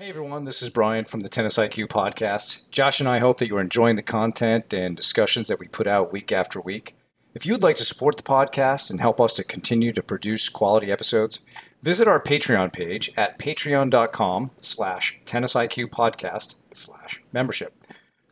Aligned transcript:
Hey 0.00 0.08
everyone, 0.08 0.44
this 0.44 0.62
is 0.62 0.70
Brian 0.70 1.04
from 1.04 1.20
the 1.20 1.28
Tennis 1.28 1.58
IQ 1.58 1.88
podcast. 1.88 2.70
Josh 2.70 3.00
and 3.00 3.08
I 3.08 3.18
hope 3.18 3.36
that 3.36 3.48
you're 3.48 3.60
enjoying 3.60 3.96
the 3.96 4.02
content 4.02 4.72
and 4.72 4.96
discussions 4.96 5.46
that 5.48 5.58
we 5.58 5.68
put 5.68 5.86
out 5.86 6.10
week 6.10 6.32
after 6.32 6.58
week. 6.58 6.96
If 7.34 7.44
you 7.44 7.52
would 7.52 7.62
like 7.62 7.76
to 7.76 7.84
support 7.84 8.16
the 8.16 8.22
podcast 8.22 8.88
and 8.88 8.98
help 8.98 9.20
us 9.20 9.34
to 9.34 9.44
continue 9.44 9.92
to 9.92 10.02
produce 10.02 10.48
quality 10.48 10.90
episodes, 10.90 11.42
visit 11.82 12.08
our 12.08 12.18
Patreon 12.18 12.72
page 12.72 13.10
at 13.14 13.38
patreon.com 13.38 14.52
slash 14.58 15.20
tennisiqpodcast 15.26 16.56
slash 16.72 17.22
membership. 17.30 17.74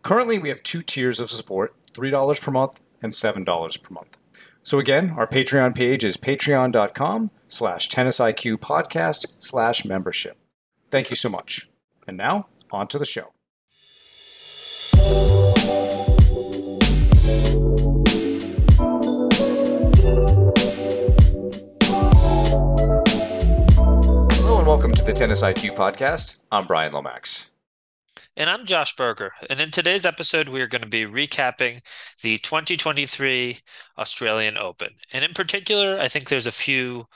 Currently, 0.03 0.39
we 0.39 0.48
have 0.48 0.62
two 0.62 0.80
tiers 0.80 1.21
of 1.21 1.29
support, 1.29 1.75
$3 1.93 2.41
per 2.41 2.50
month 2.50 2.80
and 3.03 3.12
$7 3.12 3.82
per 3.82 3.93
month. 3.93 4.16
So 4.62 4.79
again, 4.79 5.11
our 5.11 5.27
Patreon 5.27 5.77
page 5.77 6.03
is 6.03 6.16
patreon.com 6.16 7.30
slash 7.46 7.91
tennisiqpodcast 7.91 9.27
slash 9.39 9.85
membership. 9.85 10.39
Thank 10.91 11.11
you 11.11 11.16
so 11.16 11.29
much. 11.29 11.68
And 12.07 12.16
now, 12.16 12.48
on 12.70 12.88
to 12.88 12.98
the 12.98 13.05
show. 13.05 13.34
Hello 24.33 24.59
and 24.59 24.66
welcome 24.66 24.92
to 24.95 25.05
the 25.05 25.12
Tennis 25.14 25.42
IQ 25.42 25.77
podcast. 25.77 26.38
I'm 26.51 26.66
Brian 26.66 26.95
Lomax. 26.95 27.50
And 28.34 28.48
I'm 28.48 28.64
Josh 28.64 28.97
Berger. 28.97 29.33
And 29.50 29.61
in 29.61 29.70
today's 29.70 30.06
episode, 30.06 30.48
we 30.48 30.62
are 30.62 30.66
going 30.66 30.83
to 30.83 30.89
be 30.89 31.05
recapping 31.05 31.83
the 32.23 32.39
2023 32.39 33.59
Australian 33.98 34.56
Open. 34.56 34.95
And 35.12 35.23
in 35.23 35.34
particular, 35.34 35.98
I 35.98 36.09
think 36.09 36.28
there's 36.28 36.47
a 36.47 36.52
few 36.52 37.09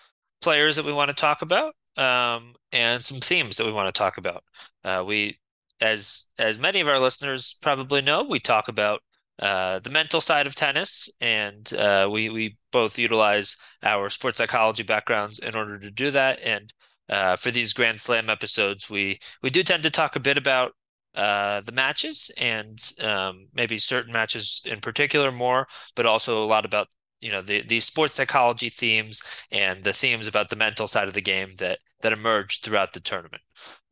players 0.42 0.76
that 0.76 0.84
we 0.84 0.92
want 0.92 1.08
to 1.08 1.14
talk 1.14 1.40
about 1.40 1.74
um, 1.96 2.54
and 2.72 3.02
some 3.02 3.18
themes 3.18 3.56
that 3.56 3.66
we 3.66 3.72
want 3.72 3.92
to 3.92 3.98
talk 3.98 4.18
about. 4.18 4.44
Uh, 4.84 5.04
we, 5.06 5.38
as 5.80 6.28
as 6.38 6.58
many 6.58 6.80
of 6.80 6.88
our 6.88 6.98
listeners 6.98 7.58
probably 7.60 8.02
know, 8.02 8.22
we 8.22 8.38
talk 8.38 8.68
about 8.68 9.02
uh, 9.38 9.78
the 9.80 9.90
mental 9.90 10.20
side 10.20 10.46
of 10.46 10.54
tennis, 10.54 11.10
and 11.20 11.72
uh, 11.74 12.08
we 12.10 12.28
we 12.28 12.56
both 12.70 12.98
utilize 12.98 13.56
our 13.82 14.08
sports 14.08 14.38
psychology 14.38 14.82
backgrounds 14.82 15.38
in 15.38 15.54
order 15.54 15.78
to 15.78 15.90
do 15.90 16.10
that. 16.10 16.38
And 16.42 16.72
uh, 17.08 17.36
for 17.36 17.50
these 17.50 17.72
Grand 17.72 18.00
Slam 18.00 18.30
episodes, 18.30 18.88
we 18.88 19.18
we 19.42 19.50
do 19.50 19.62
tend 19.62 19.82
to 19.82 19.90
talk 19.90 20.16
a 20.16 20.20
bit 20.20 20.38
about 20.38 20.72
uh, 21.14 21.60
the 21.60 21.72
matches 21.72 22.30
and 22.38 22.78
um, 23.02 23.48
maybe 23.54 23.78
certain 23.78 24.12
matches 24.12 24.62
in 24.64 24.80
particular 24.80 25.30
more, 25.32 25.66
but 25.94 26.06
also 26.06 26.42
a 26.42 26.46
lot 26.46 26.64
about 26.64 26.88
you 27.22 27.30
know 27.30 27.40
the 27.40 27.62
the 27.62 27.80
sports 27.80 28.16
psychology 28.16 28.68
themes 28.68 29.22
and 29.50 29.84
the 29.84 29.92
themes 29.92 30.26
about 30.26 30.48
the 30.48 30.56
mental 30.56 30.86
side 30.86 31.08
of 31.08 31.14
the 31.14 31.22
game 31.22 31.50
that 31.58 31.78
that 32.02 32.12
emerged 32.12 32.62
throughout 32.62 32.92
the 32.92 33.00
tournament. 33.00 33.42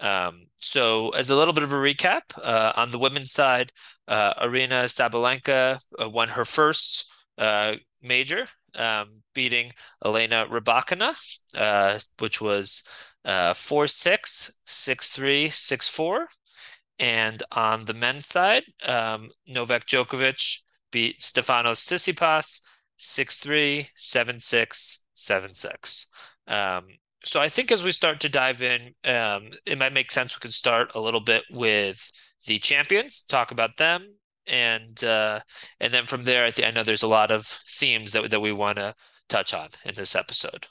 Um, 0.00 0.46
so, 0.56 1.10
as 1.10 1.30
a 1.30 1.36
little 1.36 1.54
bit 1.54 1.64
of 1.64 1.72
a 1.72 1.76
recap, 1.76 2.22
uh, 2.42 2.72
on 2.76 2.90
the 2.90 2.98
women's 2.98 3.30
side, 3.30 3.72
uh, 4.08 4.34
Aryna 4.34 4.84
Sabalenka 4.86 5.80
uh, 5.98 6.08
won 6.08 6.28
her 6.28 6.44
first 6.44 7.10
uh, 7.38 7.76
major, 8.02 8.46
um, 8.74 9.22
beating 9.34 9.72
Elena 10.04 10.46
Rybakina, 10.50 11.14
uh, 11.56 11.98
which 12.18 12.40
was 12.40 12.82
uh, 13.24 13.54
4 13.54 13.86
6, 13.86 14.58
6 14.64 15.12
3, 15.12 15.48
6 15.48 15.88
4. 15.88 16.26
And 16.98 17.42
on 17.52 17.86
the 17.86 17.94
men's 17.94 18.26
side, 18.26 18.64
um, 18.86 19.30
Novak 19.46 19.86
Djokovic 19.86 20.62
beat 20.90 21.20
Stefanos 21.20 21.80
Tsitsipas 21.80 22.60
six 23.00 23.38
three 23.38 23.88
seven 23.96 24.38
six 24.38 25.06
seven 25.14 25.54
six. 25.54 26.06
Um, 26.46 26.84
so 27.24 27.40
I 27.40 27.48
think 27.48 27.72
as 27.72 27.82
we 27.82 27.92
start 27.92 28.20
to 28.20 28.28
dive 28.28 28.62
in, 28.62 28.94
um, 29.04 29.50
it 29.64 29.78
might 29.78 29.94
make 29.94 30.10
sense 30.10 30.36
we 30.36 30.40
can 30.40 30.50
start 30.50 30.92
a 30.94 31.00
little 31.00 31.20
bit 31.20 31.44
with 31.50 32.12
the 32.46 32.58
champions, 32.58 33.22
talk 33.22 33.50
about 33.50 33.78
them, 33.78 34.16
and 34.46 35.02
uh, 35.02 35.40
and 35.80 35.94
then 35.94 36.04
from 36.04 36.24
there, 36.24 36.44
I 36.44 36.50
think 36.50 36.68
I 36.68 36.70
know 36.70 36.82
there's 36.82 37.02
a 37.02 37.08
lot 37.08 37.30
of 37.30 37.46
themes 37.46 38.12
that 38.12 38.30
that 38.30 38.40
we 38.40 38.52
want 38.52 38.76
to 38.76 38.94
touch 39.28 39.54
on 39.54 39.68
in 39.84 39.94
this 39.94 40.14
episode. 40.14 40.66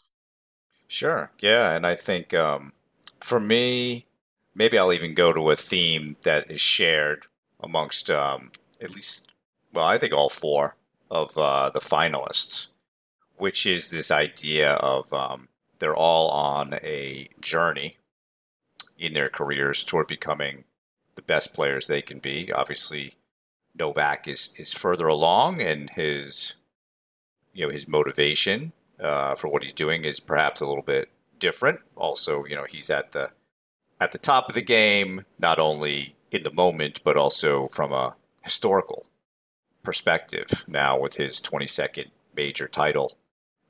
Sure, 0.88 1.32
yeah, 1.40 1.72
and 1.72 1.86
I 1.86 1.96
think 1.96 2.34
um, 2.36 2.74
for 3.20 3.40
me, 3.40 4.06
maybe 4.54 4.78
I'll 4.78 4.94
even 4.94 5.16
go 5.16 5.34
to 5.34 5.50
a 5.50 5.56
theme 5.56 6.16
that 6.24 6.50
is 6.50 6.62
shared 6.62 7.26
amongst 7.60 8.10
um, 8.12 8.52
at 8.82 8.92
least, 8.92 9.34
well, 9.74 9.86
I 9.86 9.98
think 9.98 10.14
all 10.14 10.30
four 10.30 10.76
of 11.10 11.38
uh, 11.38 11.70
the 11.70 11.80
finalists, 11.80 12.68
which 13.38 13.66
is 13.66 13.90
this 13.90 14.12
idea 14.12 14.74
of 14.74 15.12
um, 15.14 15.48
they're 15.80 15.96
all 15.96 16.30
on 16.30 16.74
a 16.76 17.30
journey 17.40 17.98
in 18.98 19.14
their 19.14 19.30
careers 19.30 19.84
toward 19.84 20.08
becoming 20.08 20.66
the 21.16 21.22
best 21.22 21.54
players 21.54 21.88
they 21.88 22.02
can 22.02 22.20
be. 22.20 22.52
Obviously, 22.52 23.14
Novak 23.78 24.28
is 24.28 24.54
is 24.58 24.74
further 24.74 25.08
along, 25.08 25.62
and 25.62 25.90
his 25.92 26.56
you 27.54 27.66
know 27.66 27.72
his 27.72 27.88
motivation 27.88 28.74
uh, 29.00 29.36
for 29.36 29.48
what 29.48 29.64
he's 29.64 29.74
doing 29.74 30.04
is 30.04 30.20
perhaps 30.20 30.62
a 30.62 30.68
little 30.68 30.84
bit 30.84 31.10
different. 31.40 31.80
Also, 31.96 32.46
you 32.46 32.56
know 32.56 32.66
he's 32.70 32.90
at 32.90 33.14
the 33.14 33.32
at 34.00 34.12
the 34.12 34.18
top 34.18 34.50
of 34.50 34.56
the 34.56 34.62
game, 34.62 35.26
not 35.38 35.60
only 35.60 36.16
in 36.32 36.44
the 36.44 36.52
moment 36.52 37.02
but 37.04 37.18
also 37.18 37.68
from 37.68 37.92
a 37.92 38.16
historical 38.44 39.06
perspective 39.84 40.66
now 40.68 41.00
with 41.00 41.16
his 41.16 41.40
22nd 41.40 42.08
major 42.36 42.68
title, 42.68 43.18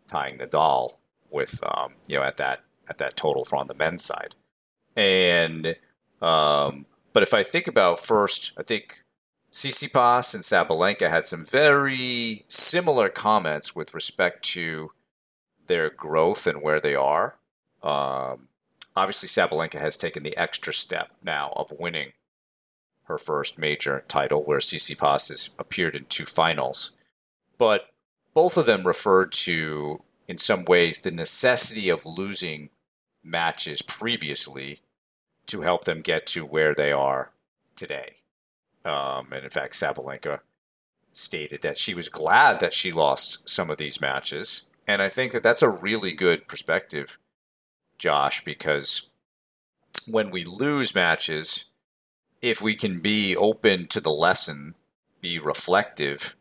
tying 0.07 0.37
Nadal 0.37 0.93
with 1.29 1.63
um, 1.63 1.93
you 2.07 2.17
know 2.17 2.23
at 2.23 2.37
that 2.37 2.63
at 2.87 2.97
that 2.97 3.15
total 3.15 3.45
for 3.45 3.57
on 3.57 3.67
the 3.67 3.73
men's 3.73 4.03
side. 4.03 4.35
And 4.95 5.75
um, 6.21 6.85
but 7.13 7.23
if 7.23 7.33
I 7.33 7.43
think 7.43 7.67
about 7.67 7.99
first, 7.99 8.53
I 8.57 8.63
think 8.63 9.03
Tsitsipas 9.51 10.33
and 10.33 10.43
Sabalenka 10.43 11.09
had 11.09 11.25
some 11.25 11.43
very 11.43 12.45
similar 12.47 13.09
comments 13.09 13.75
with 13.75 13.93
respect 13.93 14.43
to 14.45 14.91
their 15.67 15.89
growth 15.89 16.45
and 16.45 16.61
where 16.61 16.79
they 16.79 16.95
are. 16.95 17.37
Um, 17.81 18.49
obviously, 18.95 19.29
Sabalenka 19.29 19.79
has 19.79 19.97
taken 19.97 20.23
the 20.23 20.37
extra 20.37 20.73
step 20.73 21.11
now 21.23 21.53
of 21.55 21.71
winning 21.79 22.11
her 23.09 23.17
first 23.17 23.59
major 23.59 24.05
title, 24.07 24.43
where 24.43 24.59
Tsitsipas 24.59 25.29
has 25.29 25.49
appeared 25.59 25.95
in 25.95 26.05
two 26.05 26.25
finals. 26.25 26.91
But 27.57 27.87
both 28.33 28.55
of 28.55 28.65
them 28.65 28.87
referred 28.87 29.33
to, 29.33 30.03
in 30.27 30.37
some 30.37 30.63
ways, 30.63 30.99
the 30.99 31.11
necessity 31.11 31.89
of 31.89 32.05
losing 32.05 32.69
matches 33.23 33.81
previously 33.81 34.79
to 35.47 35.61
help 35.61 35.83
them 35.83 36.01
get 36.01 36.25
to 36.27 36.45
where 36.45 36.73
they 36.73 36.91
are 36.91 37.31
today. 37.75 38.17
Um, 38.85 39.27
and 39.33 39.43
in 39.43 39.49
fact, 39.49 39.73
Sabalenka 39.73 40.39
stated 41.11 41.61
that 41.63 41.77
she 41.77 41.93
was 41.93 42.07
glad 42.07 42.59
that 42.59 42.73
she 42.73 42.91
lost 42.91 43.49
some 43.49 43.69
of 43.69 43.77
these 43.77 43.99
matches. 43.99 44.65
And 44.87 45.01
I 45.01 45.09
think 45.09 45.31
that 45.31 45.43
that's 45.43 45.63
a 45.63 45.69
really 45.69 46.13
good 46.13 46.47
perspective, 46.47 47.17
Josh, 47.97 48.43
because 48.43 49.09
when 50.07 50.29
we 50.29 50.43
lose 50.43 50.95
matches, 50.95 51.65
if 52.41 52.61
we 52.61 52.75
can 52.75 52.99
be 52.99 53.35
open 53.35 53.87
to 53.87 53.99
the 53.99 54.11
lesson, 54.11 54.75
be 55.21 55.37
reflective, 55.39 56.35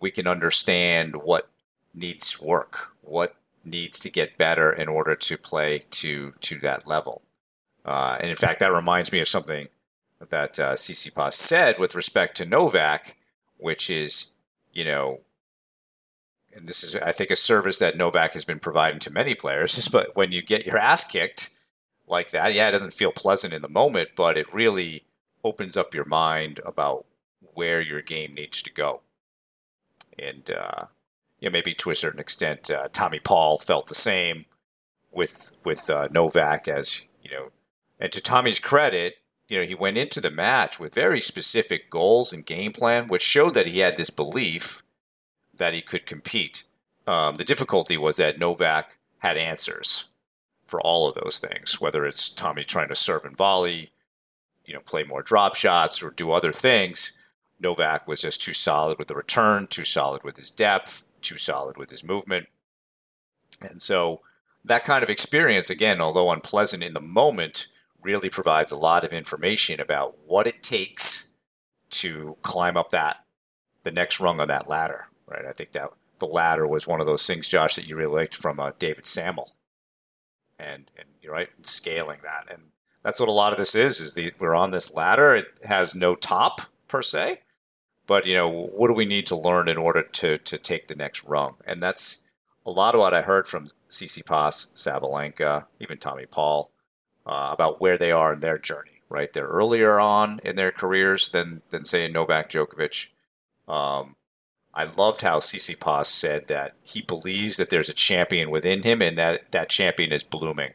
we 0.00 0.10
can 0.10 0.26
understand 0.26 1.16
what 1.22 1.48
needs 1.94 2.40
work, 2.40 2.92
what 3.02 3.34
needs 3.64 3.98
to 4.00 4.10
get 4.10 4.36
better 4.36 4.72
in 4.72 4.88
order 4.88 5.14
to 5.14 5.36
play 5.36 5.82
to 5.90 6.32
to 6.40 6.58
that 6.60 6.86
level. 6.86 7.22
Uh, 7.84 8.16
and 8.20 8.30
in 8.30 8.36
fact, 8.36 8.60
that 8.60 8.72
reminds 8.72 9.12
me 9.12 9.20
of 9.20 9.28
something 9.28 9.68
that 10.28 10.58
uh, 10.58 10.72
Tsitsipas 10.74 11.32
said 11.32 11.78
with 11.78 11.94
respect 11.94 12.36
to 12.36 12.44
Novak, 12.44 13.16
which 13.56 13.88
is, 13.88 14.28
you 14.72 14.84
know, 14.84 15.20
and 16.54 16.68
this 16.68 16.82
is, 16.82 16.96
I 16.96 17.12
think, 17.12 17.30
a 17.30 17.36
service 17.36 17.78
that 17.78 17.96
Novak 17.96 18.34
has 18.34 18.44
been 18.44 18.58
providing 18.58 19.00
to 19.00 19.10
many 19.10 19.34
players. 19.34 19.88
But 19.92 20.16
when 20.16 20.32
you 20.32 20.42
get 20.42 20.66
your 20.66 20.76
ass 20.76 21.04
kicked 21.04 21.50
like 22.06 22.30
that, 22.32 22.52
yeah, 22.52 22.68
it 22.68 22.72
doesn't 22.72 22.92
feel 22.92 23.12
pleasant 23.12 23.54
in 23.54 23.62
the 23.62 23.68
moment, 23.68 24.10
but 24.16 24.36
it 24.36 24.52
really 24.52 25.04
opens 25.44 25.76
up 25.76 25.94
your 25.94 26.04
mind 26.04 26.60
about 26.64 27.06
where 27.54 27.80
your 27.80 28.02
game 28.02 28.34
needs 28.34 28.62
to 28.62 28.72
go. 28.72 29.00
And 30.18 30.50
uh, 30.50 30.86
know, 31.48 31.52
maybe 31.52 31.74
to 31.74 31.90
a 31.90 31.94
certain 31.94 32.20
extent, 32.20 32.70
uh, 32.70 32.88
Tommy 32.92 33.20
Paul 33.20 33.58
felt 33.58 33.86
the 33.86 33.94
same 33.94 34.44
with 35.10 35.52
with 35.64 35.88
uh, 35.90 36.08
Novak 36.10 36.68
as 36.68 37.04
you 37.22 37.30
know. 37.30 37.50
And 38.00 38.12
to 38.12 38.20
Tommy's 38.20 38.60
credit, 38.60 39.16
you 39.48 39.58
know, 39.58 39.66
he 39.66 39.74
went 39.74 39.98
into 39.98 40.20
the 40.20 40.30
match 40.30 40.78
with 40.78 40.94
very 40.94 41.20
specific 41.20 41.90
goals 41.90 42.32
and 42.32 42.46
game 42.46 42.72
plan, 42.72 43.08
which 43.08 43.22
showed 43.22 43.54
that 43.54 43.66
he 43.66 43.80
had 43.80 43.96
this 43.96 44.10
belief 44.10 44.82
that 45.56 45.74
he 45.74 45.80
could 45.80 46.06
compete. 46.06 46.64
Um, 47.06 47.34
the 47.34 47.44
difficulty 47.44 47.96
was 47.96 48.16
that 48.16 48.38
Novak 48.38 48.98
had 49.18 49.36
answers 49.36 50.08
for 50.66 50.80
all 50.80 51.08
of 51.08 51.14
those 51.14 51.40
things, 51.40 51.80
whether 51.80 52.04
it's 52.04 52.28
Tommy 52.28 52.62
trying 52.62 52.88
to 52.88 52.94
serve 52.94 53.24
and 53.24 53.36
volley, 53.36 53.90
you 54.68 54.74
know, 54.74 54.80
play 54.80 55.02
more 55.02 55.22
drop 55.22 55.54
shots 55.54 56.02
or 56.02 56.10
do 56.10 56.30
other 56.30 56.52
things. 56.52 57.14
Novak 57.58 58.06
was 58.06 58.20
just 58.20 58.42
too 58.42 58.52
solid 58.52 58.98
with 58.98 59.08
the 59.08 59.14
return, 59.14 59.66
too 59.66 59.84
solid 59.84 60.22
with 60.22 60.36
his 60.36 60.50
depth, 60.50 61.06
too 61.22 61.38
solid 61.38 61.76
with 61.78 61.90
his 61.90 62.04
movement. 62.04 62.46
And 63.60 63.80
so 63.80 64.20
that 64.64 64.84
kind 64.84 65.02
of 65.02 65.10
experience, 65.10 65.70
again, 65.70 66.00
although 66.00 66.30
unpleasant 66.30 66.82
in 66.84 66.92
the 66.92 67.00
moment, 67.00 67.66
really 68.02 68.28
provides 68.28 68.70
a 68.70 68.78
lot 68.78 69.02
of 69.02 69.12
information 69.12 69.80
about 69.80 70.16
what 70.26 70.46
it 70.46 70.62
takes 70.62 71.28
to 71.90 72.36
climb 72.42 72.76
up 72.76 72.90
that 72.90 73.24
the 73.82 73.90
next 73.90 74.20
rung 74.20 74.38
on 74.38 74.48
that 74.48 74.68
ladder. 74.68 75.06
Right. 75.26 75.46
I 75.46 75.52
think 75.52 75.72
that 75.72 75.90
the 76.20 76.26
ladder 76.26 76.66
was 76.66 76.86
one 76.86 77.00
of 77.00 77.06
those 77.06 77.26
things, 77.26 77.48
Josh, 77.48 77.76
that 77.76 77.88
you 77.88 77.96
really 77.96 78.14
liked 78.14 78.36
from 78.36 78.60
uh, 78.60 78.72
David 78.78 79.06
Sammel, 79.06 79.52
and 80.58 80.90
and 80.96 81.08
you're 81.22 81.32
right, 81.32 81.48
scaling 81.62 82.20
that, 82.22 82.46
and 82.50 82.70
that's 83.08 83.20
what 83.20 83.30
a 83.30 83.32
lot 83.32 83.52
of 83.52 83.58
this 83.58 83.74
is. 83.74 84.00
Is 84.00 84.12
the 84.12 84.34
we're 84.38 84.54
on 84.54 84.70
this 84.70 84.92
ladder. 84.92 85.34
It 85.34 85.46
has 85.66 85.94
no 85.94 86.14
top 86.14 86.60
per 86.88 87.00
se, 87.00 87.40
but 88.06 88.26
you 88.26 88.34
know 88.34 88.50
what 88.50 88.88
do 88.88 88.92
we 88.92 89.06
need 89.06 89.26
to 89.28 89.36
learn 89.36 89.66
in 89.66 89.78
order 89.78 90.02
to 90.02 90.36
to 90.36 90.58
take 90.58 90.88
the 90.88 90.94
next 90.94 91.24
rung, 91.24 91.54
and 91.66 91.82
that's 91.82 92.20
a 92.66 92.70
lot 92.70 92.94
of 92.94 93.00
what 93.00 93.14
I 93.14 93.22
heard 93.22 93.48
from 93.48 93.68
Tsitsipas, 93.88 94.72
Sabalenka, 94.74 95.64
even 95.80 95.96
Tommy 95.96 96.26
Paul 96.26 96.70
uh, 97.24 97.48
about 97.50 97.80
where 97.80 97.96
they 97.96 98.12
are 98.12 98.34
in 98.34 98.40
their 98.40 98.58
journey. 98.58 99.00
Right, 99.08 99.32
they're 99.32 99.46
earlier 99.46 99.98
on 99.98 100.38
in 100.44 100.56
their 100.56 100.70
careers 100.70 101.30
than 101.30 101.62
than 101.70 101.86
say 101.86 102.08
Novak 102.08 102.50
Djokovic. 102.50 103.08
Um, 103.66 104.16
I 104.74 104.84
loved 104.84 105.22
how 105.22 105.38
CC 105.38 105.78
Tsitsipas 105.78 106.06
said 106.08 106.48
that 106.48 106.74
he 106.84 107.00
believes 107.00 107.56
that 107.56 107.70
there's 107.70 107.88
a 107.88 107.94
champion 107.94 108.50
within 108.50 108.82
him, 108.82 109.00
and 109.00 109.16
that 109.16 109.50
that 109.52 109.70
champion 109.70 110.12
is 110.12 110.24
blooming. 110.24 110.74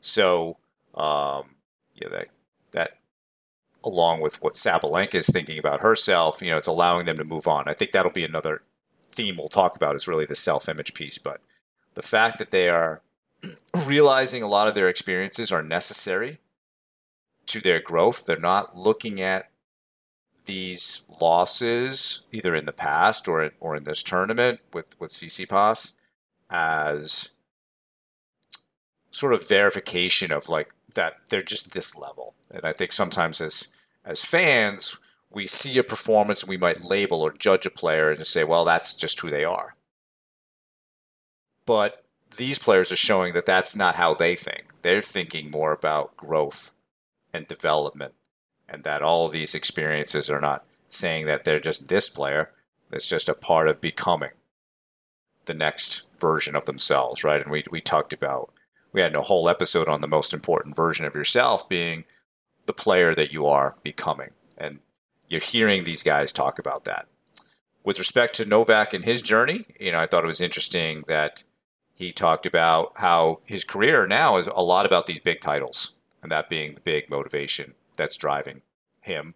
So, 0.00 0.56
um, 0.94 1.56
yeah, 1.94 2.08
that 2.10 2.28
that 2.72 2.98
along 3.84 4.20
with 4.20 4.42
what 4.42 4.54
Sabalenka 4.54 5.16
is 5.16 5.28
thinking 5.28 5.58
about 5.58 5.80
herself, 5.80 6.40
you 6.40 6.50
know, 6.50 6.56
it's 6.56 6.66
allowing 6.66 7.06
them 7.06 7.16
to 7.16 7.24
move 7.24 7.48
on. 7.48 7.64
I 7.66 7.72
think 7.72 7.90
that'll 7.90 8.12
be 8.12 8.24
another 8.24 8.62
theme 9.08 9.36
we'll 9.36 9.48
talk 9.48 9.76
about 9.76 9.96
is 9.96 10.08
really 10.08 10.24
the 10.24 10.34
self-image 10.34 10.94
piece, 10.94 11.18
but 11.18 11.40
the 11.94 12.02
fact 12.02 12.38
that 12.38 12.50
they 12.50 12.68
are 12.68 13.02
realizing 13.86 14.42
a 14.42 14.48
lot 14.48 14.68
of 14.68 14.74
their 14.74 14.88
experiences 14.88 15.50
are 15.52 15.62
necessary 15.62 16.38
to 17.46 17.60
their 17.60 17.80
growth. 17.80 18.24
They're 18.24 18.38
not 18.38 18.76
looking 18.76 19.20
at 19.20 19.50
these 20.44 21.02
losses, 21.20 22.22
either 22.32 22.54
in 22.54 22.64
the 22.64 22.72
past 22.72 23.28
or 23.28 23.42
in, 23.42 23.50
or 23.60 23.76
in 23.76 23.84
this 23.84 24.02
tournament 24.02 24.60
with 24.72 24.98
with 24.98 25.12
pass 25.48 25.94
as 26.50 27.30
sort 29.10 29.32
of 29.32 29.46
verification 29.46 30.32
of 30.32 30.48
like 30.48 30.72
that 30.94 31.14
they're 31.30 31.42
just 31.42 31.72
this 31.72 31.96
level. 31.96 32.34
And 32.50 32.64
I 32.64 32.72
think 32.72 32.92
sometimes 32.92 33.40
as 33.40 33.68
as 34.04 34.24
fans, 34.24 34.98
we 35.30 35.46
see 35.46 35.78
a 35.78 35.84
performance 35.84 36.42
and 36.42 36.50
we 36.50 36.56
might 36.56 36.84
label 36.84 37.20
or 37.20 37.32
judge 37.32 37.66
a 37.66 37.70
player 37.70 38.10
and 38.10 38.26
say, 38.26 38.44
well, 38.44 38.64
that's 38.64 38.94
just 38.94 39.20
who 39.20 39.30
they 39.30 39.44
are. 39.44 39.74
But 41.64 42.04
these 42.36 42.58
players 42.58 42.90
are 42.90 42.96
showing 42.96 43.34
that 43.34 43.46
that's 43.46 43.76
not 43.76 43.94
how 43.94 44.14
they 44.14 44.34
think. 44.34 44.82
They're 44.82 45.02
thinking 45.02 45.50
more 45.50 45.72
about 45.72 46.16
growth 46.16 46.74
and 47.32 47.46
development 47.46 48.14
and 48.68 48.84
that 48.84 49.02
all 49.02 49.26
of 49.26 49.32
these 49.32 49.54
experiences 49.54 50.30
are 50.30 50.40
not 50.40 50.64
saying 50.88 51.26
that 51.26 51.44
they're 51.44 51.60
just 51.60 51.88
this 51.88 52.08
player. 52.08 52.50
It's 52.90 53.08
just 53.08 53.28
a 53.28 53.34
part 53.34 53.68
of 53.68 53.80
becoming 53.80 54.30
the 55.44 55.54
next 55.54 56.08
version 56.20 56.54
of 56.54 56.66
themselves, 56.66 57.24
right? 57.24 57.40
And 57.40 57.50
we, 57.50 57.64
we 57.70 57.80
talked 57.80 58.12
about, 58.12 58.50
we 58.92 59.00
had 59.00 59.14
a 59.14 59.22
whole 59.22 59.48
episode 59.48 59.88
on 59.88 60.00
the 60.00 60.06
most 60.06 60.34
important 60.34 60.76
version 60.76 61.06
of 61.06 61.14
yourself 61.14 61.68
being 61.68 62.04
the 62.66 62.72
player 62.72 63.14
that 63.14 63.32
you 63.32 63.46
are 63.46 63.76
becoming. 63.82 64.30
And 64.56 64.80
you're 65.28 65.40
hearing 65.40 65.84
these 65.84 66.02
guys 66.02 66.30
talk 66.30 66.58
about 66.58 66.84
that. 66.84 67.06
With 67.84 67.98
respect 67.98 68.34
to 68.36 68.44
Novak 68.44 68.94
and 68.94 69.04
his 69.04 69.22
journey, 69.22 69.64
you 69.80 69.92
know, 69.92 69.98
I 69.98 70.06
thought 70.06 70.24
it 70.24 70.28
was 70.28 70.40
interesting 70.40 71.02
that 71.08 71.42
he 71.94 72.12
talked 72.12 72.46
about 72.46 72.92
how 72.96 73.40
his 73.44 73.64
career 73.64 74.06
now 74.06 74.36
is 74.36 74.46
a 74.46 74.62
lot 74.62 74.86
about 74.86 75.06
these 75.06 75.20
big 75.20 75.40
titles 75.40 75.92
and 76.22 76.30
that 76.30 76.48
being 76.48 76.74
the 76.74 76.80
big 76.80 77.10
motivation 77.10 77.74
that's 77.96 78.16
driving 78.16 78.62
him. 79.00 79.34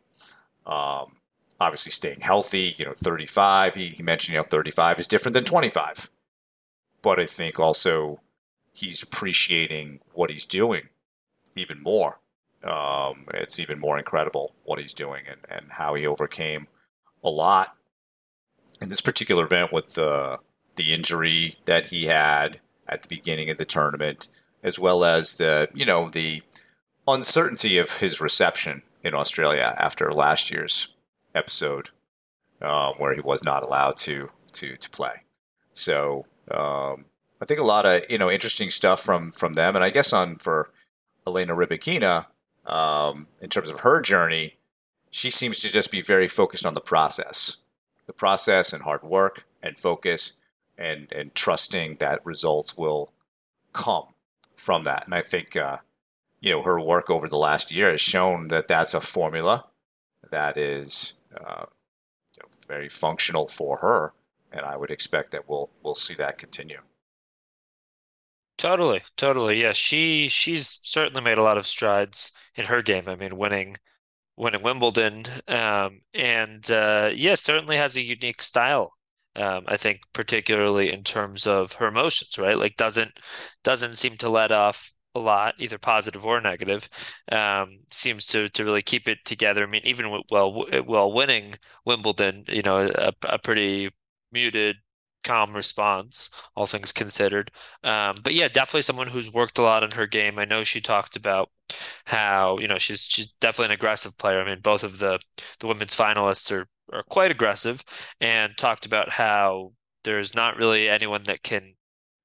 Um, 0.64 1.16
obviously, 1.60 1.92
staying 1.92 2.20
healthy. 2.20 2.74
You 2.76 2.86
know, 2.86 2.94
35. 2.96 3.74
He, 3.74 3.88
he 3.88 4.02
mentioned 4.02 4.34
you 4.34 4.38
know 4.38 4.44
35 4.44 5.00
is 5.00 5.06
different 5.06 5.34
than 5.34 5.44
25, 5.44 6.10
but 7.02 7.18
I 7.18 7.26
think 7.26 7.58
also 7.58 8.20
he's 8.76 9.02
appreciating 9.02 10.00
what 10.12 10.30
he's 10.30 10.46
doing 10.46 10.88
even 11.56 11.82
more. 11.82 12.18
Um, 12.62 13.24
it's 13.32 13.58
even 13.58 13.78
more 13.78 13.98
incredible 13.98 14.54
what 14.64 14.78
he's 14.78 14.94
doing 14.94 15.24
and, 15.28 15.40
and 15.48 15.72
how 15.72 15.94
he 15.94 16.06
overcame 16.06 16.66
a 17.22 17.30
lot 17.30 17.76
in 18.82 18.88
this 18.88 19.00
particular 19.00 19.44
event 19.44 19.72
with 19.72 19.94
the 19.94 20.38
the 20.74 20.92
injury 20.92 21.54
that 21.64 21.86
he 21.86 22.04
had 22.06 22.60
at 22.86 23.02
the 23.02 23.08
beginning 23.08 23.48
of 23.48 23.56
the 23.56 23.64
tournament, 23.64 24.28
as 24.62 24.78
well 24.78 25.04
as 25.04 25.36
the 25.36 25.68
you 25.74 25.86
know 25.86 26.08
the 26.08 26.42
uncertainty 27.08 27.78
of 27.78 27.98
his 28.00 28.20
reception 28.20 28.82
in 29.02 29.14
Australia 29.14 29.74
after 29.78 30.12
last 30.12 30.50
year's 30.50 30.94
episode, 31.34 31.90
um, 32.60 32.94
where 32.98 33.14
he 33.14 33.20
was 33.20 33.44
not 33.44 33.62
allowed 33.62 33.96
to 33.96 34.28
to 34.52 34.76
to 34.76 34.90
play. 34.90 35.22
So 35.72 36.26
um, 36.50 37.06
I 37.40 37.44
think 37.44 37.60
a 37.60 37.64
lot 37.64 37.86
of 37.86 38.02
you 38.08 38.18
know 38.18 38.30
interesting 38.30 38.70
stuff 38.70 39.00
from 39.00 39.30
from 39.30 39.54
them, 39.54 39.74
and 39.76 39.84
I 39.84 39.90
guess 39.90 40.12
on 40.12 40.36
for 40.36 40.70
Elena 41.26 41.54
Rybakina 41.54 42.26
um, 42.66 43.26
in 43.40 43.48
terms 43.48 43.70
of 43.70 43.80
her 43.80 44.00
journey, 44.00 44.56
she 45.10 45.30
seems 45.30 45.58
to 45.60 45.70
just 45.70 45.90
be 45.90 46.00
very 46.00 46.28
focused 46.28 46.66
on 46.66 46.74
the 46.74 46.80
process, 46.80 47.58
the 48.06 48.12
process 48.12 48.72
and 48.72 48.82
hard 48.82 49.02
work 49.02 49.46
and 49.62 49.78
focus, 49.78 50.32
and 50.78 51.12
and 51.12 51.34
trusting 51.34 51.96
that 51.96 52.24
results 52.24 52.76
will 52.76 53.12
come 53.72 54.14
from 54.54 54.84
that. 54.84 55.04
And 55.04 55.14
I 55.14 55.20
think 55.20 55.56
uh, 55.56 55.78
you 56.40 56.50
know, 56.50 56.62
her 56.62 56.80
work 56.80 57.10
over 57.10 57.28
the 57.28 57.36
last 57.36 57.72
year 57.72 57.90
has 57.90 58.00
shown 58.00 58.48
that 58.48 58.68
that's 58.68 58.94
a 58.94 59.00
formula 59.00 59.66
that 60.30 60.56
is 60.56 61.14
uh, 61.34 61.66
you 62.34 62.42
know, 62.42 62.48
very 62.66 62.88
functional 62.88 63.46
for 63.46 63.78
her, 63.78 64.12
and 64.50 64.64
I 64.64 64.76
would 64.76 64.90
expect 64.90 65.32
that 65.32 65.48
we'll 65.48 65.70
we'll 65.82 65.94
see 65.94 66.14
that 66.14 66.38
continue. 66.38 66.80
Totally, 68.58 69.02
totally. 69.16 69.60
Yeah, 69.62 69.72
she 69.72 70.28
she's 70.28 70.78
certainly 70.82 71.20
made 71.22 71.36
a 71.38 71.42
lot 71.42 71.58
of 71.58 71.66
strides 71.66 72.32
in 72.54 72.66
her 72.66 72.80
game. 72.82 73.04
I 73.06 73.14
mean, 73.16 73.36
winning 73.36 73.76
winning 74.36 74.62
Wimbledon, 74.62 75.26
um, 75.48 76.02
and 76.14 76.70
uh, 76.70 77.10
yeah, 77.14 77.34
certainly 77.36 77.76
has 77.78 77.96
a 77.96 78.02
unique 78.02 78.42
style. 78.42 78.94
Um, 79.36 79.64
I 79.68 79.76
think 79.78 80.02
particularly 80.14 80.92
in 80.92 81.04
terms 81.04 81.46
of 81.46 81.74
her 81.74 81.88
emotions, 81.88 82.38
right? 82.38 82.58
Like 82.58 82.76
doesn't 82.76 83.18
doesn't 83.64 83.96
seem 83.96 84.16
to 84.18 84.28
let 84.30 84.52
off 84.52 84.92
a 85.14 85.20
lot, 85.20 85.54
either 85.58 85.78
positive 85.78 86.26
or 86.26 86.40
negative. 86.40 86.88
Um, 87.32 87.80
seems 87.90 88.26
to 88.28 88.48
to 88.50 88.64
really 88.64 88.82
keep 88.82 89.08
it 89.08 89.18
together. 89.24 89.64
I 89.64 89.66
mean, 89.66 89.82
even 89.84 90.06
while 90.28 90.66
while 90.86 91.12
winning 91.12 91.56
Wimbledon, 91.86 92.44
you 92.48 92.62
know, 92.62 92.90
a, 92.94 93.12
a 93.24 93.38
pretty 93.38 93.90
muted, 94.32 94.76
calm 95.26 95.52
response, 95.54 96.30
all 96.54 96.66
things 96.66 96.92
considered. 96.92 97.50
Um, 97.84 98.16
but 98.22 98.34
yeah, 98.34 98.48
definitely 98.48 98.82
someone 98.82 99.08
who's 99.08 99.32
worked 99.32 99.58
a 99.58 99.62
lot 99.62 99.82
on 99.82 99.90
her 99.92 100.06
game. 100.06 100.38
I 100.38 100.44
know 100.44 100.64
she 100.64 100.80
talked 100.80 101.16
about 101.16 101.50
how 102.06 102.58
you 102.58 102.68
know 102.68 102.78
she's 102.78 103.02
she's 103.04 103.32
definitely 103.34 103.66
an 103.66 103.78
aggressive 103.78 104.16
player. 104.18 104.40
I 104.40 104.46
mean, 104.46 104.60
both 104.60 104.84
of 104.84 104.98
the 104.98 105.18
the 105.60 105.66
women's 105.66 105.96
finalists 105.96 106.50
are 106.52 106.66
are 106.92 107.02
quite 107.04 107.30
aggressive, 107.30 107.84
and 108.20 108.56
talked 108.56 108.86
about 108.86 109.10
how 109.10 109.72
there's 110.04 110.34
not 110.34 110.56
really 110.56 110.88
anyone 110.88 111.24
that 111.24 111.42
can 111.42 111.74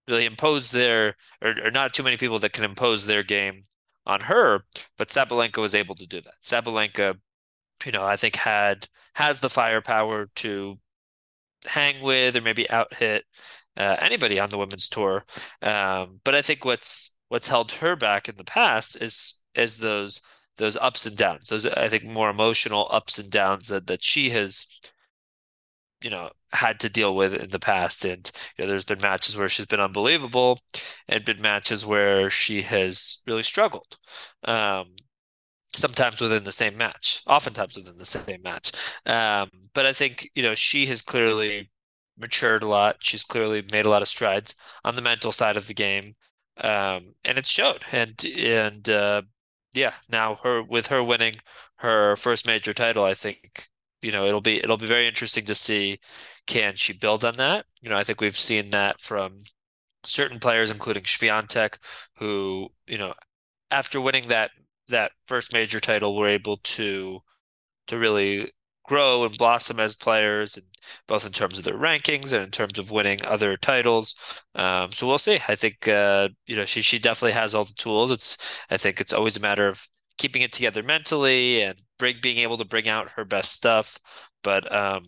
really 0.08 0.26
impose 0.26 0.72
their 0.72 1.16
or, 1.42 1.56
or 1.66 1.72
not 1.72 1.94
too 1.94 2.04
many 2.04 2.18
people 2.18 2.40
that 2.40 2.54
can 2.54 2.66
impose 2.66 3.06
their 3.08 3.24
game 3.24 3.66
on 4.06 4.22
her. 4.22 4.66
But 4.98 5.10
Sabalenka 5.10 5.58
was 5.62 5.76
able 5.76 5.96
to 5.96 6.08
do 6.08 6.22
that. 6.22 6.36
Sabalenka, 6.44 7.20
you 7.86 7.92
know, 7.92 8.04
I 8.04 8.16
think 8.18 8.36
had 8.36 8.88
has 9.16 9.40
the 9.42 9.50
firepower 9.50 10.28
to 10.36 10.80
hang 11.68 12.02
with 12.02 12.36
or 12.36 12.42
maybe 12.42 12.70
out 12.70 12.94
hit 12.94 13.26
uh, 13.78 13.98
anybody 14.00 14.40
on 14.40 14.50
the 14.50 14.58
women's 14.58 14.90
tour. 14.90 15.26
Um, 15.62 16.20
but 16.24 16.36
I 16.36 16.42
think 16.42 16.66
what's 16.66 17.16
what's 17.30 17.48
held 17.48 17.72
her 17.74 17.96
back 17.96 18.30
in 18.30 18.36
the 18.38 18.44
past 18.44 19.02
is 19.02 19.42
is 19.56 19.78
those 19.80 20.22
those 20.58 20.76
ups 20.78 21.06
and 21.06 21.18
downs. 21.18 21.48
Those 21.48 21.66
I 21.66 21.88
think 21.90 22.04
more 22.06 22.30
emotional 22.30 22.88
ups 22.92 23.18
and 23.20 23.32
downs 23.32 23.68
that 23.68 23.88
that 23.88 24.04
she 24.04 24.30
has 24.32 24.66
you 26.02 26.10
know 26.10 26.30
had 26.54 26.80
to 26.80 26.90
deal 26.90 27.16
with 27.16 27.34
in 27.34 27.50
the 27.50 27.60
past 27.60 28.04
and 28.06 28.30
you 28.58 28.66
know, 28.66 28.70
there's 28.70 28.84
been 28.86 29.00
matches 29.00 29.38
where 29.38 29.48
she's 29.48 29.68
been 29.68 29.80
unbelievable 29.80 30.58
and 31.08 31.24
been 31.24 31.42
matches 31.42 31.86
where 31.86 32.30
she 32.30 32.62
has 32.64 33.22
really 33.28 33.44
struggled 33.44 33.98
um, 34.46 34.88
sometimes 35.74 36.20
within 36.22 36.44
the 36.44 36.52
same 36.52 36.78
match 36.78 37.22
oftentimes 37.28 37.76
within 37.78 37.98
the 37.98 38.06
same 38.06 38.42
match. 38.42 38.72
Um, 39.06 39.50
but 39.74 39.86
i 39.86 39.94
think 39.94 40.30
you 40.36 40.44
know 40.44 40.56
she 40.56 40.86
has 40.88 41.02
clearly 41.02 41.70
matured 42.18 42.64
a 42.64 42.68
lot. 42.68 42.98
She's 43.00 43.24
clearly 43.24 43.64
made 43.72 43.86
a 43.86 43.90
lot 43.90 44.02
of 44.02 44.08
strides 44.08 44.56
on 44.84 44.96
the 44.96 45.02
mental 45.02 45.32
side 45.32 45.58
of 45.58 45.68
the 45.68 45.74
game. 45.74 46.16
Um, 46.58 47.16
and 47.26 47.38
it 47.38 47.48
showed. 47.48 47.84
And 47.92 48.24
and 48.38 48.90
uh, 48.90 49.24
yeah 49.74 49.94
now 50.10 50.36
her 50.44 50.62
with 50.64 50.88
her 50.88 51.04
winning 51.04 51.36
her 51.78 52.16
first 52.18 52.46
major 52.46 52.74
title 52.74 53.06
i 53.06 53.14
think 53.14 53.70
you 54.02 54.12
know, 54.12 54.26
it'll 54.26 54.42
be 54.42 54.58
it'll 54.58 54.78
be 54.78 54.88
very 54.88 55.08
interesting 55.08 55.46
to 55.46 55.56
see 55.56 56.00
can 56.48 56.76
she 56.76 56.94
build 56.94 57.24
on 57.24 57.38
that. 57.38 57.66
You 57.82 57.90
know, 57.90 57.98
I 57.98 58.04
think 58.04 58.22
we've 58.22 58.36
seen 58.36 58.72
that 58.72 59.00
from 59.00 59.44
certain 60.04 60.40
players, 60.40 60.72
including 60.72 61.04
Swiatek, 61.04 61.78
who 62.18 62.70
you 62.88 62.98
know, 62.98 63.14
after 63.70 64.02
winning 64.02 64.28
that 64.30 64.52
that 64.92 65.14
first 65.28 65.54
major 65.54 65.80
title 65.80 66.16
were 66.16 66.28
able 66.28 66.58
to 66.58 67.22
to 67.88 67.98
really 67.98 68.52
grow 68.86 69.26
and 69.26 69.38
blossom 69.38 69.80
as 69.80 69.96
players, 69.96 70.58
and 70.58 70.66
both 71.08 71.26
in 71.26 71.32
terms 71.32 71.58
of 71.60 71.66
their 71.66 71.76
rankings 71.76 72.34
and 72.34 72.44
in 72.44 72.52
terms 72.52 72.78
of 72.80 72.92
winning 72.92 73.24
other 73.26 73.58
titles. 73.58 74.16
Um, 74.56 74.92
so 74.92 75.08
we'll 75.08 75.18
see. 75.18 75.40
I 75.48 75.56
think 75.56 75.88
uh, 75.88 76.30
you 76.48 76.56
know 76.56 76.66
she 76.66 76.82
she 76.82 77.00
definitely 77.00 77.34
has 77.34 77.56
all 77.56 77.64
the 77.66 77.74
tools. 77.74 78.12
It's 78.12 78.38
I 78.70 78.78
think 78.78 79.02
it's 79.02 79.14
always 79.14 79.38
a 79.38 79.42
matter 79.42 79.68
of 79.68 79.88
keeping 80.18 80.42
it 80.42 80.52
together 80.54 80.84
mentally 80.84 81.62
and 81.64 81.80
bring, 82.00 82.18
being 82.22 82.40
able 82.40 82.58
to 82.58 82.66
bring 82.66 82.88
out 82.88 83.12
her 83.12 83.26
best 83.26 83.54
stuff. 83.54 83.98
But 84.44 84.72
um, 84.74 85.06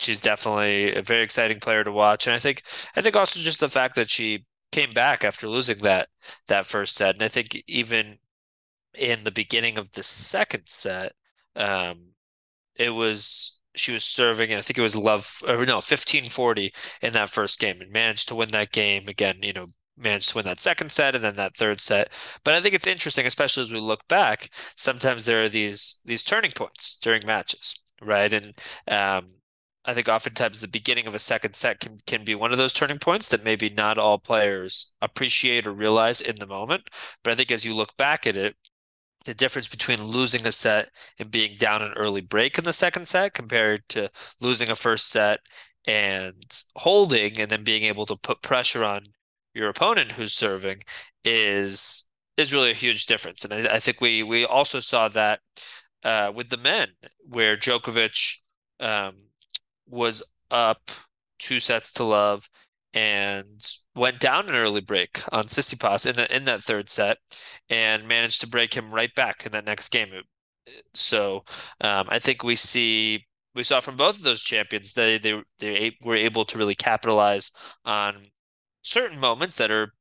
she's 0.00 0.20
definitely 0.20 0.94
a 0.94 1.02
very 1.02 1.22
exciting 1.22 1.60
player 1.60 1.84
to 1.84 1.92
watch, 1.92 2.26
and 2.26 2.34
I 2.34 2.38
think 2.38 2.62
I 2.96 3.00
think 3.02 3.16
also 3.16 3.40
just 3.40 3.60
the 3.60 3.68
fact 3.68 3.94
that 3.96 4.10
she 4.10 4.44
came 4.72 4.92
back 4.92 5.24
after 5.24 5.48
losing 5.48 5.78
that 5.78 6.08
that 6.48 6.66
first 6.66 6.94
set, 6.96 7.14
and 7.14 7.22
I 7.22 7.28
think 7.28 7.62
even 7.68 8.18
in 8.94 9.24
the 9.24 9.30
beginning 9.30 9.78
of 9.78 9.92
the 9.92 10.02
second 10.02 10.68
set, 10.68 11.12
um, 11.56 12.12
it 12.76 12.90
was 12.90 13.60
she 13.74 13.92
was 13.92 14.04
serving, 14.04 14.50
and 14.50 14.58
I 14.58 14.62
think 14.62 14.78
it 14.78 14.82
was 14.82 14.96
love 14.96 15.42
or 15.48 15.64
no, 15.64 15.78
15-40 15.78 16.70
in 17.02 17.12
that 17.14 17.30
first 17.30 17.58
game 17.58 17.80
and 17.80 17.90
managed 17.90 18.28
to 18.28 18.34
win 18.34 18.50
that 18.50 18.72
game 18.72 19.08
again, 19.08 19.38
you 19.42 19.52
know, 19.54 19.68
managed 19.96 20.30
to 20.30 20.36
win 20.36 20.44
that 20.46 20.60
second 20.60 20.92
set 20.92 21.14
and 21.14 21.24
then 21.24 21.36
that 21.36 21.56
third 21.56 21.80
set. 21.80 22.12
But 22.44 22.54
I 22.54 22.60
think 22.60 22.74
it's 22.74 22.86
interesting, 22.86 23.26
especially 23.26 23.62
as 23.62 23.72
we 23.72 23.80
look 23.80 24.06
back, 24.08 24.50
sometimes 24.76 25.24
there 25.26 25.44
are 25.44 25.48
these 25.48 26.00
these 26.04 26.24
turning 26.24 26.52
points 26.52 26.98
during 26.98 27.26
matches, 27.26 27.74
right? 28.00 28.32
And 28.32 28.54
um, 28.88 29.30
I 29.84 29.94
think 29.94 30.08
oftentimes 30.08 30.60
the 30.60 30.68
beginning 30.68 31.06
of 31.06 31.14
a 31.14 31.18
second 31.18 31.54
set 31.56 31.80
can, 31.80 31.98
can 32.06 32.24
be 32.24 32.34
one 32.34 32.52
of 32.52 32.58
those 32.58 32.72
turning 32.72 32.98
points 32.98 33.28
that 33.28 33.44
maybe 33.44 33.68
not 33.68 33.98
all 33.98 34.18
players 34.18 34.92
appreciate 35.00 35.66
or 35.66 35.72
realize 35.72 36.20
in 36.20 36.36
the 36.38 36.46
moment. 36.46 36.88
But 37.24 37.32
I 37.32 37.36
think 37.36 37.50
as 37.50 37.64
you 37.64 37.74
look 37.74 37.96
back 37.96 38.26
at 38.26 38.36
it, 38.36 38.56
the 39.24 39.34
difference 39.34 39.68
between 39.68 40.02
losing 40.04 40.46
a 40.46 40.52
set 40.52 40.90
and 41.18 41.30
being 41.30 41.56
down 41.56 41.82
an 41.82 41.92
early 41.96 42.20
break 42.20 42.58
in 42.58 42.64
the 42.64 42.72
second 42.72 43.08
set 43.08 43.34
compared 43.34 43.88
to 43.88 44.10
losing 44.40 44.70
a 44.70 44.74
first 44.74 45.10
set 45.10 45.40
and 45.86 46.62
holding 46.76 47.40
and 47.40 47.50
then 47.50 47.64
being 47.64 47.82
able 47.84 48.06
to 48.06 48.16
put 48.16 48.42
pressure 48.42 48.84
on 48.84 49.06
your 49.54 49.68
opponent 49.68 50.12
who's 50.12 50.32
serving 50.32 50.82
is 51.24 52.08
is 52.36 52.52
really 52.52 52.70
a 52.70 52.74
huge 52.74 53.06
difference. 53.06 53.44
And 53.44 53.68
I, 53.68 53.76
I 53.76 53.80
think 53.80 54.00
we 54.00 54.22
we 54.22 54.44
also 54.44 54.80
saw 54.80 55.08
that 55.08 55.40
uh, 56.04 56.32
with 56.34 56.48
the 56.48 56.56
men 56.56 56.88
where 57.28 57.56
Djokovic 57.56 58.40
um, 58.80 59.14
was 59.88 60.22
up 60.50 60.90
two 61.38 61.60
sets 61.60 61.92
to 61.94 62.04
love 62.04 62.48
and 62.94 63.60
went 63.94 64.20
down 64.20 64.48
an 64.48 64.54
early 64.54 64.80
break 64.80 65.22
on 65.32 65.44
Tsitsipas 65.44 66.06
in 66.06 66.16
the 66.16 66.34
in 66.34 66.44
that 66.44 66.62
third 66.62 66.88
set 66.88 67.18
and 67.68 68.08
managed 68.08 68.40
to 68.42 68.48
break 68.48 68.74
him 68.74 68.92
right 68.92 69.14
back 69.14 69.46
in 69.46 69.52
that 69.52 69.64
next 69.64 69.90
game. 69.90 70.08
So 70.94 71.44
um, 71.80 72.06
I 72.08 72.18
think 72.18 72.42
we 72.42 72.56
see 72.56 73.26
we 73.54 73.62
saw 73.64 73.80
from 73.80 73.96
both 73.96 74.16
of 74.16 74.22
those 74.22 74.42
champions 74.42 74.94
they 74.94 75.18
they 75.18 75.42
they 75.58 75.96
were 76.04 76.16
able 76.16 76.44
to 76.46 76.58
really 76.58 76.74
capitalize 76.74 77.50
on 77.84 78.26
certain 78.82 79.18
moments 79.18 79.56
that 79.56 79.70
are 79.70 79.92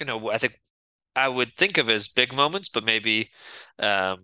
you 0.00 0.06
know 0.06 0.30
I 0.30 0.38
think 0.38 0.60
I 1.16 1.28
would 1.28 1.56
think 1.56 1.78
of 1.78 1.88
as 1.90 2.08
big 2.08 2.34
moments, 2.34 2.68
but 2.68 2.84
maybe 2.84 3.30
um, 3.78 4.18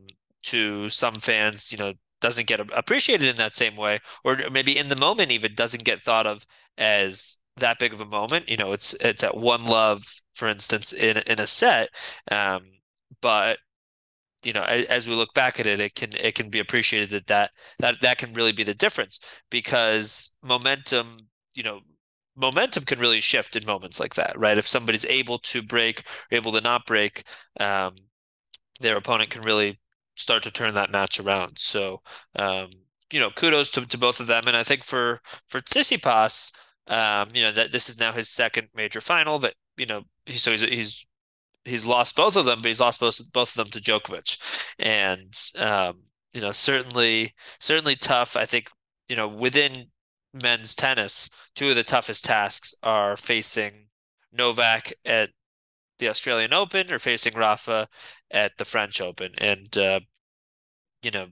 to 0.44 0.88
some 0.88 1.16
fans, 1.16 1.72
you 1.72 1.78
know, 1.78 1.94
doesn't 2.20 2.46
get 2.46 2.60
appreciated 2.60 3.28
in 3.28 3.36
that 3.36 3.56
same 3.56 3.76
way, 3.76 4.00
or 4.24 4.38
maybe 4.50 4.78
in 4.78 4.88
the 4.88 4.96
moment 4.96 5.32
even 5.32 5.54
doesn't 5.54 5.84
get 5.84 6.02
thought 6.02 6.26
of 6.26 6.46
as 6.78 7.38
that 7.58 7.78
big 7.78 7.92
of 7.92 8.00
a 8.00 8.06
moment. 8.06 8.48
You 8.48 8.56
know, 8.56 8.72
it's 8.72 8.94
it's 8.94 9.22
at 9.22 9.36
one 9.36 9.64
love, 9.64 10.04
for 10.34 10.48
instance, 10.48 10.92
in 10.92 11.18
in 11.18 11.40
a 11.40 11.46
set, 11.46 11.90
um, 12.30 12.62
but 13.20 13.58
you 14.44 14.52
know, 14.52 14.62
as, 14.62 14.84
as, 14.86 15.08
we 15.08 15.14
look 15.14 15.32
back 15.34 15.58
at 15.58 15.66
it, 15.66 15.80
it 15.80 15.94
can 15.94 16.12
it 16.14 16.34
can 16.34 16.50
be 16.50 16.58
appreciated 16.58 17.10
that 17.10 17.26
that 17.28 17.50
that 17.78 18.00
that 18.02 18.18
can 18.18 18.32
really 18.34 18.52
be 18.52 18.62
the 18.62 18.74
difference 18.74 19.20
because 19.50 20.36
momentum, 20.42 21.18
you 21.54 21.62
know, 21.62 21.80
momentum 22.36 22.84
can 22.84 22.98
really 22.98 23.20
shift 23.20 23.56
in 23.56 23.64
moments 23.66 24.00
like 24.00 24.14
that, 24.14 24.38
right? 24.38 24.58
If 24.58 24.66
somebody's 24.66 25.06
able 25.06 25.38
to 25.40 25.62
break, 25.62 26.02
able 26.30 26.52
to 26.52 26.60
not 26.60 26.86
break, 26.86 27.24
um, 27.60 27.94
their 28.80 28.96
opponent 28.96 29.30
can 29.30 29.42
really 29.42 29.80
start 30.16 30.42
to 30.44 30.50
turn 30.50 30.74
that 30.74 30.90
match 30.90 31.20
around. 31.20 31.58
So, 31.58 32.02
um, 32.36 32.70
you 33.12 33.20
know, 33.20 33.30
kudos 33.30 33.70
to, 33.72 33.86
to 33.86 33.98
both 33.98 34.20
of 34.20 34.26
them. 34.26 34.44
And 34.46 34.56
I 34.56 34.64
think 34.64 34.84
for 34.84 35.20
for 35.48 35.60
Tsitsipas, 35.60 36.52
um, 36.86 37.28
you 37.34 37.42
know, 37.42 37.52
that 37.52 37.72
this 37.72 37.88
is 37.88 37.98
now 37.98 38.12
his 38.12 38.28
second 38.28 38.68
major 38.74 39.00
final. 39.00 39.38
That 39.38 39.54
you 39.76 39.86
know, 39.86 40.02
so 40.30 40.52
he's 40.52 40.62
he's 40.62 41.06
he's 41.64 41.86
lost 41.86 42.16
both 42.16 42.36
of 42.36 42.44
them, 42.44 42.60
but 42.60 42.68
he's 42.68 42.80
lost 42.80 43.00
both 43.00 43.20
both 43.32 43.56
of 43.56 43.64
them 43.64 43.70
to 43.72 43.80
Djokovic, 43.80 44.72
and 44.78 45.34
um, 45.58 46.02
you 46.32 46.40
know, 46.40 46.52
certainly 46.52 47.34
certainly 47.60 47.96
tough. 47.96 48.36
I 48.36 48.44
think 48.44 48.68
you 49.08 49.16
know 49.16 49.28
within 49.28 49.86
men's 50.32 50.74
tennis, 50.74 51.30
two 51.54 51.70
of 51.70 51.76
the 51.76 51.82
toughest 51.82 52.24
tasks 52.24 52.74
are 52.82 53.16
facing 53.16 53.86
Novak 54.32 54.92
at 55.04 55.30
the 55.98 56.08
Australian 56.08 56.52
Open 56.52 56.92
or 56.92 56.98
facing 56.98 57.34
Rafa 57.34 57.88
at 58.30 58.52
the 58.58 58.64
French 58.64 59.00
Open, 59.00 59.32
and 59.38 59.76
uh, 59.78 60.00
you 61.02 61.10
know 61.10 61.28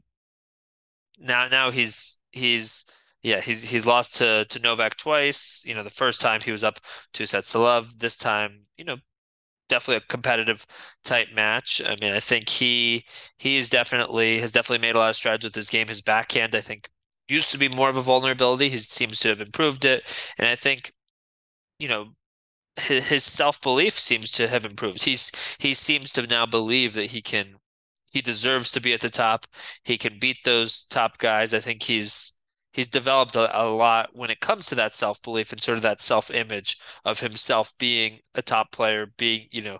now 1.18 1.48
now 1.48 1.70
he's 1.70 2.18
he's 2.30 2.86
yeah 3.22 3.40
he's 3.40 3.70
he's 3.70 3.86
lost 3.86 4.16
to 4.18 4.44
to 4.46 4.58
Novak 4.58 4.96
twice. 4.96 5.62
You 5.66 5.74
know 5.74 5.82
the 5.82 5.90
first 5.90 6.20
time 6.20 6.40
he 6.40 6.52
was 6.52 6.64
up 6.64 6.80
two 7.12 7.26
sets 7.26 7.52
to 7.52 7.58
love. 7.58 7.98
This 8.00 8.16
time 8.16 8.66
you 8.76 8.84
know 8.84 8.96
definitely 9.68 9.98
a 9.98 10.08
competitive 10.08 10.66
type 11.04 11.28
match. 11.34 11.82
I 11.86 11.96
mean 12.00 12.12
I 12.12 12.20
think 12.20 12.48
he 12.48 13.04
he's 13.38 13.70
definitely 13.70 14.40
has 14.40 14.52
definitely 14.52 14.86
made 14.86 14.96
a 14.96 14.98
lot 14.98 15.10
of 15.10 15.16
strides 15.16 15.44
with 15.44 15.54
his 15.54 15.70
game. 15.70 15.88
His 15.88 16.02
backhand 16.02 16.54
I 16.54 16.60
think 16.60 16.90
used 17.28 17.50
to 17.52 17.58
be 17.58 17.68
more 17.68 17.88
of 17.88 17.96
a 17.96 18.02
vulnerability. 18.02 18.68
He 18.68 18.78
seems 18.78 19.20
to 19.20 19.28
have 19.28 19.40
improved 19.40 19.84
it, 19.84 20.04
and 20.38 20.48
I 20.48 20.54
think 20.56 20.92
you 21.78 21.88
know 21.88 22.14
his, 22.76 23.08
his 23.08 23.24
self 23.24 23.60
belief 23.60 23.98
seems 23.98 24.32
to 24.32 24.48
have 24.48 24.64
improved. 24.66 25.04
He's 25.04 25.32
he 25.58 25.74
seems 25.74 26.12
to 26.14 26.26
now 26.26 26.46
believe 26.46 26.94
that 26.94 27.10
he 27.12 27.22
can 27.22 27.56
he 28.12 28.20
deserves 28.22 28.72
to 28.72 28.80
be 28.80 28.92
at 28.92 29.00
the 29.00 29.10
top. 29.10 29.46
He 29.84 29.98
can 29.98 30.18
beat 30.18 30.38
those 30.44 30.82
top 30.84 31.18
guys. 31.18 31.54
I 31.54 31.60
think 31.60 31.82
he's 31.82 32.36
he's 32.72 32.88
developed 32.88 33.36
a, 33.36 33.60
a 33.60 33.64
lot 33.68 34.10
when 34.12 34.30
it 34.30 34.40
comes 34.40 34.66
to 34.66 34.74
that 34.76 34.96
self 34.96 35.22
belief 35.22 35.52
and 35.52 35.60
sort 35.60 35.76
of 35.76 35.82
that 35.82 36.00
self 36.00 36.30
image 36.30 36.78
of 37.04 37.20
himself 37.20 37.72
being 37.78 38.20
a 38.34 38.42
top 38.42 38.72
player, 38.72 39.06
being 39.16 39.48
you 39.50 39.62
know 39.62 39.78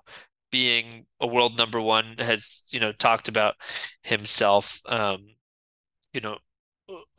being 0.51 1.07
a 1.21 1.27
world 1.27 1.59
number 1.59 1.81
one. 1.81 2.17
Has 2.19 2.65
you 2.71 2.81
know 2.81 2.93
talked 2.93 3.29
about 3.29 3.55
himself. 4.03 4.81
Um, 4.87 5.27
you 6.13 6.21
know, 6.21 6.39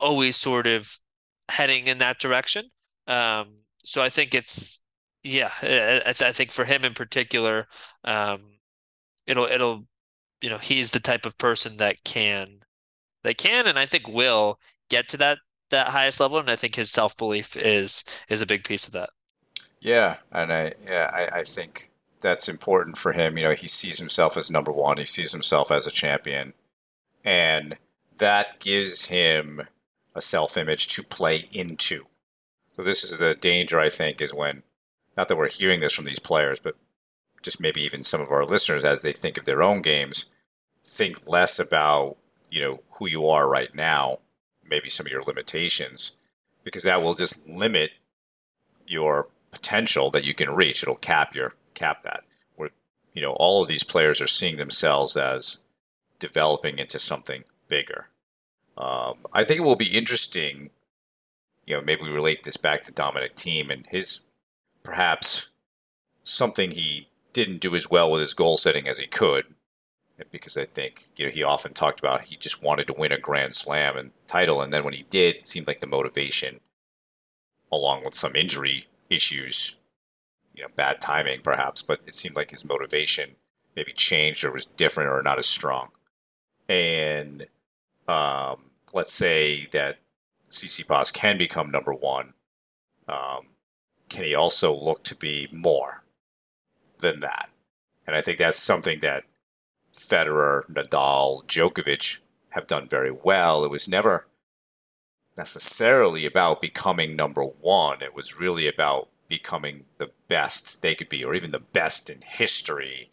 always 0.00 0.36
sort 0.36 0.66
of 0.66 0.98
heading 1.50 1.86
in 1.88 1.98
that 1.98 2.20
direction. 2.20 2.64
Um, 3.06 3.58
so 3.84 4.02
I 4.02 4.08
think 4.08 4.34
it's 4.34 4.82
yeah, 5.22 5.50
I, 5.62 6.02
I, 6.06 6.32
think 6.32 6.52
for 6.52 6.64
him 6.64 6.84
in 6.84 6.94
particular, 6.94 7.66
um, 8.04 8.58
it'll 9.26 9.46
it'll 9.46 9.86
you 10.40 10.50
know 10.50 10.58
he's 10.58 10.90
the 10.90 11.00
type 11.00 11.26
of 11.26 11.38
person 11.38 11.78
that 11.78 12.04
can 12.04 12.60
that 13.24 13.38
can 13.38 13.66
and 13.66 13.78
I 13.78 13.86
think 13.86 14.06
will 14.06 14.58
get 14.90 15.08
to 15.08 15.16
that 15.18 15.38
that 15.74 15.88
highest 15.88 16.20
level, 16.20 16.38
and 16.38 16.50
I 16.50 16.56
think 16.56 16.76
his 16.76 16.90
self 16.90 17.16
belief 17.16 17.56
is 17.56 18.04
is 18.28 18.42
a 18.42 18.46
big 18.46 18.64
piece 18.64 18.86
of 18.86 18.92
that. 18.94 19.10
Yeah, 19.80 20.16
and 20.32 20.52
I 20.52 20.72
yeah 20.86 21.10
I, 21.12 21.40
I 21.40 21.42
think 21.44 21.90
that's 22.20 22.48
important 22.48 22.96
for 22.96 23.12
him. 23.12 23.36
You 23.36 23.44
know, 23.44 23.54
he 23.54 23.68
sees 23.68 23.98
himself 23.98 24.36
as 24.36 24.50
number 24.50 24.72
one. 24.72 24.96
He 24.96 25.04
sees 25.04 25.32
himself 25.32 25.70
as 25.70 25.86
a 25.86 25.90
champion, 25.90 26.54
and 27.24 27.76
that 28.18 28.60
gives 28.60 29.06
him 29.06 29.62
a 30.14 30.20
self 30.20 30.56
image 30.56 30.88
to 30.88 31.02
play 31.02 31.48
into. 31.52 32.06
So 32.76 32.82
this 32.82 33.04
is 33.04 33.18
the 33.18 33.34
danger 33.34 33.78
I 33.78 33.90
think 33.90 34.20
is 34.20 34.34
when 34.34 34.62
not 35.16 35.28
that 35.28 35.36
we're 35.36 35.48
hearing 35.48 35.80
this 35.80 35.94
from 35.94 36.06
these 36.06 36.18
players, 36.18 36.60
but 36.60 36.76
just 37.42 37.60
maybe 37.60 37.82
even 37.82 38.02
some 38.02 38.20
of 38.20 38.30
our 38.30 38.44
listeners 38.44 38.84
as 38.84 39.02
they 39.02 39.12
think 39.12 39.36
of 39.38 39.44
their 39.44 39.62
own 39.62 39.82
games, 39.82 40.26
think 40.82 41.28
less 41.28 41.58
about, 41.58 42.16
you 42.50 42.60
know, 42.60 42.80
who 42.92 43.06
you 43.06 43.28
are 43.28 43.48
right 43.48 43.74
now, 43.74 44.18
maybe 44.74 44.90
some 44.90 45.06
of 45.06 45.12
your 45.12 45.22
limitations, 45.22 46.16
because 46.64 46.82
that 46.82 47.00
will 47.00 47.14
just 47.14 47.48
limit 47.48 47.90
your 48.86 49.28
potential 49.52 50.10
that 50.10 50.24
you 50.24 50.34
can 50.34 50.50
reach. 50.50 50.82
It'll 50.82 50.96
cap 50.96 51.34
your 51.34 51.52
cap 51.74 52.02
that. 52.02 52.24
Where 52.56 52.70
you 53.12 53.22
know, 53.22 53.32
all 53.34 53.62
of 53.62 53.68
these 53.68 53.84
players 53.84 54.20
are 54.20 54.26
seeing 54.26 54.56
themselves 54.56 55.16
as 55.16 55.62
developing 56.18 56.78
into 56.78 56.98
something 56.98 57.44
bigger. 57.68 58.08
Um, 58.76 59.18
I 59.32 59.44
think 59.44 59.60
it 59.60 59.64
will 59.64 59.76
be 59.76 59.96
interesting. 59.96 60.70
You 61.66 61.76
know, 61.76 61.82
maybe 61.82 62.02
we 62.02 62.10
relate 62.10 62.42
this 62.42 62.56
back 62.56 62.82
to 62.82 62.92
Dominic 62.92 63.36
Thiem 63.36 63.72
and 63.72 63.86
his 63.86 64.24
perhaps 64.82 65.50
something 66.24 66.72
he 66.72 67.08
didn't 67.32 67.60
do 67.60 67.74
as 67.74 67.88
well 67.88 68.10
with 68.10 68.20
his 68.20 68.34
goal 68.34 68.56
setting 68.56 68.88
as 68.88 68.98
he 68.98 69.06
could. 69.06 69.44
Because 70.30 70.56
I 70.56 70.64
think 70.64 71.08
you 71.16 71.26
know 71.26 71.32
he 71.32 71.42
often 71.42 71.72
talked 71.72 71.98
about 71.98 72.22
he 72.22 72.36
just 72.36 72.62
wanted 72.62 72.86
to 72.86 72.94
win 72.96 73.12
a 73.12 73.18
Grand 73.18 73.54
Slam 73.54 73.96
and 73.96 74.12
title, 74.26 74.62
and 74.62 74.72
then 74.72 74.84
when 74.84 74.94
he 74.94 75.04
did, 75.10 75.36
it 75.36 75.48
seemed 75.48 75.66
like 75.66 75.80
the 75.80 75.86
motivation, 75.86 76.60
along 77.72 78.02
with 78.04 78.14
some 78.14 78.36
injury 78.36 78.84
issues, 79.10 79.80
you 80.54 80.62
know, 80.62 80.68
bad 80.76 81.00
timing 81.00 81.40
perhaps, 81.42 81.82
but 81.82 82.00
it 82.06 82.14
seemed 82.14 82.36
like 82.36 82.50
his 82.50 82.64
motivation 82.64 83.30
maybe 83.76 83.92
changed 83.92 84.44
or 84.44 84.52
was 84.52 84.66
different 84.66 85.10
or 85.10 85.22
not 85.22 85.38
as 85.38 85.46
strong. 85.46 85.88
And 86.68 87.46
um, 88.06 88.70
let's 88.92 89.12
say 89.12 89.66
that 89.72 89.98
Tsitsipas 90.48 91.12
can 91.12 91.36
become 91.36 91.70
number 91.70 91.92
one. 91.92 92.34
Um, 93.08 93.48
can 94.08 94.24
he 94.24 94.34
also 94.34 94.74
look 94.74 95.02
to 95.04 95.16
be 95.16 95.48
more 95.52 96.04
than 97.00 97.20
that? 97.20 97.48
And 98.06 98.14
I 98.14 98.22
think 98.22 98.38
that's 98.38 98.62
something 98.62 99.00
that 99.00 99.24
Federer, 99.94 100.66
Nadal, 100.66 101.44
Djokovic 101.46 102.18
have 102.50 102.66
done 102.66 102.88
very 102.88 103.10
well. 103.10 103.64
It 103.64 103.70
was 103.70 103.88
never 103.88 104.26
necessarily 105.36 106.26
about 106.26 106.60
becoming 106.60 107.16
number 107.16 107.42
one. 107.42 108.02
It 108.02 108.14
was 108.14 108.38
really 108.38 108.68
about 108.68 109.08
becoming 109.28 109.84
the 109.98 110.10
best 110.28 110.82
they 110.82 110.94
could 110.94 111.08
be, 111.08 111.24
or 111.24 111.34
even 111.34 111.50
the 111.50 111.58
best 111.58 112.10
in 112.10 112.20
history, 112.22 113.10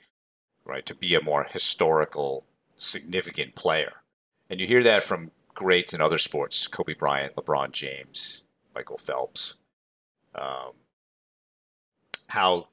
right? 0.65 0.85
To 0.85 0.95
be 0.95 1.15
a 1.15 1.23
more 1.23 1.47
historical, 1.49 2.45
significant 2.75 3.55
player. 3.55 4.01
And 4.49 4.59
you 4.59 4.67
hear 4.67 4.83
that 4.83 5.03
from 5.03 5.31
greats 5.53 5.93
in 5.93 6.01
other 6.01 6.17
sports 6.17 6.67
Kobe 6.67 6.93
Bryant, 6.93 7.35
LeBron 7.35 7.71
James, 7.71 8.43
Michael 8.75 8.97
Phelps. 8.97 9.55
Um, 10.35 10.73
how 12.27 12.67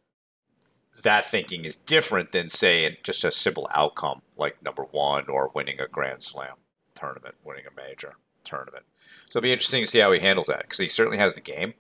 that 1.03 1.25
thinking 1.25 1.65
is 1.65 1.77
different 1.77 2.33
than, 2.33 2.49
say, 2.49 2.97
just 3.03 3.25
a 3.25 3.31
simple 3.31 3.69
outcome 3.75 4.23
like 4.37 4.63
number 4.63 4.85
one 4.85 5.29
or 5.29 5.51
winning 5.55 5.81
a 5.81 5.87
Grand 5.87 6.23
Slam 6.23 6.57
tournament, 6.95 7.37
winning 7.45 7.65
a 7.67 7.75
major 7.81 8.15
tournament. 8.45 8.85
So 9.29 9.39
it'll 9.39 9.47
be 9.47 9.53
interesting 9.53 9.83
to 9.83 9.87
see 9.87 9.99
how 9.99 10.13
he 10.13 10.21
handles 10.21 10.47
that 10.49 10.63
because 10.63 10.79
he 10.79 10.89
certainly 10.89 11.19
has 11.19 11.35
the 11.35 11.41
game 11.41 11.75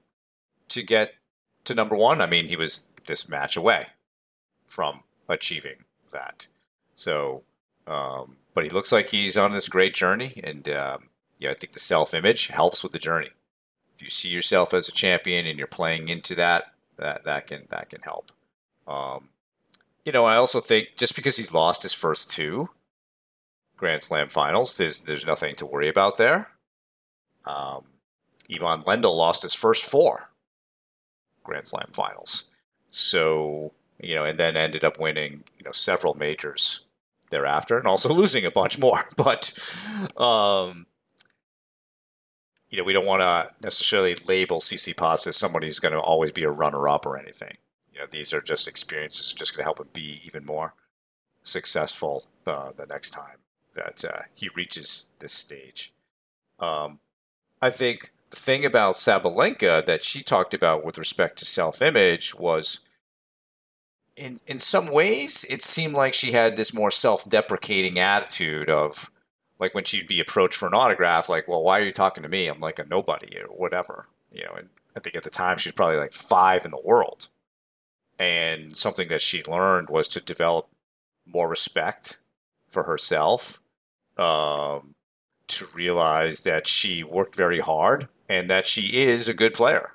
to 0.68 0.82
get 0.82 1.14
to 1.64 1.74
number 1.74 1.96
one. 1.96 2.20
I 2.20 2.26
mean, 2.26 2.48
he 2.48 2.56
was 2.56 2.84
this 3.06 3.28
match 3.28 3.56
away 3.56 3.88
from 4.66 5.00
achieving 5.28 5.84
that. 6.12 6.46
So, 6.94 7.42
um, 7.86 8.36
but 8.54 8.64
he 8.64 8.70
looks 8.70 8.92
like 8.92 9.08
he's 9.08 9.36
on 9.36 9.52
this 9.52 9.68
great 9.68 9.94
journey, 9.94 10.40
and 10.42 10.68
um, 10.68 11.08
yeah, 11.38 11.50
I 11.50 11.54
think 11.54 11.72
the 11.72 11.78
self 11.78 12.14
image 12.14 12.48
helps 12.48 12.82
with 12.82 12.92
the 12.92 12.98
journey. 12.98 13.30
If 13.94 14.02
you 14.02 14.10
see 14.10 14.28
yourself 14.28 14.74
as 14.74 14.88
a 14.88 14.92
champion 14.92 15.46
and 15.46 15.58
you're 15.58 15.66
playing 15.66 16.08
into 16.08 16.34
that, 16.36 16.72
that 16.96 17.24
that 17.24 17.46
can 17.46 17.64
that 17.70 17.88
can 17.88 18.02
help. 18.02 18.26
Um, 18.88 19.28
you 20.04 20.12
know, 20.12 20.24
I 20.24 20.36
also 20.36 20.60
think 20.60 20.96
just 20.96 21.14
because 21.14 21.36
he's 21.36 21.52
lost 21.52 21.82
his 21.82 21.92
first 21.92 22.30
two 22.30 22.70
Grand 23.76 24.02
Slam 24.02 24.28
finals, 24.28 24.78
there's 24.78 25.00
there's 25.00 25.26
nothing 25.26 25.54
to 25.56 25.66
worry 25.66 25.88
about 25.88 26.16
there. 26.16 26.52
Um, 27.44 27.84
Ivan 28.50 28.82
Lendl 28.82 29.14
lost 29.14 29.42
his 29.42 29.54
first 29.54 29.88
four 29.88 30.30
Grand 31.42 31.66
Slam 31.66 31.90
finals, 31.92 32.44
so 32.88 33.72
you 34.00 34.14
know, 34.14 34.24
and 34.24 34.38
then 34.38 34.56
ended 34.56 34.82
up 34.82 34.98
winning 34.98 35.44
you 35.58 35.64
know 35.64 35.72
several 35.72 36.14
majors 36.14 36.86
thereafter, 37.30 37.76
and 37.76 37.86
also 37.86 38.12
losing 38.14 38.46
a 38.46 38.50
bunch 38.50 38.78
more. 38.78 39.00
But 39.16 39.52
um, 40.16 40.86
you 42.70 42.78
know, 42.78 42.84
we 42.84 42.94
don't 42.94 43.06
want 43.06 43.20
to 43.20 43.50
necessarily 43.62 44.16
label 44.26 44.60
Tsitsipas 44.60 45.26
as 45.26 45.36
somebody 45.36 45.66
who's 45.66 45.78
going 45.78 45.92
to 45.92 46.00
always 46.00 46.32
be 46.32 46.44
a 46.44 46.50
runner-up 46.50 47.06
or 47.06 47.18
anything 47.18 47.56
you 47.98 48.04
know, 48.04 48.08
these 48.10 48.32
are 48.32 48.40
just 48.40 48.68
experiences 48.68 49.32
just 49.32 49.54
going 49.54 49.62
to 49.62 49.66
help 49.66 49.80
him 49.80 49.88
be 49.92 50.20
even 50.24 50.44
more 50.44 50.72
successful 51.42 52.24
uh, 52.46 52.70
the 52.76 52.86
next 52.86 53.10
time 53.10 53.38
that 53.74 54.04
uh, 54.04 54.22
he 54.34 54.48
reaches 54.54 55.06
this 55.18 55.32
stage. 55.32 55.92
Um, 56.60 57.00
I 57.60 57.70
think 57.70 58.12
the 58.30 58.36
thing 58.36 58.64
about 58.64 58.94
Sabalenka 58.94 59.84
that 59.84 60.04
she 60.04 60.22
talked 60.22 60.54
about 60.54 60.84
with 60.84 60.96
respect 60.96 61.38
to 61.38 61.44
self-image 61.44 62.36
was 62.36 62.80
in 64.16 64.38
in 64.46 64.58
some 64.58 64.92
ways 64.92 65.44
it 65.48 65.62
seemed 65.62 65.94
like 65.94 66.14
she 66.14 66.32
had 66.32 66.56
this 66.56 66.74
more 66.74 66.90
self-deprecating 66.90 67.98
attitude 67.98 68.68
of 68.68 69.10
like 69.60 69.74
when 69.74 69.84
she'd 69.84 70.08
be 70.08 70.18
approached 70.18 70.56
for 70.56 70.66
an 70.66 70.74
autograph 70.74 71.28
like 71.28 71.46
well 71.46 71.62
why 71.62 71.78
are 71.78 71.84
you 71.84 71.92
talking 71.92 72.24
to 72.24 72.28
me 72.28 72.48
i'm 72.48 72.58
like 72.58 72.80
a 72.80 72.84
nobody 72.86 73.38
or 73.38 73.46
whatever 73.46 74.08
you 74.32 74.42
know 74.42 74.54
and 74.56 74.70
i 74.96 74.98
think 74.98 75.14
at 75.14 75.22
the 75.22 75.30
time 75.30 75.56
she 75.56 75.68
was 75.68 75.74
probably 75.74 75.96
like 75.96 76.12
five 76.12 76.64
in 76.64 76.72
the 76.72 76.82
world 76.84 77.28
and 78.18 78.76
something 78.76 79.08
that 79.08 79.20
she 79.20 79.42
learned 79.44 79.90
was 79.90 80.08
to 80.08 80.20
develop 80.20 80.68
more 81.26 81.48
respect 81.48 82.18
for 82.66 82.84
herself, 82.84 83.60
um, 84.16 84.94
to 85.46 85.66
realize 85.74 86.42
that 86.42 86.66
she 86.66 87.02
worked 87.04 87.36
very 87.36 87.60
hard 87.60 88.08
and 88.28 88.50
that 88.50 88.66
she 88.66 88.98
is 88.98 89.28
a 89.28 89.34
good 89.34 89.54
player. 89.54 89.94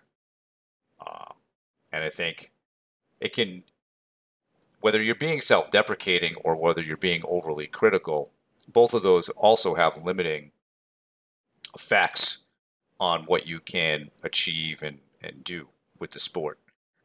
Uh, 1.05 1.33
and 1.91 2.03
I 2.03 2.09
think 2.09 2.51
it 3.19 3.33
can, 3.33 3.63
whether 4.79 5.01
you're 5.01 5.15
being 5.15 5.41
self 5.41 5.69
deprecating 5.69 6.35
or 6.43 6.55
whether 6.55 6.81
you're 6.81 6.97
being 6.97 7.23
overly 7.27 7.67
critical, 7.67 8.31
both 8.71 8.93
of 8.93 9.03
those 9.03 9.29
also 9.29 9.75
have 9.75 10.03
limiting 10.03 10.51
effects 11.75 12.39
on 12.99 13.23
what 13.23 13.45
you 13.45 13.59
can 13.59 14.09
achieve 14.23 14.81
and, 14.81 14.99
and 15.21 15.43
do 15.43 15.67
with 15.99 16.11
the 16.11 16.19
sport. 16.19 16.59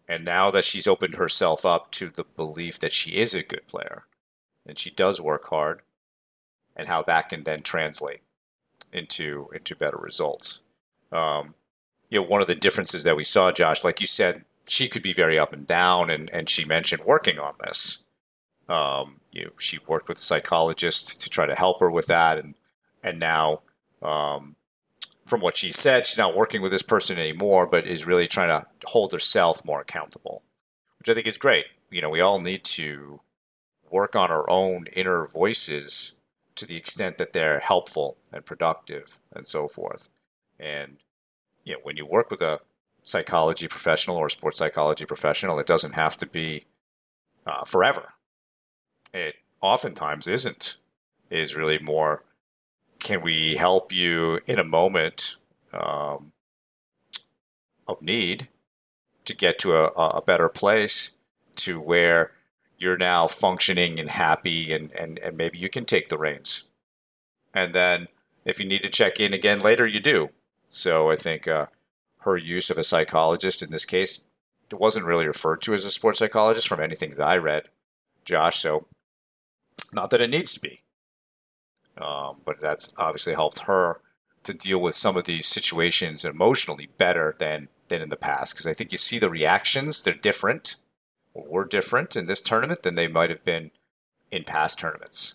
And 0.09 0.25
now 0.25 0.51
that 0.51 0.64
she's 0.64 0.87
opened 0.87 1.16
herself 1.16 1.66
up 1.66 1.90
to 1.92 2.09
the 2.09 2.25
belief 2.25 2.79
that 2.81 2.92
she 2.92 3.16
is 3.16 3.35
a 3.35 3.42
good 3.42 3.66
player 3.66 4.05
and 4.68 4.79
she 4.79 4.90
does 4.90 5.21
work 5.21 5.47
hard, 5.47 5.81
and 6.77 6.87
how 6.87 7.03
that 7.03 7.31
can 7.31 7.42
then 7.42 7.62
translate 7.62 8.21
into 8.92 9.49
into 9.53 9.75
better 9.75 9.97
results. 9.97 10.61
Um, 11.11 11.55
you 12.11 12.21
know, 12.21 12.27
one 12.27 12.42
of 12.42 12.47
the 12.47 12.55
differences 12.55 13.03
that 13.05 13.16
we 13.16 13.25
saw, 13.25 13.51
Josh, 13.51 13.83
like 13.83 14.01
you 14.01 14.07
said, 14.07 14.44
she 14.66 14.88
could 14.88 15.03
be 15.03 15.14
very 15.14 15.38
up 15.38 15.53
and 15.53 15.66
down, 15.66 16.11
and, 16.11 16.31
and 16.31 16.49
she 16.49 16.64
mentioned 16.64 17.03
working 17.05 17.38
on 17.38 17.55
this. 17.64 18.05
Um, 18.68 19.21
you 19.33 19.47
know, 19.47 19.51
she 19.59 19.79
worked 19.87 20.09
with 20.09 20.18
a 20.18 20.21
psychologist 20.21 21.21
to 21.23 21.31
try 21.31 21.47
to 21.47 21.55
help 21.55 21.81
her 21.81 21.90
with 21.90 22.07
that, 22.07 22.38
and 22.38 22.55
and 23.03 23.18
now 23.18 23.62
um, 24.03 24.57
from 25.27 25.40
what 25.40 25.57
she 25.57 25.73
said, 25.73 26.07
she's 26.07 26.18
not 26.18 26.37
working 26.37 26.62
with 26.62 26.73
this 26.73 26.83
person 26.83 27.18
anymore, 27.18 27.66
but 27.66 27.87
is 27.87 28.07
really 28.07 28.27
trying 28.27 28.49
to 28.49 28.66
hold 28.88 29.12
herself 29.12 29.64
more 29.64 29.81
accountable, 29.81 30.42
which 30.98 31.09
I 31.09 31.14
think 31.14 31.27
is 31.27 31.38
great. 31.38 31.66
You 31.90 32.03
know, 32.03 32.11
we 32.11 32.20
all 32.20 32.40
need 32.40 32.64
to 32.64 33.20
work 33.90 34.14
on 34.14 34.31
our 34.31 34.48
own 34.51 34.87
inner 34.92 35.24
voices 35.24 36.16
to 36.57 36.66
the 36.66 36.77
extent 36.77 37.18
that 37.18 37.33
they're 37.33 37.61
helpful 37.61 38.18
and 38.33 38.44
productive 38.44 39.20
and 39.35 39.46
so 39.46 39.68
forth. 39.68 40.09
And, 40.59 40.96
you 41.64 41.74
know, 41.74 41.81
when 41.83 41.96
you 41.96 42.05
work 42.05 42.31
with 42.31 42.42
a 42.42 42.61
psychology 43.03 43.68
professional 43.68 44.16
or 44.16 44.27
a 44.27 44.31
sports 44.31 44.59
psychology 44.59 45.07
professional, 45.07 45.59
it 45.59 45.66
doesn't 45.66 45.94
have 45.94 46.16
to 46.18 46.27
be 46.27 46.64
uh, 47.46 47.64
forever. 47.64 48.14
It 49.14 49.37
oftentimes 49.62 50.29
isn't, 50.29 50.79
it 51.31 51.38
is 51.38 51.57
really 51.57 51.79
more 51.79 52.24
can 52.98 53.22
we 53.22 53.57
help 53.57 53.92
you 53.92 54.40
in 54.46 54.59
a 54.59 54.64
moment 54.64 55.37
um, 55.72 56.33
of 57.87 58.03
need 58.03 58.48
to 59.28 59.36
get 59.36 59.58
to 59.60 59.76
a, 59.76 59.86
a 59.86 60.22
better 60.22 60.48
place 60.48 61.12
to 61.56 61.80
where 61.80 62.32
you're 62.78 62.96
now 62.96 63.26
functioning 63.26 63.98
and 63.98 64.10
happy 64.10 64.72
and, 64.72 64.90
and, 64.92 65.18
and 65.18 65.36
maybe 65.36 65.58
you 65.58 65.68
can 65.68 65.84
take 65.84 66.08
the 66.08 66.18
reins. 66.18 66.64
And 67.54 67.74
then 67.74 68.08
if 68.44 68.58
you 68.58 68.66
need 68.66 68.82
to 68.82 68.90
check 68.90 69.20
in 69.20 69.32
again 69.32 69.58
later, 69.58 69.86
you 69.86 70.00
do. 70.00 70.30
So 70.68 71.10
I 71.10 71.16
think 71.16 71.46
uh, 71.48 71.66
her 72.18 72.36
use 72.36 72.70
of 72.70 72.78
a 72.78 72.82
psychologist 72.82 73.62
in 73.62 73.70
this 73.70 73.84
case 73.84 74.20
it 74.70 74.78
wasn't 74.78 75.06
really 75.06 75.26
referred 75.26 75.62
to 75.62 75.74
as 75.74 75.84
a 75.84 75.90
sports 75.90 76.18
psychologist 76.18 76.68
from 76.68 76.80
anything 76.80 77.10
that 77.10 77.24
I 77.24 77.36
read, 77.36 77.64
Josh. 78.24 78.58
So 78.58 78.86
not 79.92 80.10
that 80.10 80.20
it 80.20 80.30
needs 80.30 80.52
to 80.54 80.60
be. 80.60 80.80
Um, 81.96 82.42
but 82.44 82.60
that's 82.60 82.92
obviously 82.96 83.34
helped 83.34 83.60
her 83.60 84.00
to 84.44 84.54
deal 84.54 84.78
with 84.78 84.94
some 84.94 85.16
of 85.16 85.24
these 85.24 85.46
situations 85.46 86.24
emotionally 86.24 86.88
better 86.96 87.34
than 87.38 87.68
than 87.88 88.03
in 88.03 88.09
the 88.09 88.16
past 88.16 88.55
because 88.55 88.66
I 88.66 88.72
think 88.72 88.92
you 88.92 88.98
see 88.98 89.18
the 89.18 89.31
reactions 89.31 90.03
they're 90.03 90.14
different 90.14 90.77
or 91.35 91.44
were 91.48 91.64
different 91.64 92.16
in 92.16 92.27
this 92.27 92.40
tournament 92.40 92.83
than 92.83 92.94
they 92.94 93.09
might 93.09 93.31
have 93.31 93.44
been 93.44 93.70
in 94.31 94.44
past 94.44 94.79
tournaments. 94.79 95.35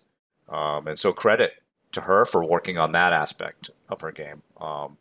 Um, 0.49 0.87
and 0.87 0.97
so 0.97 1.13
credit 1.13 1.63
to 1.91 2.01
her 2.01 2.25
for 2.25 2.43
working 2.43 2.77
on 2.77 2.91
that 2.91 3.13
aspect 3.13 3.69
of 3.89 4.01
her 4.01 4.11
game, 4.11 4.41
um, 4.59 4.97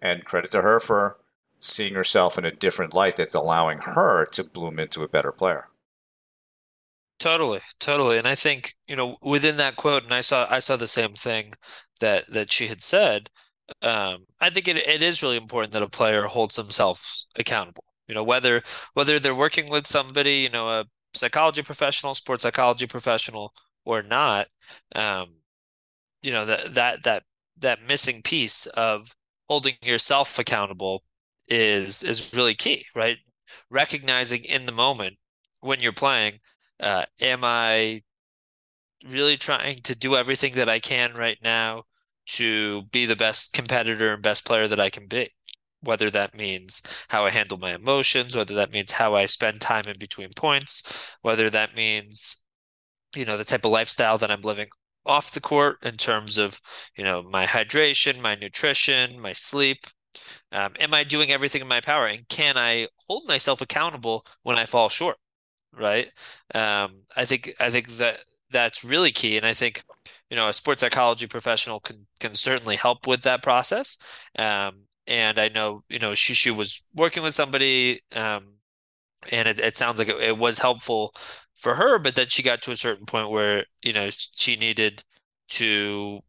and 0.00 0.24
credit 0.24 0.50
to 0.52 0.62
her 0.62 0.80
for 0.80 1.18
seeing 1.60 1.94
herself 1.94 2.38
in 2.38 2.44
a 2.44 2.50
different 2.50 2.94
light 2.94 3.16
that's 3.16 3.34
allowing 3.34 3.78
her 3.78 4.24
to 4.26 4.44
bloom 4.44 4.78
into 4.78 5.02
a 5.02 5.08
better 5.08 5.32
player. 5.32 5.68
Totally, 7.18 7.60
totally. 7.80 8.18
And 8.18 8.26
I 8.26 8.34
think, 8.34 8.74
you 8.86 8.94
know, 8.94 9.16
within 9.22 9.56
that 9.56 9.76
quote, 9.76 10.04
and 10.04 10.12
I 10.12 10.20
saw 10.20 10.46
I 10.50 10.58
saw 10.58 10.76
the 10.76 10.88
same 10.88 11.14
thing 11.14 11.54
that 12.00 12.30
that 12.30 12.52
she 12.52 12.66
had 12.66 12.82
said. 12.82 13.30
Um, 13.82 14.26
I 14.40 14.50
think 14.50 14.68
it, 14.68 14.76
it 14.76 15.02
is 15.02 15.22
really 15.22 15.36
important 15.36 15.72
that 15.72 15.82
a 15.82 15.88
player 15.88 16.22
holds 16.24 16.56
themselves 16.56 17.26
accountable. 17.38 17.84
You 18.08 18.14
know, 18.14 18.24
whether 18.24 18.62
whether 18.94 19.18
they're 19.18 19.34
working 19.34 19.68
with 19.68 19.86
somebody, 19.86 20.36
you 20.38 20.50
know, 20.50 20.68
a 20.68 20.84
psychology 21.14 21.62
professional, 21.62 22.14
sports 22.14 22.42
psychology 22.44 22.86
professional, 22.86 23.52
or 23.84 24.02
not, 24.02 24.48
um, 24.94 25.36
you 26.22 26.32
know, 26.32 26.44
that 26.46 26.74
that 26.74 27.02
that 27.04 27.22
that 27.58 27.82
missing 27.86 28.22
piece 28.22 28.66
of 28.66 29.14
holding 29.48 29.76
yourself 29.82 30.38
accountable 30.38 31.04
is 31.48 32.02
is 32.02 32.34
really 32.34 32.54
key, 32.54 32.86
right? 32.94 33.18
Recognizing 33.70 34.44
in 34.44 34.66
the 34.66 34.72
moment 34.72 35.16
when 35.60 35.80
you're 35.80 35.92
playing 35.92 36.40
uh, 36.80 37.06
am 37.20 37.40
I 37.44 38.02
really 39.08 39.36
trying 39.36 39.80
to 39.82 39.94
do 39.94 40.16
everything 40.16 40.52
that 40.54 40.68
I 40.68 40.80
can 40.80 41.14
right 41.14 41.38
now 41.42 41.84
to 42.26 42.82
be 42.92 43.06
the 43.06 43.16
best 43.16 43.52
competitor 43.52 44.12
and 44.12 44.22
best 44.22 44.44
player 44.44 44.68
that 44.68 44.80
I 44.80 44.90
can 44.90 45.06
be. 45.06 45.30
Whether 45.82 46.10
that 46.10 46.34
means 46.34 46.82
how 47.08 47.26
I 47.26 47.30
handle 47.30 47.58
my 47.58 47.74
emotions, 47.74 48.34
whether 48.34 48.54
that 48.54 48.72
means 48.72 48.92
how 48.92 49.14
I 49.14 49.26
spend 49.26 49.60
time 49.60 49.86
in 49.86 49.98
between 49.98 50.32
points, 50.34 51.14
whether 51.22 51.50
that 51.50 51.76
means, 51.76 52.42
you 53.14 53.24
know, 53.24 53.36
the 53.36 53.44
type 53.44 53.64
of 53.64 53.70
lifestyle 53.70 54.18
that 54.18 54.30
I'm 54.30 54.40
living 54.40 54.68
off 55.04 55.30
the 55.30 55.40
court 55.40 55.78
in 55.84 55.96
terms 55.96 56.38
of, 56.38 56.60
you 56.96 57.04
know, 57.04 57.22
my 57.22 57.46
hydration, 57.46 58.20
my 58.20 58.34
nutrition, 58.34 59.20
my 59.20 59.32
sleep. 59.32 59.86
Um, 60.50 60.72
am 60.80 60.94
I 60.94 61.04
doing 61.04 61.30
everything 61.30 61.60
in 61.62 61.68
my 61.68 61.80
power? 61.80 62.06
And 62.06 62.26
can 62.28 62.56
I 62.56 62.88
hold 63.06 63.28
myself 63.28 63.60
accountable 63.60 64.26
when 64.42 64.58
I 64.58 64.64
fall 64.64 64.88
short? 64.88 65.18
Right. 65.72 66.06
Um, 66.54 67.02
I 67.16 67.26
think 67.26 67.52
I 67.60 67.70
think 67.70 67.98
that 67.98 68.20
that's 68.50 68.82
really 68.82 69.12
key. 69.12 69.36
And 69.36 69.44
I 69.46 69.52
think, 69.52 69.84
you 70.30 70.36
know, 70.36 70.48
a 70.48 70.52
sports 70.52 70.80
psychology 70.80 71.26
professional 71.26 71.80
can 71.80 72.06
can 72.20 72.34
certainly 72.34 72.76
help 72.76 73.06
with 73.06 73.22
that 73.22 73.42
process. 73.42 73.98
Um, 74.38 74.82
and 75.06 75.38
I 75.38 75.48
know, 75.48 75.84
you 75.88 75.98
know, 76.00 76.14
she 76.14 76.50
was 76.50 76.82
working 76.94 77.22
with 77.22 77.34
somebody, 77.34 78.02
um, 78.14 78.54
and 79.32 79.48
it, 79.48 79.58
it 79.58 79.76
sounds 79.76 79.98
like 79.98 80.08
it, 80.08 80.20
it 80.20 80.38
was 80.38 80.58
helpful 80.58 81.14
for 81.56 81.74
her, 81.76 81.98
but 81.98 82.14
then 82.14 82.26
she 82.28 82.42
got 82.42 82.62
to 82.62 82.72
a 82.72 82.76
certain 82.76 83.06
point 83.06 83.30
where, 83.30 83.64
you 83.82 83.92
know, 83.92 84.08
she 84.10 84.56
needed 84.56 85.04
to 85.48 86.20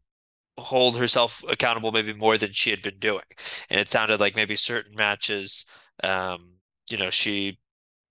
hold 0.58 0.98
herself 0.98 1.42
accountable 1.48 1.92
maybe 1.92 2.12
more 2.14 2.38
than 2.38 2.52
she 2.52 2.70
had 2.70 2.82
been 2.82 2.98
doing. 2.98 3.24
And 3.70 3.80
it 3.80 3.88
sounded 3.88 4.20
like 4.20 4.36
maybe 4.36 4.56
certain 4.56 4.94
matches, 4.96 5.66
um, 6.04 6.54
you 6.90 6.98
know, 6.98 7.10
she 7.10 7.58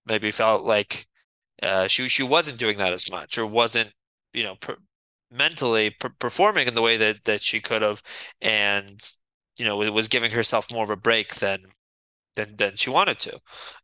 maybe 0.06 0.30
felt 0.30 0.64
like 0.64 1.06
uh, 1.62 1.88
she 1.88 2.08
she 2.08 2.22
wasn't 2.22 2.58
doing 2.58 2.78
that 2.78 2.92
as 2.92 3.10
much 3.10 3.38
or 3.38 3.46
wasn't, 3.46 3.92
you 4.32 4.44
know, 4.44 4.56
mentally 5.30 5.90
per 5.90 6.10
performing 6.10 6.68
in 6.68 6.74
the 6.74 6.82
way 6.82 6.96
that 6.96 7.24
that 7.24 7.42
she 7.42 7.60
could 7.60 7.82
have, 7.82 8.02
and 8.40 9.00
you 9.56 9.64
know, 9.64 9.82
it 9.82 9.90
was 9.92 10.08
giving 10.08 10.30
herself 10.30 10.70
more 10.72 10.84
of 10.84 10.90
a 10.90 10.96
break 10.96 11.36
than 11.36 11.66
than 12.36 12.56
than 12.56 12.76
she 12.76 12.90
wanted 12.90 13.18
to. 13.20 13.40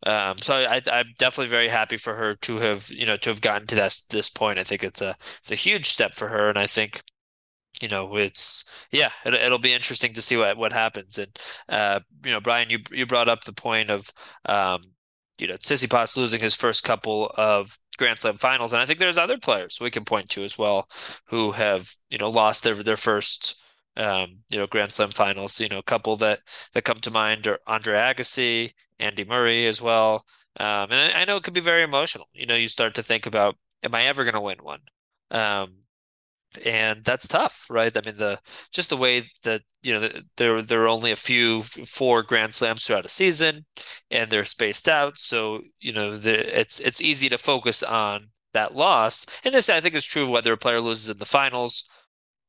Um, 0.07 0.39
so 0.39 0.55
I, 0.55 0.81
I'm 0.91 1.13
definitely 1.19 1.51
very 1.51 1.69
happy 1.69 1.97
for 1.97 2.15
her 2.15 2.35
to 2.37 2.57
have 2.59 2.89
you 2.91 3.07
know 3.07 3.17
to 3.19 3.31
have 3.31 3.41
gotten 3.43 3.67
to 3.69 3.75
this 3.75 4.05
this 4.07 4.31
point. 4.31 4.59
I 4.59 4.65
think 4.65 4.83
it's 4.85 5.03
a 5.03 5.17
it's 5.39 5.53
a 5.53 5.57
huge 5.57 5.87
step 5.87 6.15
for 6.15 6.29
her, 6.29 6.49
and 6.49 6.59
I 6.59 6.67
think 6.67 7.03
you 7.81 7.89
know 7.89 8.17
it's 8.17 8.65
yeah 8.93 9.11
it, 9.25 9.35
it'll 9.35 9.59
be 9.59 9.73
interesting 9.73 10.13
to 10.15 10.23
see 10.23 10.37
what 10.37 10.57
what 10.57 10.73
happens. 10.73 11.19
And 11.19 11.39
uh, 11.69 12.01
you 12.25 12.33
know, 12.33 12.41
Brian, 12.41 12.71
you 12.71 12.81
you 12.91 13.07
brought 13.07 13.29
up 13.29 13.45
the 13.45 13.53
point 13.53 13.91
of 13.91 14.11
um, 14.47 14.83
you 15.39 15.47
know 15.49 15.57
Tsitsipas 15.57 16.17
losing 16.17 16.41
his 16.41 16.57
first 16.57 16.85
couple 16.85 17.33
of 17.37 17.79
Grand 17.97 18.19
Slam 18.19 18.37
finals, 18.37 18.73
and 18.73 18.83
I 18.83 18.87
think 18.87 18.99
there's 18.99 19.19
other 19.19 19.39
players 19.39 19.79
we 19.81 19.91
can 19.91 20.05
point 20.05 20.29
to 20.31 20.45
as 20.45 20.59
well 20.59 20.89
who 21.27 21.53
have 21.53 21.95
you 22.11 22.19
know 22.19 22.31
lost 22.31 22.65
their 22.65 22.75
their 22.75 22.97
first 22.97 23.61
um, 23.97 24.39
you 24.49 24.59
know, 24.59 24.67
Grand 24.67 24.93
Slam 24.93 25.11
finals. 25.11 25.61
You 25.61 25.69
know, 25.69 25.79
a 25.79 25.83
couple 25.83 26.17
that 26.17 26.41
that 26.73 26.85
come 26.85 26.99
to 27.01 27.11
mind 27.11 27.47
are 27.47 27.61
Andre 27.67 27.95
Agassi, 27.95 28.73
Andy 28.99 29.25
Murray 29.25 29.67
as 29.67 29.81
well. 29.81 30.25
Um, 30.59 30.91
and 30.91 30.95
I, 30.95 31.23
I, 31.23 31.25
know 31.25 31.37
it 31.37 31.43
could 31.43 31.55
be 31.55 31.61
very 31.61 31.83
emotional. 31.83 32.29
You 32.33 32.47
know, 32.47 32.55
you 32.55 32.69
start 32.69 32.95
to 32.95 33.03
think 33.03 33.27
about, 33.27 33.57
am 33.83 33.95
I 33.95 34.05
ever 34.05 34.23
going 34.23 34.35
to 34.35 34.41
win 34.41 34.59
one? 34.63 34.81
Um, 35.33 35.79
and 36.65 37.05
that's 37.05 37.29
tough, 37.29 37.67
right? 37.71 37.97
I 37.97 38.01
mean, 38.05 38.17
the 38.17 38.41
just 38.73 38.91
the 38.91 38.97
way 38.97 39.31
that 39.43 39.63
you 39.83 39.93
know 39.95 40.09
there 40.37 40.63
there 40.63 40.83
are 40.83 40.89
only 40.89 41.11
a 41.13 41.17
few 41.17 41.63
four 41.63 42.23
Grand 42.23 42.55
Slams 42.55 42.85
throughout 42.85 43.07
a 43.07 43.09
season, 43.09 43.67
and 44.11 44.31
they're 44.31 44.45
spaced 44.45 44.89
out, 44.89 45.19
so 45.19 45.61
you 45.81 45.93
know 45.93 46.17
the, 46.17 46.61
it's 46.61 46.81
it's 46.81 47.01
easy 47.01 47.29
to 47.29 47.39
focus 47.39 47.83
on 47.83 48.29
that 48.53 48.75
loss. 48.75 49.27
And 49.45 49.55
this 49.55 49.69
I 49.69 49.81
think 49.81 49.95
is 49.95 50.05
true 50.05 50.31
whether 50.31 50.53
a 50.53 50.57
player 50.57 50.81
loses 50.81 51.09
in 51.11 51.19
the 51.19 51.27
finals 51.27 51.89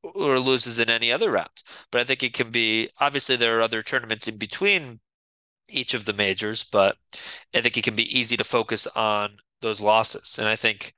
or 0.04 0.39
loses 0.39 0.80
in 0.80 0.89
any 0.89 1.12
other 1.12 1.32
round. 1.32 1.63
But 1.91 2.02
I 2.02 2.04
think 2.04 2.24
it 2.24 2.34
can 2.34 2.52
be 2.52 2.89
obviously 3.00 3.36
there 3.36 3.58
are 3.60 3.62
other 3.62 3.82
tournaments 3.82 4.28
in 4.28 4.38
between 4.38 5.00
each 5.70 5.94
of 5.94 6.06
the 6.06 6.13
majors, 6.13 6.63
but 6.63 6.98
I 7.54 7.62
think 7.62 7.78
it 7.78 7.84
can 7.84 7.96
be 7.96 8.18
easy 8.18 8.38
to 8.38 8.44
focus 8.44 8.88
on 8.88 9.38
those 9.62 9.82
losses. 9.82 10.38
And 10.39 10.48
I 10.48 10.56
think, 10.56 10.94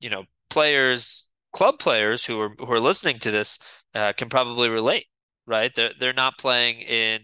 you 0.00 0.10
know, 0.10 0.24
players, 0.50 1.25
club 1.56 1.78
players 1.78 2.26
who 2.26 2.40
are 2.40 2.54
who 2.58 2.70
are 2.72 2.80
listening 2.80 3.18
to 3.20 3.30
this 3.30 3.58
uh, 3.94 4.12
can 4.16 4.28
probably 4.28 4.68
relate, 4.68 5.06
right? 5.46 5.74
They're 5.74 5.92
they're 5.98 6.12
not 6.12 6.38
playing 6.38 6.80
in 6.82 7.20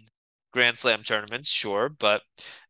Grand 0.52 0.78
Slam 0.78 1.02
tournaments, 1.04 1.50
sure, 1.50 1.88
but 1.88 2.22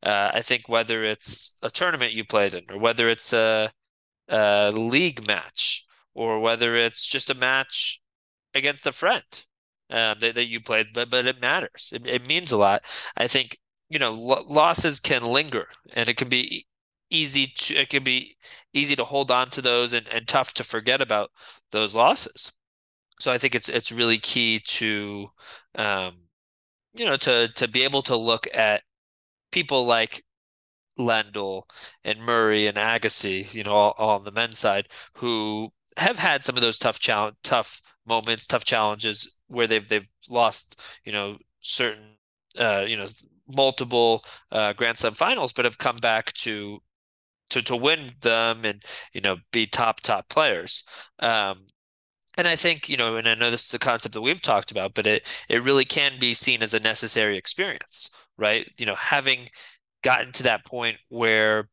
uh, 0.03 0.31
I 0.35 0.42
think 0.42 0.68
whether 0.68 1.05
it's 1.05 1.57
a 1.62 1.70
tournament 1.70 2.12
you 2.12 2.25
played 2.25 2.55
in 2.55 2.64
or 2.70 2.79
whether 2.79 3.09
it's 3.09 3.33
a, 3.33 3.70
a 4.29 4.72
league 4.72 5.27
match 5.27 5.85
or 6.14 6.40
whether 6.40 6.77
it's 6.77 7.07
just 7.09 7.31
a 7.31 7.35
match 7.35 8.01
against 8.55 8.87
a 8.87 8.92
friend 8.92 9.25
um, 9.90 10.16
that, 10.20 10.35
that 10.37 10.46
you 10.46 10.61
played, 10.61 10.88
but 10.94 11.11
but 11.11 11.27
it 11.27 11.40
matters. 11.40 11.92
It, 11.94 12.07
it 12.07 12.27
means 12.27 12.53
a 12.53 12.57
lot. 12.59 12.83
I 13.16 13.29
think 13.29 13.59
you 13.88 13.98
know 13.98 14.12
lo- 14.12 14.44
losses 14.48 15.01
can 15.01 15.25
linger, 15.25 15.68
and 15.94 16.09
it 16.09 16.16
can 16.16 16.29
be 16.29 16.66
easy 17.12 17.46
to 17.46 17.75
it 17.75 17.90
can 17.90 18.03
be 18.03 18.37
easy 18.72 18.96
to 18.96 19.05
hold 19.05 19.31
on 19.31 19.51
to 19.51 19.62
those 19.62 19.92
and, 19.92 20.09
and 20.09 20.27
tough 20.27 20.55
to 20.55 20.64
forget 20.64 21.01
about 21.01 21.31
those 21.70 21.94
losses. 21.94 22.53
So 23.20 23.33
I 23.33 23.38
think 23.38 23.55
it's 23.55 23.68
it's 23.68 23.92
really 23.92 24.18
key 24.18 24.61
to 24.61 25.29
um, 25.77 26.14
you 26.96 27.05
know 27.05 27.16
to 27.16 27.48
to 27.48 27.68
be 27.68 27.85
able 27.85 28.03
to 28.03 28.16
look 28.16 28.48
at 28.55 28.83
people 29.53 29.85
like 29.87 30.25
Lendl 30.98 31.64
and 32.05 32.20
Murray 32.20 32.66
and 32.66 32.77
Agassi, 32.77 33.53
you 33.55 33.64
know, 33.64 33.72
all, 33.72 33.94
all 33.98 34.18
on 34.18 34.25
the 34.25 34.33
men's 34.33 34.59
side, 34.59 34.88
who 35.14 35.72
have 35.96 36.18
had 36.18 36.44
some 36.44 36.57
of 36.57 36.62
those 36.62 36.79
tough 36.79 36.98
challenge, 36.98 37.37
tough 37.42 37.81
moments, 38.07 38.46
tough 38.46 38.64
challenges 38.64 39.38
where 39.48 39.66
they've 39.66 39.88
they've 39.88 40.09
lost, 40.29 40.81
you 41.05 41.12
know, 41.12 41.38
certain, 41.61 42.16
uh, 42.59 42.85
you 42.87 42.96
know, 42.96 43.09
multiple 43.55 44.25
uh, 44.51 44.72
Grand 44.72 44.98
Slam 44.98 45.14
finals, 45.14 45.53
but 45.53 45.64
have 45.64 45.79
come 45.79 45.96
back 45.96 46.33
to 46.35 46.81
to 47.52 47.62
to 47.62 47.76
win 47.76 48.12
them 48.20 48.64
and 48.64 48.84
you 49.12 49.20
know 49.20 49.38
be 49.52 49.66
top 49.66 50.00
top 50.00 50.28
players. 50.28 50.84
Um, 51.20 51.66
and 52.36 52.48
I 52.48 52.56
think 52.56 52.88
you 52.88 52.96
know, 52.96 53.16
and 53.16 53.28
I 53.28 53.34
know 53.34 53.50
this 53.50 53.66
is 53.66 53.74
a 53.74 53.78
concept 53.78 54.14
that 54.14 54.22
we've 54.22 54.40
talked 54.42 54.70
about, 54.70 54.94
but 54.94 55.06
it 55.06 55.26
it 55.48 55.62
really 55.62 55.84
can 55.84 56.18
be 56.18 56.34
seen 56.34 56.62
as 56.62 56.74
a 56.74 56.80
necessary 56.80 57.36
experience, 57.36 58.10
right? 58.38 58.68
You 58.78 58.86
know, 58.86 58.94
having 58.94 59.48
gotten 60.02 60.32
to 60.32 60.42
that 60.44 60.64
point 60.64 60.96
where 61.08 61.68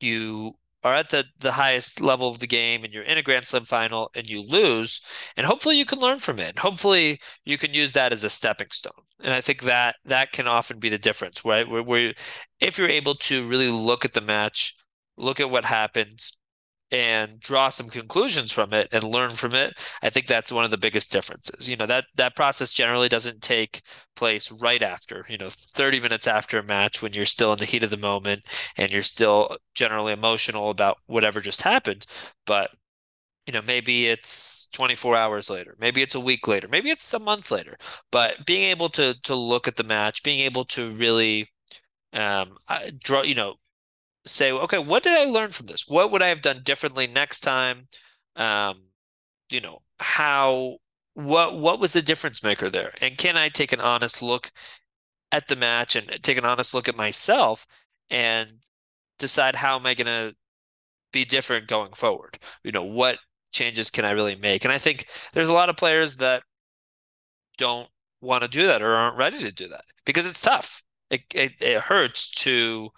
you 0.00 0.54
are 0.84 0.94
at 0.94 1.10
the 1.10 1.24
the 1.40 1.52
highest 1.52 2.00
level 2.00 2.28
of 2.28 2.38
the 2.38 2.46
game 2.46 2.84
and 2.84 2.92
you're 2.92 3.02
in 3.02 3.18
a 3.18 3.22
Grand 3.22 3.46
Slam 3.46 3.64
final 3.64 4.10
and 4.14 4.28
you 4.28 4.42
lose, 4.42 5.02
and 5.36 5.46
hopefully 5.46 5.76
you 5.78 5.84
can 5.84 5.98
learn 6.00 6.18
from 6.20 6.38
it. 6.38 6.50
And 6.50 6.58
hopefully 6.58 7.20
you 7.44 7.58
can 7.58 7.74
use 7.74 7.92
that 7.94 8.12
as 8.12 8.24
a 8.24 8.30
stepping 8.30 8.70
stone. 8.70 8.92
And 9.20 9.32
I 9.32 9.40
think 9.40 9.62
that 9.62 9.96
that 10.04 10.32
can 10.32 10.46
often 10.46 10.78
be 10.78 10.88
the 10.88 10.98
difference, 10.98 11.44
right? 11.44 11.68
Where, 11.68 11.82
where 11.82 12.14
if 12.60 12.78
you're 12.78 12.88
able 12.88 13.14
to 13.16 13.46
really 13.48 13.70
look 13.70 14.04
at 14.04 14.12
the 14.14 14.20
match, 14.20 14.76
look 15.16 15.40
at 15.40 15.50
what 15.50 15.64
happens, 15.64 16.38
and 16.92 17.40
draw 17.40 17.68
some 17.68 17.88
conclusions 17.88 18.52
from 18.52 18.72
it 18.72 18.88
and 18.92 19.02
learn 19.02 19.30
from 19.30 19.54
it 19.54 19.74
i 20.02 20.08
think 20.08 20.26
that's 20.26 20.52
one 20.52 20.64
of 20.64 20.70
the 20.70 20.78
biggest 20.78 21.10
differences. 21.10 21.68
You 21.68 21.76
know 21.76 21.86
that 21.86 22.04
that 22.14 22.36
process 22.36 22.72
generally 22.72 23.08
doesn't 23.08 23.42
take 23.42 23.82
place 24.14 24.52
right 24.52 24.82
after 24.82 25.26
you 25.28 25.36
know 25.36 25.48
30 25.50 26.00
minutes 26.00 26.26
after 26.28 26.58
a 26.58 26.62
match 26.62 27.02
when 27.02 27.12
you're 27.12 27.24
still 27.24 27.52
in 27.52 27.58
the 27.58 27.64
heat 27.64 27.82
of 27.82 27.90
the 27.90 27.96
moment 27.96 28.44
and 28.76 28.92
you're 28.92 29.02
still 29.02 29.56
generally 29.74 30.12
emotional 30.12 30.70
about 30.70 30.98
whatever 31.06 31.40
just 31.40 31.62
happened. 31.62 32.06
But 32.46 32.70
you 33.46 33.52
know 33.52 33.62
maybe 33.66 34.08
it's 34.08 34.68
24 34.70 35.16
hours 35.16 35.50
later 35.50 35.76
maybe 35.78 36.02
it's 36.02 36.14
a 36.14 36.20
week 36.20 36.48
later 36.48 36.68
maybe 36.68 36.90
it's 36.90 37.12
a 37.14 37.18
month 37.18 37.50
later. 37.50 37.76
But 38.12 38.46
being 38.46 38.64
able 38.70 38.88
to 38.90 39.14
to 39.24 39.34
look 39.34 39.68
at 39.68 39.76
the 39.76 39.84
match 39.84 40.22
being 40.22 40.40
able 40.40 40.64
to 40.66 40.90
really 40.92 41.50
um 42.12 42.58
draw 43.00 43.22
you 43.22 43.34
know 43.34 43.56
say, 44.26 44.52
okay, 44.52 44.78
what 44.78 45.02
did 45.02 45.18
I 45.18 45.30
learn 45.30 45.50
from 45.50 45.66
this? 45.66 45.84
What 45.86 46.10
would 46.10 46.22
I 46.22 46.28
have 46.28 46.42
done 46.42 46.62
differently 46.64 47.06
next 47.06 47.40
time? 47.40 47.88
Um, 48.34 48.82
you 49.50 49.60
know, 49.60 49.82
how 49.98 50.78
what 51.14 51.58
what 51.58 51.80
was 51.80 51.92
the 51.92 52.02
difference 52.02 52.42
maker 52.42 52.68
there? 52.68 52.92
And 53.00 53.16
can 53.16 53.36
I 53.36 53.48
take 53.48 53.72
an 53.72 53.80
honest 53.80 54.22
look 54.22 54.50
at 55.32 55.48
the 55.48 55.56
match 55.56 55.96
and 55.96 56.22
take 56.22 56.38
an 56.38 56.44
honest 56.44 56.74
look 56.74 56.88
at 56.88 56.96
myself 56.96 57.66
and 58.10 58.52
decide 59.18 59.56
how 59.56 59.76
am 59.76 59.86
I 59.86 59.94
going 59.94 60.06
to 60.06 60.36
be 61.12 61.24
different 61.24 61.68
going 61.68 61.92
forward? 61.92 62.38
You 62.64 62.72
know, 62.72 62.84
what 62.84 63.18
changes 63.52 63.90
can 63.90 64.04
I 64.04 64.10
really 64.10 64.36
make? 64.36 64.64
And 64.64 64.72
I 64.72 64.78
think 64.78 65.06
there's 65.32 65.48
a 65.48 65.54
lot 65.54 65.70
of 65.70 65.76
players 65.76 66.18
that 66.18 66.42
don't 67.58 67.88
want 68.20 68.42
to 68.42 68.48
do 68.48 68.66
that 68.66 68.82
or 68.82 68.92
aren't 68.92 69.16
ready 69.16 69.38
to 69.38 69.52
do 69.52 69.68
that 69.68 69.84
because 70.04 70.26
it's 70.26 70.42
tough. 70.42 70.82
It 71.10 71.22
it, 71.34 71.52
it 71.60 71.80
hurts 71.80 72.30
to 72.42 72.90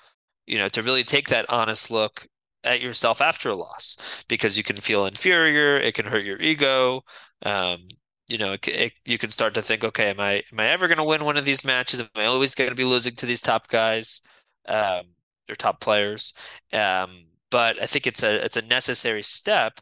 you 0.49 0.59
know, 0.59 0.69
to 0.71 0.83
really 0.83 1.05
take 1.05 1.29
that 1.29 1.49
honest 1.51 1.91
look 1.91 2.27
at 2.65 2.81
yourself 2.81 3.21
after 3.21 3.51
a 3.51 3.55
loss 3.55 4.25
because 4.29 4.57
you 4.57 4.65
can 4.65 4.77
feel 4.77 5.07
inferior. 5.07 5.77
It 5.77 5.95
can 5.95 6.07
hurt 6.07 6.25
your 6.25 6.41
ego. 6.41 7.03
Um, 7.45 7.89
you 8.29 8.39
know, 8.39 8.53
it, 8.55 8.69
it, 8.69 8.93
you 9.05 9.19
can 9.19 9.31
start 9.31 9.55
to 9.55 9.63
think, 9.63 9.85
okay, 9.85 10.11
am 10.11 10.21
I 10.21 10.43
am 10.53 10.61
I 10.61 10.67
ever 10.69 10.89
going 10.89 10.99
to 10.99 11.05
win 11.05 11.25
one 11.25 11.37
of 11.37 11.45
these 11.45 11.65
matches? 11.65 12.01
Am 12.01 12.09
I 12.17 12.25
always 12.25 12.55
going 12.55 12.71
to 12.71 12.77
be 12.77 12.85
losing 12.85 13.15
to 13.17 13.27
these 13.27 13.41
top 13.41 13.69
guys, 13.69 14.23
um, 14.67 15.03
or 15.49 15.55
top 15.55 15.81
players? 15.81 16.35
Um, 16.73 17.27
but 17.51 17.81
I 17.83 17.87
think 17.87 18.07
it's 18.07 18.23
a 18.23 18.45
it's 18.45 18.57
a 18.57 18.67
necessary 18.67 19.23
step 19.23 19.81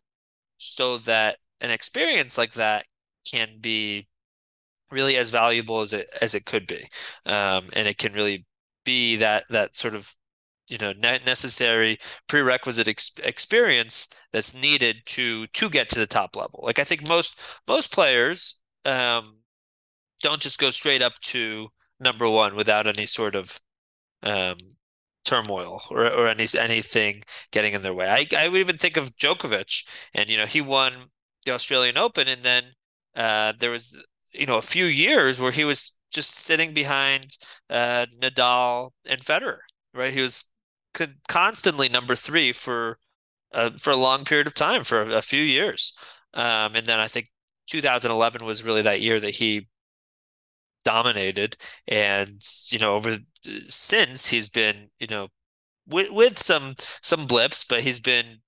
so 0.59 0.98
that 0.98 1.38
an 1.61 1.70
experience 1.70 2.38
like 2.38 2.55
that 2.55 2.87
can 3.31 3.59
be 3.61 4.09
really 4.90 5.16
as 5.16 5.31
valuable 5.31 5.81
as 5.81 5.92
it 5.92 6.09
as 6.20 6.35
it 6.35 6.46
could 6.46 6.66
be, 6.66 6.88
um, 7.26 7.68
and 7.72 7.88
it 7.88 7.98
can 7.98 8.12
really 8.12 8.46
be 8.85 9.16
that 9.16 9.44
that 9.50 9.76
sort 9.76 9.94
of 9.94 10.14
you 10.68 10.79
know 10.79 10.92
necessary 10.92 11.98
prerequisite 12.29 12.88
ex 12.88 13.12
experience 13.22 14.09
that's 14.33 14.55
needed 14.55 15.02
to 15.07 15.46
to 15.48 15.68
get 15.70 15.88
to 15.90 15.98
the 15.98 16.07
top 16.07 16.37
level. 16.37 16.61
Like 16.62 16.79
I 16.79 16.85
think 16.85 17.07
most 17.07 17.40
most 17.68 17.92
players 17.92 18.61
um, 18.85 19.38
don't 20.22 20.40
just 20.40 20.59
go 20.59 20.70
straight 20.70 21.02
up 21.02 21.14
to 21.20 21.68
number 22.00 22.29
one 22.29 22.55
without 22.57 22.87
any 22.87 23.07
sort 23.07 23.35
of 23.35 23.61
um, 24.22 24.59
turmoil 25.24 25.83
or, 25.90 26.07
or 26.07 26.29
any 26.29 26.46
anything 26.59 27.22
getting 27.52 27.74
in 27.74 27.83
their 27.83 27.94
way. 27.94 28.09
I 28.09 28.26
I 28.37 28.48
would 28.48 28.61
even 28.61 28.79
think 28.79 28.96
of 28.96 29.16
Djokovic, 29.16 29.87
and 30.14 30.31
you 30.31 30.37
know 30.37 30.46
he 30.46 30.61
won 30.61 31.07
the 31.44 31.52
Australian 31.52 31.96
Open, 31.98 32.29
and 32.29 32.42
then 32.42 32.64
uh, 33.14 33.52
there 33.59 33.70
was 33.70 33.96
you 34.33 34.46
know 34.46 34.59
a 34.59 34.62
few 34.62 34.87
years 34.87 35.40
where 35.40 35.52
he 35.52 35.64
was 35.64 35.98
just 36.12 36.31
sitting 36.31 36.72
behind 36.74 37.37
uh, 37.70 38.07
Nadal 38.20 38.90
and 39.09 39.20
Federer, 39.20 39.59
right? 39.94 40.12
He 40.12 40.20
was 40.20 40.52
constantly 41.29 41.89
number 41.89 42.15
three 42.15 42.53
for 42.53 42.99
uh, 43.53 43.71
for 43.81 43.91
a 43.91 43.97
long 43.97 44.25
period 44.25 44.47
of 44.47 44.55
time, 44.55 44.85
for 44.85 45.03
a, 45.03 45.17
a 45.17 45.23
few 45.23 45.43
years, 45.43 45.97
um, 46.35 46.75
and 46.75 46.87
then 46.87 47.01
I 47.01 47.07
think 47.07 47.29
2011 47.69 48.45
was 48.45 48.65
really 48.65 48.83
that 48.83 49.01
year 49.01 49.21
that 49.21 49.37
he 49.37 49.69
dominated, 50.85 51.57
and 51.89 52.43
you 52.69 52.79
know 52.79 52.95
over 52.95 53.19
since 53.69 54.29
he's 54.29 54.49
been 54.49 54.89
you 54.99 55.07
know 55.09 55.29
with 55.89 56.11
with 56.11 56.39
some 56.39 56.75
some 57.03 57.27
blips, 57.27 57.65
but 57.65 57.83
he's 57.83 58.01
been 58.01 58.39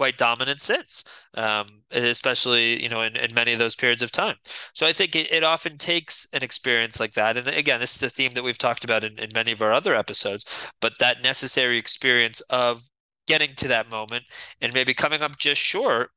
quite 0.00 0.16
dominant 0.16 0.62
since, 0.62 1.04
um, 1.34 1.82
especially 1.90 2.82
you 2.82 2.88
know 2.88 3.02
in, 3.02 3.14
in 3.16 3.34
many 3.34 3.52
of 3.52 3.58
those 3.58 3.76
periods 3.76 4.00
of 4.00 4.10
time. 4.10 4.36
So 4.72 4.86
I 4.86 4.94
think 4.94 5.14
it, 5.14 5.30
it 5.30 5.44
often 5.44 5.76
takes 5.76 6.26
an 6.32 6.42
experience 6.42 6.98
like 6.98 7.12
that, 7.12 7.36
and 7.36 7.46
again, 7.48 7.80
this 7.80 7.94
is 7.94 8.02
a 8.02 8.08
theme 8.08 8.32
that 8.32 8.42
we've 8.42 8.56
talked 8.56 8.82
about 8.82 9.04
in, 9.04 9.18
in 9.18 9.28
many 9.34 9.52
of 9.52 9.60
our 9.60 9.74
other 9.74 9.94
episodes. 9.94 10.72
But 10.80 10.94
that 11.00 11.22
necessary 11.22 11.76
experience 11.76 12.40
of 12.48 12.84
getting 13.26 13.54
to 13.56 13.68
that 13.68 13.90
moment 13.90 14.24
and 14.62 14.72
maybe 14.72 14.94
coming 14.94 15.20
up 15.20 15.36
just 15.36 15.60
short 15.60 16.12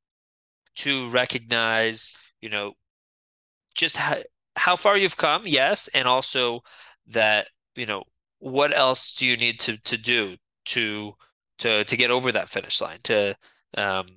to 0.75 1.09
recognize, 1.09 2.15
you 2.39 2.47
know, 2.47 2.75
just 3.75 3.97
how, 3.97 4.15
how 4.55 4.77
far 4.77 4.95
you've 4.95 5.17
come, 5.17 5.41
yes, 5.45 5.89
and 5.89 6.07
also 6.07 6.61
that 7.07 7.47
you 7.75 7.85
know 7.85 8.03
what 8.39 8.73
else 8.73 9.13
do 9.13 9.25
you 9.25 9.35
need 9.35 9.59
to 9.59 9.77
to 9.83 9.97
do 9.97 10.37
to 10.67 11.15
to 11.57 11.83
to 11.83 11.97
get 11.97 12.11
over 12.11 12.31
that 12.31 12.47
finish 12.47 12.79
line 12.79 12.99
to 13.03 13.35
um, 13.77 14.07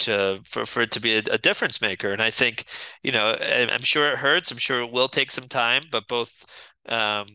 to 0.00 0.40
for, 0.44 0.66
for 0.66 0.82
it 0.82 0.90
to 0.92 1.00
be 1.00 1.16
a, 1.16 1.22
a, 1.30 1.38
difference 1.38 1.80
maker. 1.80 2.12
And 2.12 2.22
I 2.22 2.30
think, 2.30 2.64
you 3.02 3.12
know, 3.12 3.36
I'm 3.40 3.82
sure 3.82 4.10
it 4.12 4.18
hurts. 4.18 4.50
I'm 4.50 4.58
sure 4.58 4.82
it 4.82 4.92
will 4.92 5.08
take 5.08 5.30
some 5.30 5.48
time, 5.48 5.84
but 5.90 6.08
both, 6.08 6.44
um, 6.88 7.26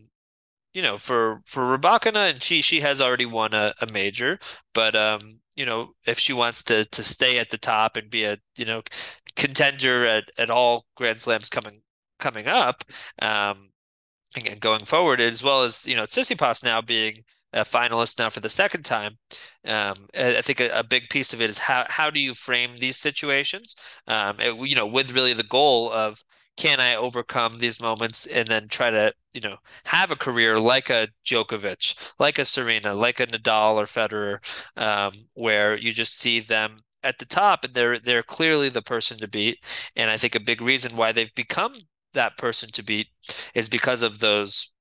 you 0.74 0.82
know, 0.82 0.98
for 0.98 1.42
for 1.46 1.76
Rybakina 1.78 2.30
and 2.30 2.42
she 2.42 2.62
she 2.62 2.80
has 2.80 3.00
already 3.00 3.26
won 3.26 3.54
a, 3.54 3.74
a 3.80 3.86
major, 3.86 4.38
but 4.74 4.94
um, 4.96 5.40
you 5.56 5.66
know, 5.66 5.94
if 6.06 6.18
she 6.18 6.32
wants 6.32 6.62
to 6.64 6.84
to 6.86 7.02
stay 7.02 7.38
at 7.38 7.50
the 7.50 7.58
top 7.58 7.96
and 7.96 8.10
be 8.10 8.24
a 8.24 8.38
you 8.56 8.64
know 8.64 8.82
contender 9.36 10.04
at, 10.06 10.24
at 10.38 10.50
all 10.50 10.86
Grand 10.96 11.20
Slams 11.20 11.50
coming 11.50 11.82
coming 12.18 12.46
up, 12.46 12.84
um, 13.22 13.70
again 14.36 14.58
going 14.60 14.84
forward, 14.84 15.20
as 15.20 15.42
well 15.42 15.62
as 15.62 15.86
you 15.86 15.96
know 15.96 16.04
Tsitsipas 16.04 16.64
now 16.64 16.80
being 16.80 17.24
a 17.52 17.60
finalist 17.60 18.18
now 18.18 18.30
for 18.30 18.40
the 18.40 18.48
second 18.48 18.84
time. 18.84 19.18
Um, 19.64 20.08
I 20.18 20.40
think 20.42 20.60
a, 20.60 20.70
a, 20.78 20.84
big 20.84 21.08
piece 21.10 21.32
of 21.32 21.40
it 21.40 21.50
is 21.50 21.58
how 21.58 21.84
how 21.88 22.10
do 22.10 22.20
you 22.20 22.34
frame 22.34 22.76
these 22.76 22.96
situations? 22.96 23.76
Um, 24.06 24.40
it, 24.40 24.56
you 24.68 24.76
know, 24.76 24.86
with 24.86 25.12
really 25.12 25.34
the 25.34 25.42
goal 25.42 25.90
of 25.90 26.24
can 26.56 26.80
I 26.80 26.94
overcome 26.94 27.58
these 27.58 27.80
moments 27.80 28.26
and 28.26 28.48
then 28.48 28.68
try 28.68 28.90
to 28.90 29.14
you 29.34 29.40
know 29.40 29.56
have 29.84 30.10
a 30.10 30.16
career 30.16 30.58
like 30.60 30.90
a 30.90 31.08
Djokovic, 31.24 32.12
like 32.18 32.38
a 32.38 32.44
Serena, 32.44 32.94
like 32.94 33.20
a 33.20 33.26
Nadal 33.26 33.74
or 33.74 33.84
Federer, 33.84 34.38
um, 34.76 35.12
where 35.34 35.76
you 35.76 35.92
just 35.92 36.16
see 36.18 36.40
them 36.40 36.82
at 37.02 37.18
the 37.18 37.26
top 37.26 37.64
and 37.64 37.74
they're 37.74 37.98
they're 37.98 38.22
clearly 38.22 38.68
the 38.68 38.82
person 38.82 39.18
to 39.18 39.28
beat. 39.28 39.58
And 39.96 40.10
I 40.10 40.16
think 40.16 40.34
a 40.34 40.40
big 40.40 40.60
reason 40.60 40.96
why 40.96 41.12
they've 41.12 41.34
become 41.34 41.74
that 42.12 42.36
person 42.38 42.70
to 42.72 42.82
beat 42.82 43.08
is 43.54 43.68
because 43.68 44.02
of 44.02 44.18
those 44.18 44.74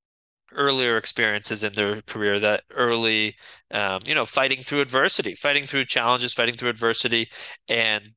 earlier 0.53 0.97
experiences 0.97 1.63
in 1.63 1.73
their 1.73 2.01
career 2.03 2.39
that 2.39 2.63
early 2.71 3.35
um, 3.71 4.01
you 4.05 4.15
know 4.15 4.25
fighting 4.25 4.59
through 4.59 4.81
adversity 4.81 5.35
fighting 5.35 5.65
through 5.65 5.85
challenges 5.85 6.33
fighting 6.33 6.55
through 6.55 6.69
adversity 6.69 7.29
and 7.67 8.12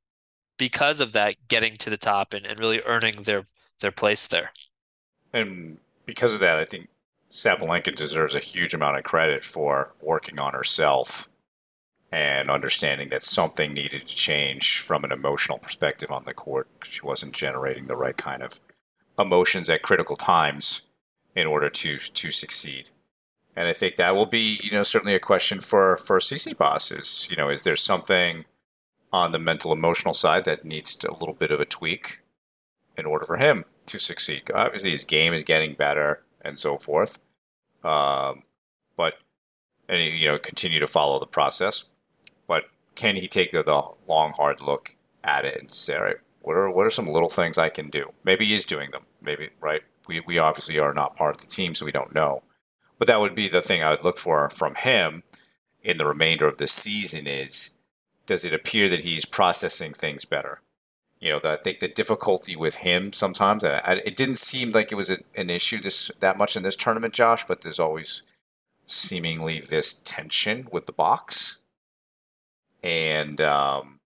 because 0.58 1.00
of 1.00 1.12
that 1.12 1.34
getting 1.48 1.76
to 1.76 1.90
the 1.90 1.96
top 1.96 2.32
and, 2.32 2.46
and 2.46 2.58
really 2.58 2.80
earning 2.86 3.22
their 3.22 3.44
their 3.80 3.92
place 3.92 4.26
there 4.26 4.52
and 5.32 5.78
because 6.06 6.34
of 6.34 6.40
that 6.40 6.58
i 6.58 6.64
think 6.64 6.88
Sabalenka 7.30 7.94
deserves 7.94 8.34
a 8.34 8.40
huge 8.40 8.74
amount 8.74 8.98
of 8.98 9.04
credit 9.04 9.42
for 9.42 9.94
working 10.02 10.38
on 10.38 10.52
herself 10.52 11.30
and 12.12 12.50
understanding 12.50 13.08
that 13.08 13.22
something 13.22 13.72
needed 13.72 14.06
to 14.06 14.14
change 14.14 14.80
from 14.80 15.02
an 15.02 15.12
emotional 15.12 15.58
perspective 15.58 16.12
on 16.12 16.24
the 16.24 16.34
court. 16.34 16.68
She 16.84 17.00
wasn't 17.00 17.32
generating 17.32 17.86
the 17.86 17.96
right 17.96 18.16
kind 18.16 18.42
of 18.42 18.60
emotions 19.18 19.70
at 19.70 19.80
critical 19.80 20.14
times 20.14 20.82
in 21.34 21.46
order 21.46 21.70
to 21.70 21.98
to 21.98 22.30
succeed. 22.30 22.90
And 23.54 23.68
I 23.68 23.72
think 23.72 23.96
that 23.96 24.14
will 24.14 24.26
be, 24.26 24.58
you 24.62 24.72
know, 24.72 24.82
certainly 24.82 25.14
a 25.14 25.20
question 25.20 25.60
for 25.60 25.96
for 25.96 26.18
Tsitsipas. 26.18 26.96
Is 26.96 27.28
you 27.30 27.36
know, 27.36 27.48
is 27.48 27.62
there 27.62 27.76
something 27.76 28.46
on 29.12 29.32
the 29.32 29.38
mental 29.38 29.72
emotional 29.72 30.14
side 30.14 30.44
that 30.46 30.64
needs 30.64 30.94
to, 30.96 31.10
a 31.10 31.18
little 31.18 31.34
bit 31.34 31.50
of 31.50 31.60
a 31.60 31.66
tweak 31.66 32.20
in 32.96 33.04
order 33.04 33.26
for 33.26 33.36
him 33.36 33.64
to 33.86 33.98
succeed? 33.98 34.50
Obviously, 34.54 34.90
his 34.90 35.04
game 35.04 35.34
is 35.34 35.42
getting 35.42 35.74
better 35.74 36.22
and 36.40 36.58
so 36.58 36.76
forth, 36.76 37.18
um, 37.84 38.42
but 38.96 39.14
and 39.88 40.02
you 40.18 40.26
know, 40.26 40.38
continue 40.38 40.80
to 40.80 40.86
follow 40.86 41.18
the 41.18 41.26
process. 41.26 41.92
But 42.46 42.64
can 42.94 43.16
he 43.16 43.28
take 43.28 43.50
the, 43.50 43.62
the 43.62 43.82
long, 44.08 44.32
hard 44.36 44.60
look 44.60 44.96
at 45.22 45.44
it 45.44 45.60
and 45.60 45.70
say, 45.70 45.96
all 45.96 46.02
right, 46.02 46.16
what 46.40 46.56
are 46.56 46.70
what 46.70 46.86
are 46.86 46.90
some 46.90 47.06
little 47.06 47.28
things 47.28 47.58
I 47.58 47.68
can 47.68 47.90
do? 47.90 48.12
Maybe 48.24 48.46
he's 48.46 48.64
doing 48.64 48.90
them. 48.92 49.02
Maybe 49.20 49.50
right 49.60 49.82
we, 50.06 50.20
we 50.20 50.38
obviously 50.38 50.78
are 50.78 50.94
not 50.94 51.16
part 51.16 51.36
of 51.36 51.40
the 51.40 51.48
team, 51.48 51.74
so 51.74 51.84
we 51.84 51.92
don't 51.92 52.14
know. 52.14 52.42
But 52.98 53.08
that 53.08 53.20
would 53.20 53.34
be 53.34 53.48
the 53.48 53.62
thing 53.62 53.82
I 53.82 53.90
would 53.90 54.04
look 54.04 54.18
for 54.18 54.48
from 54.48 54.74
him 54.74 55.22
in 55.82 55.98
the 55.98 56.06
remainder 56.06 56.46
of 56.46 56.58
the 56.58 56.66
season 56.66 57.26
is 57.26 57.70
does 58.26 58.44
it 58.44 58.54
appear 58.54 58.88
that 58.88 59.00
he's 59.00 59.24
processing 59.24 59.92
things 59.92 60.24
better? 60.24 60.60
You 61.20 61.30
know, 61.30 61.40
the, 61.40 61.50
I 61.50 61.56
think 61.56 61.80
the 61.80 61.88
difficulty 61.88 62.56
with 62.56 62.76
him 62.76 63.12
sometimes, 63.12 63.64
I, 63.64 64.00
it 64.04 64.16
didn't 64.16 64.38
seem 64.38 64.70
like 64.70 64.90
it 64.90 64.96
was 64.96 65.10
a, 65.10 65.18
an 65.36 65.50
issue 65.50 65.80
this 65.80 66.10
that 66.20 66.38
much 66.38 66.56
in 66.56 66.62
this 66.62 66.76
tournament, 66.76 67.14
Josh, 67.14 67.44
but 67.44 67.60
there's 67.60 67.80
always 67.80 68.22
seemingly 68.86 69.60
this 69.60 69.94
tension 69.94 70.68
with 70.72 70.86
the 70.86 70.92
box. 70.92 71.58
And 72.82 73.40
um, 73.40 74.00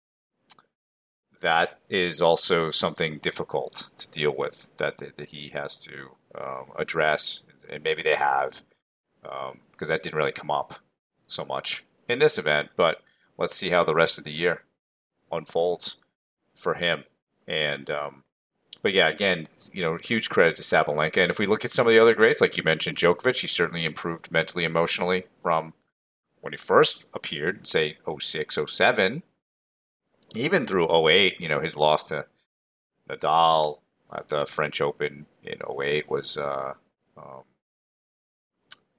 that 1.43 1.77
is 1.89 2.21
also 2.21 2.71
something 2.71 3.17
difficult 3.17 3.91
to 3.97 4.09
deal 4.11 4.33
with 4.35 4.75
that, 4.77 4.97
that, 4.97 5.27
he 5.29 5.49
has 5.49 5.77
to 5.79 6.11
um, 6.39 6.67
address, 6.77 7.43
and 7.69 7.83
maybe 7.83 8.01
they 8.01 8.15
have, 8.15 8.63
because 9.21 9.51
um, 9.51 9.87
that 9.87 10.01
didn't 10.01 10.17
really 10.17 10.31
come 10.31 10.49
up 10.49 10.75
so 11.27 11.43
much 11.43 11.83
in 12.07 12.19
this 12.19 12.37
event. 12.37 12.69
But 12.77 13.01
let's 13.37 13.53
see 13.53 13.69
how 13.69 13.83
the 13.83 13.93
rest 13.93 14.17
of 14.17 14.23
the 14.23 14.31
year 14.31 14.63
unfolds 15.31 15.97
for 16.55 16.75
him. 16.75 17.03
And 17.45 17.91
um, 17.91 18.23
but 18.81 18.93
yeah, 18.93 19.09
again, 19.09 19.45
you 19.73 19.83
know, 19.83 19.97
huge 20.01 20.29
credit 20.29 20.55
to 20.55 20.61
Sabalenka. 20.61 21.21
And 21.21 21.29
if 21.29 21.39
we 21.39 21.45
look 21.45 21.65
at 21.65 21.71
some 21.71 21.87
of 21.87 21.91
the 21.91 21.99
other 21.99 22.15
greats, 22.15 22.39
like 22.39 22.55
you 22.55 22.63
mentioned, 22.63 22.97
Djokovic, 22.97 23.41
he 23.41 23.47
certainly 23.47 23.83
improved 23.83 24.31
mentally, 24.31 24.63
emotionally 24.63 25.25
from 25.41 25.73
when 26.39 26.53
he 26.53 26.57
first 26.57 27.05
appeared, 27.13 27.67
say 27.67 27.97
06, 28.17 28.57
07 28.67 29.23
even 30.33 30.65
through 30.65 31.09
08, 31.09 31.39
you 31.39 31.47
know, 31.47 31.59
his 31.59 31.77
loss 31.77 32.03
to 32.03 32.25
Nadal 33.09 33.77
at 34.11 34.29
the 34.29 34.45
French 34.45 34.81
Open 34.81 35.27
in 35.43 35.59
08 35.67 36.09
was, 36.09 36.37
uh, 36.37 36.73
um, 37.17 37.43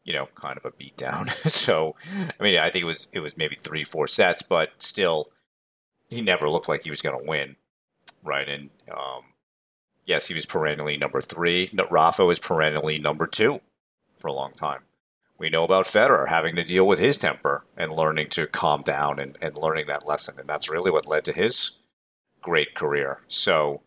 you 0.04 0.12
know, 0.12 0.26
kind 0.34 0.56
of 0.56 0.64
a 0.64 0.70
beatdown. 0.70 1.28
so, 1.48 1.94
I 2.38 2.42
mean, 2.42 2.58
I 2.58 2.70
think 2.70 2.82
it 2.82 2.86
was 2.86 3.08
it 3.12 3.20
was 3.20 3.36
maybe 3.36 3.54
three, 3.54 3.84
four 3.84 4.06
sets, 4.06 4.42
but 4.42 4.70
still, 4.78 5.30
he 6.08 6.20
never 6.20 6.48
looked 6.48 6.68
like 6.68 6.82
he 6.82 6.90
was 6.90 7.02
going 7.02 7.18
to 7.18 7.28
win, 7.28 7.56
right? 8.22 8.48
And 8.48 8.70
um, 8.90 9.22
yes, 10.04 10.28
he 10.28 10.34
was 10.34 10.46
perennially 10.46 10.96
number 10.96 11.20
three. 11.20 11.70
Rafa 11.90 12.24
was 12.24 12.38
perennially 12.38 12.98
number 12.98 13.26
two 13.26 13.60
for 14.16 14.28
a 14.28 14.32
long 14.32 14.52
time. 14.52 14.80
We 15.44 15.50
know 15.50 15.64
about 15.64 15.84
Federer 15.84 16.30
having 16.30 16.56
to 16.56 16.64
deal 16.64 16.86
with 16.86 16.98
his 16.98 17.18
temper 17.18 17.66
and 17.76 17.92
learning 17.92 18.28
to 18.30 18.46
calm 18.46 18.80
down 18.80 19.18
and, 19.18 19.36
and 19.42 19.58
learning 19.58 19.88
that 19.88 20.06
lesson. 20.06 20.36
And 20.40 20.48
that's 20.48 20.70
really 20.70 20.90
what 20.90 21.06
led 21.06 21.22
to 21.26 21.34
his 21.34 21.72
great 22.40 22.74
career. 22.74 23.20
So 23.28 23.82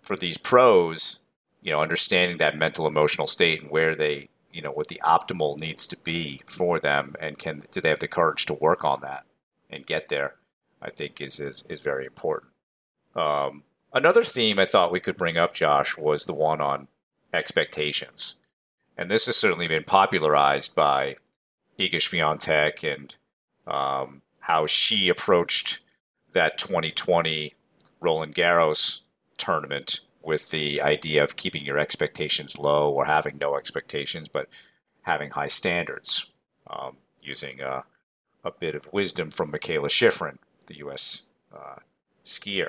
for 0.00 0.16
these 0.16 0.38
pros, 0.38 1.18
you 1.60 1.72
know, 1.72 1.82
understanding 1.82 2.38
that 2.38 2.56
mental 2.56 2.86
emotional 2.86 3.26
state 3.26 3.60
and 3.60 3.70
where 3.70 3.94
they, 3.94 4.30
you 4.50 4.62
know, 4.62 4.72
what 4.72 4.88
the 4.88 4.98
optimal 5.04 5.58
needs 5.60 5.86
to 5.88 5.96
be 5.98 6.40
for 6.46 6.80
them 6.80 7.16
and 7.20 7.38
can 7.38 7.60
do 7.70 7.82
they 7.82 7.90
have 7.90 7.98
the 7.98 8.08
courage 8.08 8.46
to 8.46 8.54
work 8.54 8.82
on 8.82 9.02
that 9.02 9.26
and 9.68 9.84
get 9.84 10.08
there. 10.08 10.36
I 10.80 10.88
think 10.88 11.20
is 11.20 11.38
is, 11.38 11.64
is 11.68 11.82
very 11.82 12.06
important. 12.06 12.50
Um, 13.14 13.64
another 13.92 14.22
theme 14.22 14.58
I 14.58 14.64
thought 14.64 14.90
we 14.90 15.00
could 15.00 15.16
bring 15.16 15.36
up, 15.36 15.52
Josh, 15.52 15.98
was 15.98 16.24
the 16.24 16.32
one 16.32 16.62
on 16.62 16.88
expectations, 17.34 18.36
and 18.96 19.10
this 19.10 19.26
has 19.26 19.36
certainly 19.36 19.68
been 19.68 19.84
popularized 19.84 20.74
by 20.74 21.16
Iga 21.78 21.96
Swiatek 21.96 22.92
and 22.92 23.16
um, 23.66 24.22
how 24.40 24.66
she 24.66 25.08
approached 25.08 25.80
that 26.32 26.58
2020 26.58 27.54
Roland 28.00 28.34
Garros 28.34 29.02
tournament 29.36 30.00
with 30.22 30.50
the 30.50 30.80
idea 30.80 31.22
of 31.22 31.36
keeping 31.36 31.64
your 31.64 31.78
expectations 31.78 32.58
low 32.58 32.90
or 32.90 33.06
having 33.06 33.38
no 33.38 33.56
expectations, 33.56 34.28
but 34.28 34.48
having 35.02 35.30
high 35.30 35.48
standards, 35.48 36.30
um, 36.68 36.96
using 37.20 37.60
a, 37.60 37.84
a, 38.42 38.50
bit 38.50 38.74
of 38.74 38.92
wisdom 38.92 39.30
from 39.30 39.52
Mikaela 39.52 39.88
Shiffrin, 39.88 40.38
the 40.66 40.78
U.S. 40.78 41.24
Uh, 41.54 41.76
skier. 42.24 42.68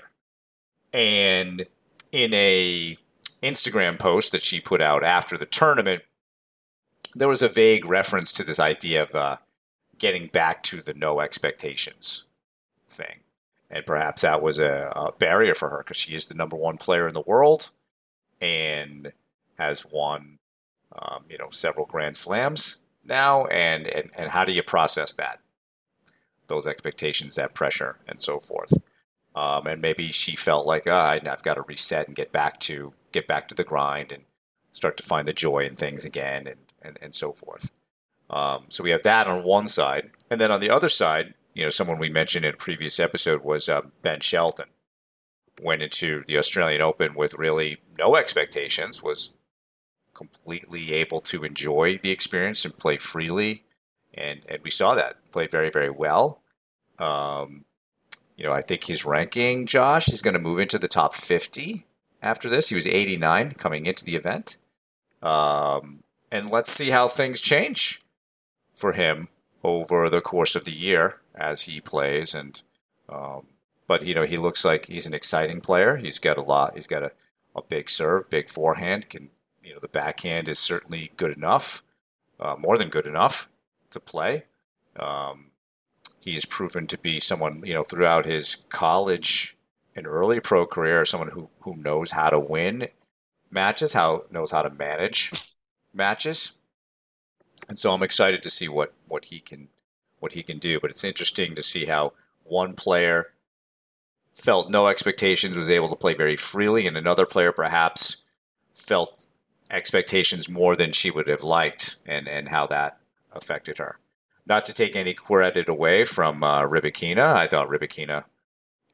And 0.92 1.66
in 2.12 2.34
a 2.34 2.98
Instagram 3.42 4.00
post 4.00 4.32
that 4.32 4.42
she 4.42 4.60
put 4.60 4.82
out 4.82 5.04
after 5.04 5.38
the 5.38 5.46
tournament, 5.46 6.04
there 7.16 7.28
was 7.28 7.42
a 7.42 7.48
vague 7.48 7.86
reference 7.86 8.32
to 8.34 8.44
this 8.44 8.60
idea 8.60 9.02
of 9.02 9.16
uh, 9.16 9.38
getting 9.98 10.28
back 10.28 10.62
to 10.64 10.82
the 10.82 10.94
no 10.94 11.22
expectations 11.22 12.26
thing. 12.88 13.20
And 13.70 13.86
perhaps 13.86 14.22
that 14.22 14.44
was 14.44 14.60
a, 14.60 14.92
a 14.96 15.12
barrier 15.14 15.54
for 15.56 15.70
her 15.70 15.80
because 15.80 15.98
she 15.98 16.14
is 16.14 16.28
the 16.28 16.36
number 16.36 16.56
one 16.56 16.78
player 16.78 17.08
in 17.08 17.14
the 17.14 17.22
world 17.22 17.72
and 18.42 19.14
has 19.58 19.86
won, 19.86 20.40
um, 20.94 21.24
you 21.30 21.38
know, 21.38 21.50
several 21.50 21.86
Grand 21.86 22.18
Slams 22.18 22.80
now. 23.04 23.46
And, 23.46 23.88
and, 23.88 24.12
and 24.16 24.32
how 24.32 24.44
do 24.44 24.52
you 24.52 24.62
process 24.62 25.14
that? 25.14 25.40
Those 26.48 26.68
expectations, 26.68 27.36
that 27.36 27.56
pressure, 27.56 27.98
and 28.08 28.22
so 28.22 28.40
forth. 28.40 28.74
Um, 29.36 29.68
and 29.68 29.82
maybe 29.82 30.12
she 30.12 30.36
felt 30.36 30.68
like, 30.68 30.86
oh, 30.88 30.96
I've 30.96 31.44
got 31.44 31.56
to 31.56 31.64
reset 31.64 32.08
and 32.08 32.16
get 32.16 32.32
back 32.32 32.60
to 32.62 32.94
get 33.12 33.28
back 33.28 33.48
to 33.48 33.56
the 33.56 33.64
grind 33.64 34.12
and 34.12 34.24
start 34.72 34.96
to 34.98 35.04
find 35.04 35.28
the 35.28 35.34
joy 35.34 35.66
in 35.66 35.76
things 35.76 36.06
again, 36.06 36.48
and 36.48 36.58
and, 36.86 36.98
and 37.02 37.16
so 37.16 37.32
forth. 37.32 37.72
Um, 38.30 38.66
so 38.70 38.84
we 38.84 38.92
have 38.92 39.04
that 39.04 39.28
on 39.28 39.44
one 39.44 39.68
side, 39.68 40.10
and 40.30 40.42
then 40.42 40.52
on 40.52 40.60
the 40.60 40.70
other 40.70 40.90
side, 40.90 41.34
you 41.54 41.64
know, 41.64 41.70
someone 41.70 42.00
we 42.00 42.10
mentioned 42.10 42.46
in 42.46 42.54
a 42.54 42.58
previous 42.58 43.00
episode 43.00 43.44
was 43.44 43.70
uh, 43.70 43.82
Ben 44.02 44.20
Shelton. 44.20 44.68
Went 45.62 45.82
into 45.82 46.24
the 46.28 46.38
Australian 46.38 46.82
Open 46.82 47.16
with 47.16 47.36
really 47.36 47.78
no 47.98 48.18
expectations, 48.18 49.02
was 49.02 49.36
completely 50.14 50.94
able 50.94 51.22
to 51.22 51.46
enjoy 51.46 51.98
the 51.98 52.12
experience 52.12 52.66
and 52.66 52.78
play 52.78 52.98
freely, 52.98 53.64
and 54.14 54.42
and 54.50 54.60
we 54.64 54.70
saw 54.70 54.96
that 54.96 55.32
played 55.32 55.52
very 55.52 55.70
very 55.70 55.90
well. 55.90 56.42
Um, 57.00 57.66
you 58.36 58.46
know, 58.46 58.52
I 58.52 58.62
think 58.62 58.86
his 58.86 59.06
ranking, 59.06 59.66
Josh, 59.66 60.10
is 60.10 60.22
going 60.22 60.34
to 60.34 60.40
move 60.40 60.60
into 60.60 60.78
the 60.78 60.88
top 60.88 61.14
50 61.14 61.86
after 62.22 62.50
this. 62.50 62.70
He 62.70 62.76
was 62.76 62.88
89 62.88 63.52
coming 63.52 63.86
into 63.86 64.04
the 64.04 64.16
event. 64.16 64.58
Um, 65.22 66.02
and 66.36 66.50
let's 66.50 66.72
see 66.72 66.90
how 66.90 67.08
things 67.08 67.40
change 67.40 68.02
for 68.74 68.92
him 68.92 69.30
over 69.64 70.10
the 70.10 70.20
course 70.20 70.54
of 70.54 70.66
the 70.66 70.72
year 70.72 71.22
as 71.34 71.62
he 71.64 71.80
plays. 71.80 72.36
And 72.36 72.62
um, 73.08 73.48
but 73.88 74.06
you 74.06 74.14
know 74.14 74.24
he 74.24 74.36
looks 74.36 74.66
like 74.66 74.88
he's 74.88 75.08
an 75.08 75.14
exciting 75.14 75.62
player. 75.62 75.96
He's 75.96 76.20
got 76.20 76.38
a 76.38 76.42
lot. 76.42 76.76
He's 76.76 76.88
got 76.88 77.04
a, 77.04 77.12
a 77.56 77.62
big 77.62 77.90
serve, 77.90 78.30
big 78.30 78.50
forehand. 78.50 79.10
Can 79.10 79.30
you 79.64 79.74
know 79.74 79.80
the 79.80 79.88
backhand 79.88 80.50
is 80.50 80.60
certainly 80.60 81.10
good 81.16 81.36
enough, 81.38 81.84
uh, 82.40 82.56
more 82.58 82.78
than 82.78 82.90
good 82.90 83.06
enough 83.06 83.50
to 83.92 84.00
play. 84.02 84.44
Um, 85.00 85.52
he's 86.22 86.46
proven 86.46 86.86
to 86.88 86.98
be 86.98 87.20
someone 87.22 87.64
you 87.66 87.74
know 87.74 87.84
throughout 87.84 88.26
his 88.26 88.56
college 88.70 89.56
and 89.96 90.06
early 90.06 90.42
pro 90.42 90.66
career, 90.66 91.06
someone 91.06 91.30
who 91.30 91.50
who 91.62 91.78
knows 91.78 92.12
how 92.12 92.30
to 92.30 92.40
win 92.40 92.90
matches, 93.50 93.94
how 93.94 94.26
knows 94.30 94.52
how 94.52 94.64
to 94.64 94.70
manage 94.70 95.55
matches 95.96 96.54
and 97.68 97.80
so 97.80 97.94
I'm 97.94 98.04
excited 98.04 98.44
to 98.44 98.50
see 98.50 98.68
what 98.68 98.94
what 99.08 99.26
he 99.26 99.40
can 99.40 99.70
what 100.20 100.34
he 100.34 100.44
can 100.44 100.60
do. 100.60 100.80
But 100.80 100.92
it's 100.92 101.04
interesting 101.04 101.56
to 101.56 101.64
see 101.64 101.86
how 101.86 102.14
one 102.44 102.74
player 102.74 103.28
felt 104.32 104.70
no 104.70 104.88
expectations, 104.88 105.58
was 105.58 105.70
able 105.70 105.90
to 105.90 105.96
play 105.96 106.14
very 106.14 106.36
freely, 106.36 106.86
and 106.88 106.98
another 106.98 107.26
player 107.26 107.52
perhaps 107.52 108.24
felt 108.74 109.26
expectations 109.72 110.50
more 110.50 110.76
than 110.76 110.92
she 110.92 111.10
would 111.10 111.28
have 111.28 111.44
liked, 111.44 111.96
and 112.06 112.28
and 112.28 112.50
how 112.50 112.68
that 112.68 112.98
affected 113.32 113.78
her. 113.78 114.00
Not 114.48 114.66
to 114.66 114.74
take 114.74 114.96
any 114.96 115.14
credit 115.14 115.68
away 115.68 116.06
from 116.06 116.44
uh, 116.44 116.62
Rybakina, 116.62 117.34
I 117.34 117.48
thought 117.48 117.68
Rybakina 117.68 118.26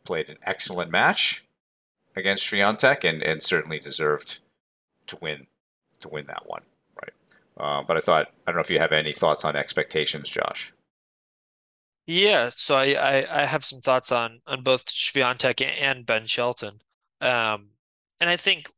played 0.05 0.29
an 0.29 0.37
excellent 0.43 0.91
match 0.91 1.43
against 2.15 2.49
Swiatek, 2.49 3.03
and 3.07 3.21
and 3.21 3.43
certainly 3.43 3.79
deserved 3.79 4.39
to 5.07 5.17
win 5.21 5.47
to 5.99 6.07
win 6.07 6.25
that 6.27 6.47
one. 6.47 6.61
Uh, 7.61 7.83
but 7.83 7.95
I 7.95 7.99
thought, 7.99 8.27
I 8.47 8.51
don't 8.51 8.55
know 8.55 8.61
if 8.61 8.71
you 8.71 8.79
have 8.79 8.91
any 8.91 9.13
thoughts 9.13 9.45
on 9.45 9.55
expectations, 9.55 10.31
Josh. 10.31 10.73
Yeah, 12.07 12.49
so 12.49 12.75
I, 12.75 12.93
I, 12.93 13.43
I 13.43 13.45
have 13.45 13.63
some 13.63 13.81
thoughts 13.81 14.11
on 14.11 14.41
on 14.47 14.63
both 14.63 14.87
Swiatek 14.87 15.63
and 15.79 16.03
Ben 16.05 16.25
Shelton. 16.25 16.81
Um, 17.21 17.69
and 18.19 18.29
I 18.29 18.35
think 18.35 18.71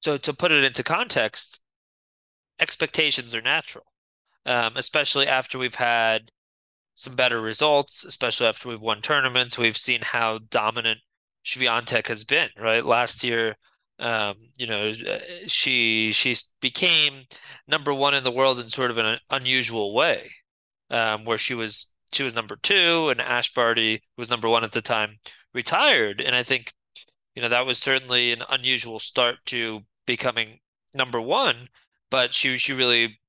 so 0.00 0.16
to 0.16 0.32
put 0.32 0.52
it 0.52 0.62
into 0.62 0.84
context, 0.84 1.60
expectations 2.60 3.34
are 3.34 3.42
natural. 3.42 3.84
Um, 4.46 4.74
especially 4.76 5.26
after 5.26 5.58
we've 5.58 5.74
had 5.74 6.30
some 6.94 7.16
better 7.16 7.40
results, 7.40 8.04
especially 8.04 8.46
after 8.46 8.68
we've 8.68 8.80
won 8.80 9.02
tournaments, 9.02 9.58
we've 9.58 9.76
seen 9.76 10.00
how 10.02 10.38
dominant 10.38 11.00
Swiatek 11.44 12.06
has 12.06 12.24
been, 12.24 12.50
right? 12.56 12.86
Last 12.86 13.24
year, 13.24 13.56
um, 13.98 14.36
you 14.56 14.66
know, 14.66 14.92
she 15.46 16.12
she 16.12 16.36
became 16.60 17.24
number 17.66 17.92
one 17.92 18.14
in 18.14 18.24
the 18.24 18.30
world 18.30 18.60
in 18.60 18.68
sort 18.68 18.90
of 18.90 18.98
an 18.98 19.18
unusual 19.30 19.94
way, 19.94 20.30
um, 20.90 21.24
where 21.24 21.38
she 21.38 21.54
was 21.54 21.94
she 22.12 22.22
was 22.22 22.34
number 22.34 22.56
two 22.56 23.08
and 23.10 23.20
Ash 23.20 23.52
Barty 23.52 24.02
was 24.16 24.30
number 24.30 24.48
one 24.48 24.64
at 24.64 24.72
the 24.72 24.82
time, 24.82 25.18
retired, 25.54 26.20
and 26.20 26.34
I 26.36 26.42
think, 26.42 26.72
you 27.34 27.42
know, 27.42 27.48
that 27.48 27.66
was 27.66 27.78
certainly 27.78 28.32
an 28.32 28.42
unusual 28.50 28.98
start 28.98 29.36
to 29.46 29.82
becoming 30.06 30.60
number 30.94 31.20
one, 31.20 31.68
but 32.10 32.34
she 32.34 32.58
she 32.58 32.72
really 32.72 33.20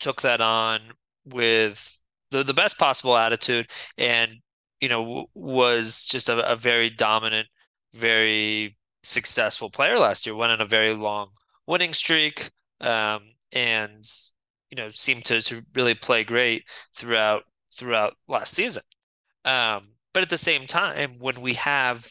took 0.00 0.22
that 0.22 0.40
on 0.40 0.92
with 1.24 2.00
the 2.30 2.42
the 2.42 2.54
best 2.54 2.78
possible 2.78 3.16
attitude 3.16 3.70
and 3.98 4.36
you 4.80 4.88
know 4.88 5.26
was 5.34 6.06
just 6.06 6.28
a, 6.28 6.50
a 6.50 6.56
very 6.56 6.90
dominant 6.90 7.48
very 7.94 8.76
successful 9.04 9.70
player 9.70 9.98
last 9.98 10.26
year, 10.26 10.34
went 10.34 10.52
on 10.52 10.60
a 10.60 10.66
very 10.66 10.94
long 10.94 11.30
winning 11.66 11.92
streak, 11.92 12.50
um, 12.80 13.22
and 13.52 14.04
you 14.70 14.76
know 14.76 14.90
seemed 14.90 15.24
to 15.26 15.40
to 15.42 15.62
really 15.74 15.94
play 15.94 16.24
great 16.24 16.64
throughout 16.94 17.44
throughout 17.74 18.14
last 18.28 18.54
season. 18.54 18.82
Um, 19.44 19.88
but 20.12 20.22
at 20.22 20.30
the 20.30 20.38
same 20.38 20.66
time, 20.66 21.16
when 21.18 21.40
we 21.40 21.54
have 21.54 22.08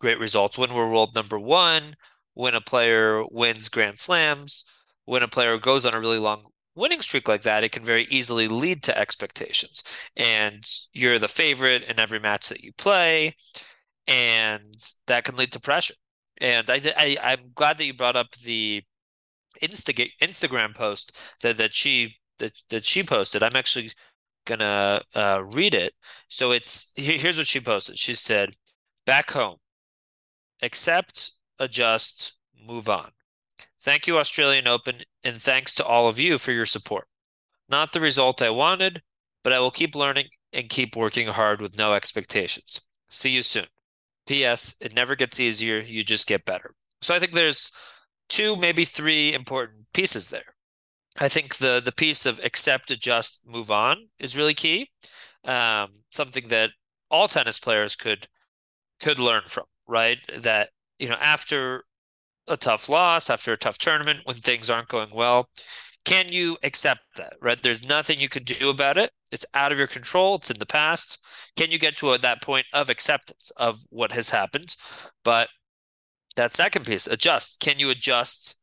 great 0.00 0.18
results, 0.18 0.58
when 0.58 0.74
we're 0.74 0.90
world 0.90 1.14
number 1.14 1.38
one, 1.38 1.94
when 2.34 2.54
a 2.54 2.60
player 2.60 3.24
wins 3.30 3.68
Grand 3.68 3.98
Slams, 3.98 4.64
when 5.04 5.22
a 5.22 5.28
player 5.28 5.58
goes 5.58 5.86
on 5.86 5.94
a 5.94 6.00
really 6.00 6.18
long 6.18 6.46
winning 6.74 7.02
streak 7.02 7.28
like 7.28 7.42
that, 7.42 7.64
it 7.64 7.72
can 7.72 7.84
very 7.84 8.06
easily 8.10 8.48
lead 8.48 8.82
to 8.84 8.98
expectations. 8.98 9.82
And 10.16 10.64
you're 10.92 11.18
the 11.18 11.28
favorite 11.28 11.84
in 11.84 12.00
every 12.00 12.18
match 12.18 12.48
that 12.48 12.62
you 12.62 12.72
play, 12.72 13.36
and 14.06 14.74
that 15.06 15.24
can 15.24 15.36
lead 15.36 15.52
to 15.52 15.60
pressure. 15.60 15.94
And 16.42 16.68
I, 16.68 16.80
I 16.98 17.16
I'm 17.22 17.52
glad 17.54 17.78
that 17.78 17.86
you 17.86 17.94
brought 17.94 18.16
up 18.16 18.32
the 18.32 18.82
Insta 19.62 20.10
Instagram 20.20 20.74
post 20.74 21.16
that 21.40 21.56
that 21.58 21.72
she 21.72 22.16
that 22.38 22.52
that 22.68 22.84
she 22.84 23.04
posted. 23.04 23.42
I'm 23.42 23.56
actually 23.56 23.92
gonna 24.44 25.02
uh, 25.14 25.44
read 25.46 25.74
it. 25.74 25.94
So 26.28 26.50
it's 26.50 26.92
here's 26.96 27.38
what 27.38 27.46
she 27.46 27.60
posted. 27.60 27.96
She 27.96 28.14
said, 28.16 28.56
"Back 29.06 29.30
home, 29.30 29.58
accept, 30.60 31.32
adjust, 31.60 32.36
move 32.60 32.88
on. 32.88 33.12
Thank 33.80 34.06
you, 34.08 34.18
Australian 34.18 34.66
Open, 34.66 35.02
and 35.22 35.40
thanks 35.40 35.74
to 35.76 35.84
all 35.84 36.08
of 36.08 36.18
you 36.18 36.38
for 36.38 36.52
your 36.52 36.66
support. 36.66 37.06
Not 37.68 37.92
the 37.92 38.00
result 38.00 38.42
I 38.42 38.50
wanted, 38.50 39.02
but 39.44 39.52
I 39.52 39.60
will 39.60 39.70
keep 39.70 39.94
learning 39.94 40.28
and 40.52 40.68
keep 40.68 40.96
working 40.96 41.28
hard 41.28 41.60
with 41.62 41.78
no 41.78 41.94
expectations. 41.94 42.80
See 43.08 43.30
you 43.30 43.42
soon." 43.42 43.66
P.S. 44.26 44.76
It 44.80 44.94
never 44.94 45.16
gets 45.16 45.40
easier. 45.40 45.80
You 45.80 46.04
just 46.04 46.26
get 46.26 46.44
better. 46.44 46.74
So 47.00 47.14
I 47.14 47.18
think 47.18 47.32
there's 47.32 47.72
two, 48.28 48.56
maybe 48.56 48.84
three 48.84 49.32
important 49.32 49.86
pieces 49.92 50.30
there. 50.30 50.54
I 51.20 51.28
think 51.28 51.56
the 51.56 51.80
the 51.84 51.92
piece 51.92 52.24
of 52.24 52.40
accept, 52.42 52.90
adjust, 52.90 53.42
move 53.46 53.70
on 53.70 54.08
is 54.18 54.36
really 54.36 54.54
key. 54.54 54.90
Um, 55.44 56.02
something 56.10 56.48
that 56.48 56.70
all 57.10 57.28
tennis 57.28 57.58
players 57.58 57.96
could 57.96 58.28
could 59.00 59.18
learn 59.18 59.42
from, 59.46 59.64
right? 59.86 60.18
That 60.38 60.70
you 60.98 61.08
know, 61.08 61.16
after 61.20 61.84
a 62.48 62.56
tough 62.56 62.88
loss, 62.88 63.28
after 63.28 63.52
a 63.52 63.58
tough 63.58 63.78
tournament, 63.78 64.20
when 64.24 64.36
things 64.36 64.70
aren't 64.70 64.88
going 64.88 65.10
well, 65.12 65.48
can 66.04 66.32
you 66.32 66.56
accept 66.62 67.02
that? 67.16 67.34
Right? 67.40 67.62
There's 67.62 67.86
nothing 67.86 68.18
you 68.18 68.28
can 68.28 68.44
do 68.44 68.70
about 68.70 68.98
it. 68.98 69.10
It's 69.30 69.46
out 69.54 69.72
of 69.72 69.78
your 69.78 69.86
control. 69.86 70.36
It's 70.36 70.50
in 70.50 70.58
the 70.58 70.66
past. 70.66 71.24
Can 71.56 71.70
you 71.70 71.78
get 71.78 71.96
to 71.96 72.12
a, 72.12 72.18
that 72.18 72.42
point 72.42 72.66
of 72.72 72.90
acceptance 72.90 73.50
of 73.56 73.80
what 73.90 74.12
has 74.12 74.30
happened? 74.30 74.76
But 75.24 75.48
that 76.36 76.52
second 76.52 76.86
piece, 76.86 77.06
adjust. 77.06 77.60
Can 77.60 77.78
you 77.78 77.90
adjust 77.90 78.58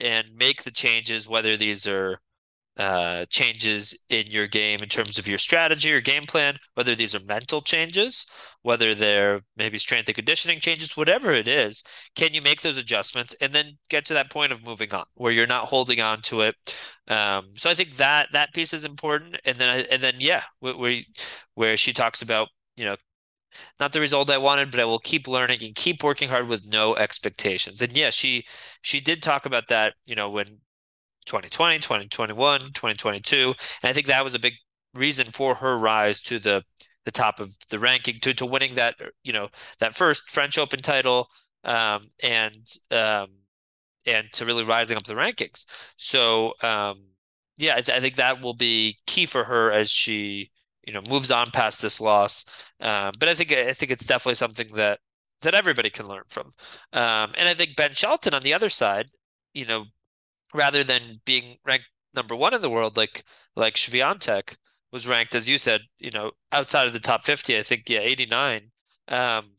and 0.00 0.34
make 0.34 0.64
the 0.64 0.70
changes, 0.70 1.28
whether 1.28 1.56
these 1.56 1.86
are 1.86 2.20
uh, 2.78 3.26
changes 3.28 4.02
in 4.08 4.26
your 4.28 4.46
game 4.46 4.80
in 4.82 4.88
terms 4.88 5.18
of 5.18 5.28
your 5.28 5.38
strategy 5.38 5.92
or 5.92 6.00
game 6.00 6.24
plan, 6.24 6.56
whether 6.74 6.94
these 6.94 7.14
are 7.14 7.24
mental 7.24 7.60
changes, 7.60 8.26
whether 8.62 8.94
they're 8.94 9.40
maybe 9.56 9.78
strength 9.78 10.08
and 10.08 10.14
conditioning 10.16 10.58
changes, 10.58 10.96
whatever 10.96 11.32
it 11.32 11.46
is, 11.46 11.84
can 12.16 12.32
you 12.32 12.40
make 12.40 12.62
those 12.62 12.78
adjustments 12.78 13.34
and 13.40 13.52
then 13.52 13.78
get 13.90 14.06
to 14.06 14.14
that 14.14 14.30
point 14.30 14.52
of 14.52 14.64
moving 14.64 14.92
on 14.94 15.04
where 15.14 15.32
you're 15.32 15.46
not 15.46 15.66
holding 15.66 16.00
on 16.00 16.22
to 16.22 16.40
it? 16.40 16.56
Um, 17.08 17.50
so 17.54 17.68
I 17.68 17.74
think 17.74 17.96
that 17.96 18.28
that 18.32 18.54
piece 18.54 18.72
is 18.72 18.84
important. 18.84 19.36
And 19.44 19.56
then 19.58 19.86
and 19.90 20.02
then 20.02 20.14
yeah, 20.18 20.42
where 20.60 21.02
where 21.54 21.76
she 21.76 21.92
talks 21.92 22.22
about 22.22 22.48
you 22.76 22.84
know 22.84 22.96
not 23.80 23.92
the 23.92 24.00
result 24.00 24.30
I 24.30 24.38
wanted, 24.38 24.70
but 24.70 24.80
I 24.80 24.84
will 24.84 24.98
keep 24.98 25.28
learning 25.28 25.58
and 25.62 25.74
keep 25.74 26.02
working 26.02 26.28
hard 26.28 26.48
with 26.48 26.64
no 26.66 26.96
expectations. 26.96 27.82
And 27.82 27.92
yeah, 27.92 28.10
she 28.10 28.44
she 28.80 29.00
did 29.00 29.22
talk 29.22 29.46
about 29.46 29.68
that, 29.68 29.94
you 30.06 30.14
know, 30.14 30.30
when 30.30 30.60
2020, 31.26 31.78
2021, 31.78 32.60
2022. 32.60 33.54
And 33.82 33.90
I 33.90 33.92
think 33.92 34.06
that 34.06 34.24
was 34.24 34.34
a 34.34 34.38
big 34.38 34.54
reason 34.94 35.26
for 35.26 35.56
her 35.56 35.78
rise 35.78 36.20
to 36.22 36.38
the 36.38 36.64
the 37.04 37.10
top 37.10 37.40
of 37.40 37.56
the 37.68 37.78
ranking 37.78 38.20
to 38.20 38.32
to 38.34 38.46
winning 38.46 38.76
that 38.76 38.94
you 39.24 39.32
know 39.32 39.48
that 39.80 39.94
first 39.94 40.30
French 40.30 40.56
Open 40.58 40.80
title 40.80 41.28
um, 41.64 42.10
and 42.22 42.66
um, 42.90 43.28
and 44.06 44.30
to 44.32 44.44
really 44.44 44.64
rising 44.64 44.96
up 44.96 45.04
the 45.04 45.14
rankings. 45.14 45.66
So 45.96 46.54
um, 46.62 47.04
yeah, 47.58 47.74
I, 47.76 47.80
th- 47.80 47.96
I, 47.96 48.00
think 48.00 48.16
that 48.16 48.42
will 48.42 48.54
be 48.54 48.98
key 49.06 49.26
for 49.26 49.44
her 49.44 49.72
as 49.72 49.90
she 49.90 50.50
you 50.86 50.92
know 50.92 51.02
moves 51.08 51.30
on 51.30 51.50
past 51.50 51.82
this 51.82 52.00
loss. 52.00 52.44
Um, 52.80 53.12
but 53.18 53.28
I 53.28 53.34
think 53.34 53.52
I 53.52 53.72
think 53.72 53.90
it's 53.92 54.06
definitely 54.06 54.36
something 54.36 54.68
that 54.74 55.00
that 55.42 55.54
everybody 55.54 55.90
can 55.90 56.06
learn 56.06 56.24
from. 56.28 56.54
Um, 56.92 57.32
and 57.36 57.48
I 57.48 57.54
think 57.54 57.76
Ben 57.76 57.94
Shelton 57.94 58.34
on 58.34 58.42
the 58.42 58.54
other 58.54 58.68
side, 58.68 59.08
you 59.52 59.66
know, 59.66 59.86
rather 60.54 60.84
than 60.84 61.20
being 61.24 61.56
ranked 61.64 61.86
number 62.14 62.36
one 62.36 62.54
in 62.54 62.60
the 62.60 62.70
world 62.70 62.96
like 62.96 63.24
like 63.56 63.74
Swiatek 63.74 64.56
was 64.92 65.08
ranked 65.08 65.34
as 65.34 65.48
you 65.48 65.58
said, 65.58 65.82
you 65.98 66.10
know, 66.10 66.32
outside 66.52 66.86
of 66.86 66.92
the 66.92 67.00
top 67.00 67.24
50, 67.24 67.56
I 67.58 67.62
think 67.62 67.88
yeah, 67.88 68.00
89. 68.00 68.70
Um, 69.08 69.52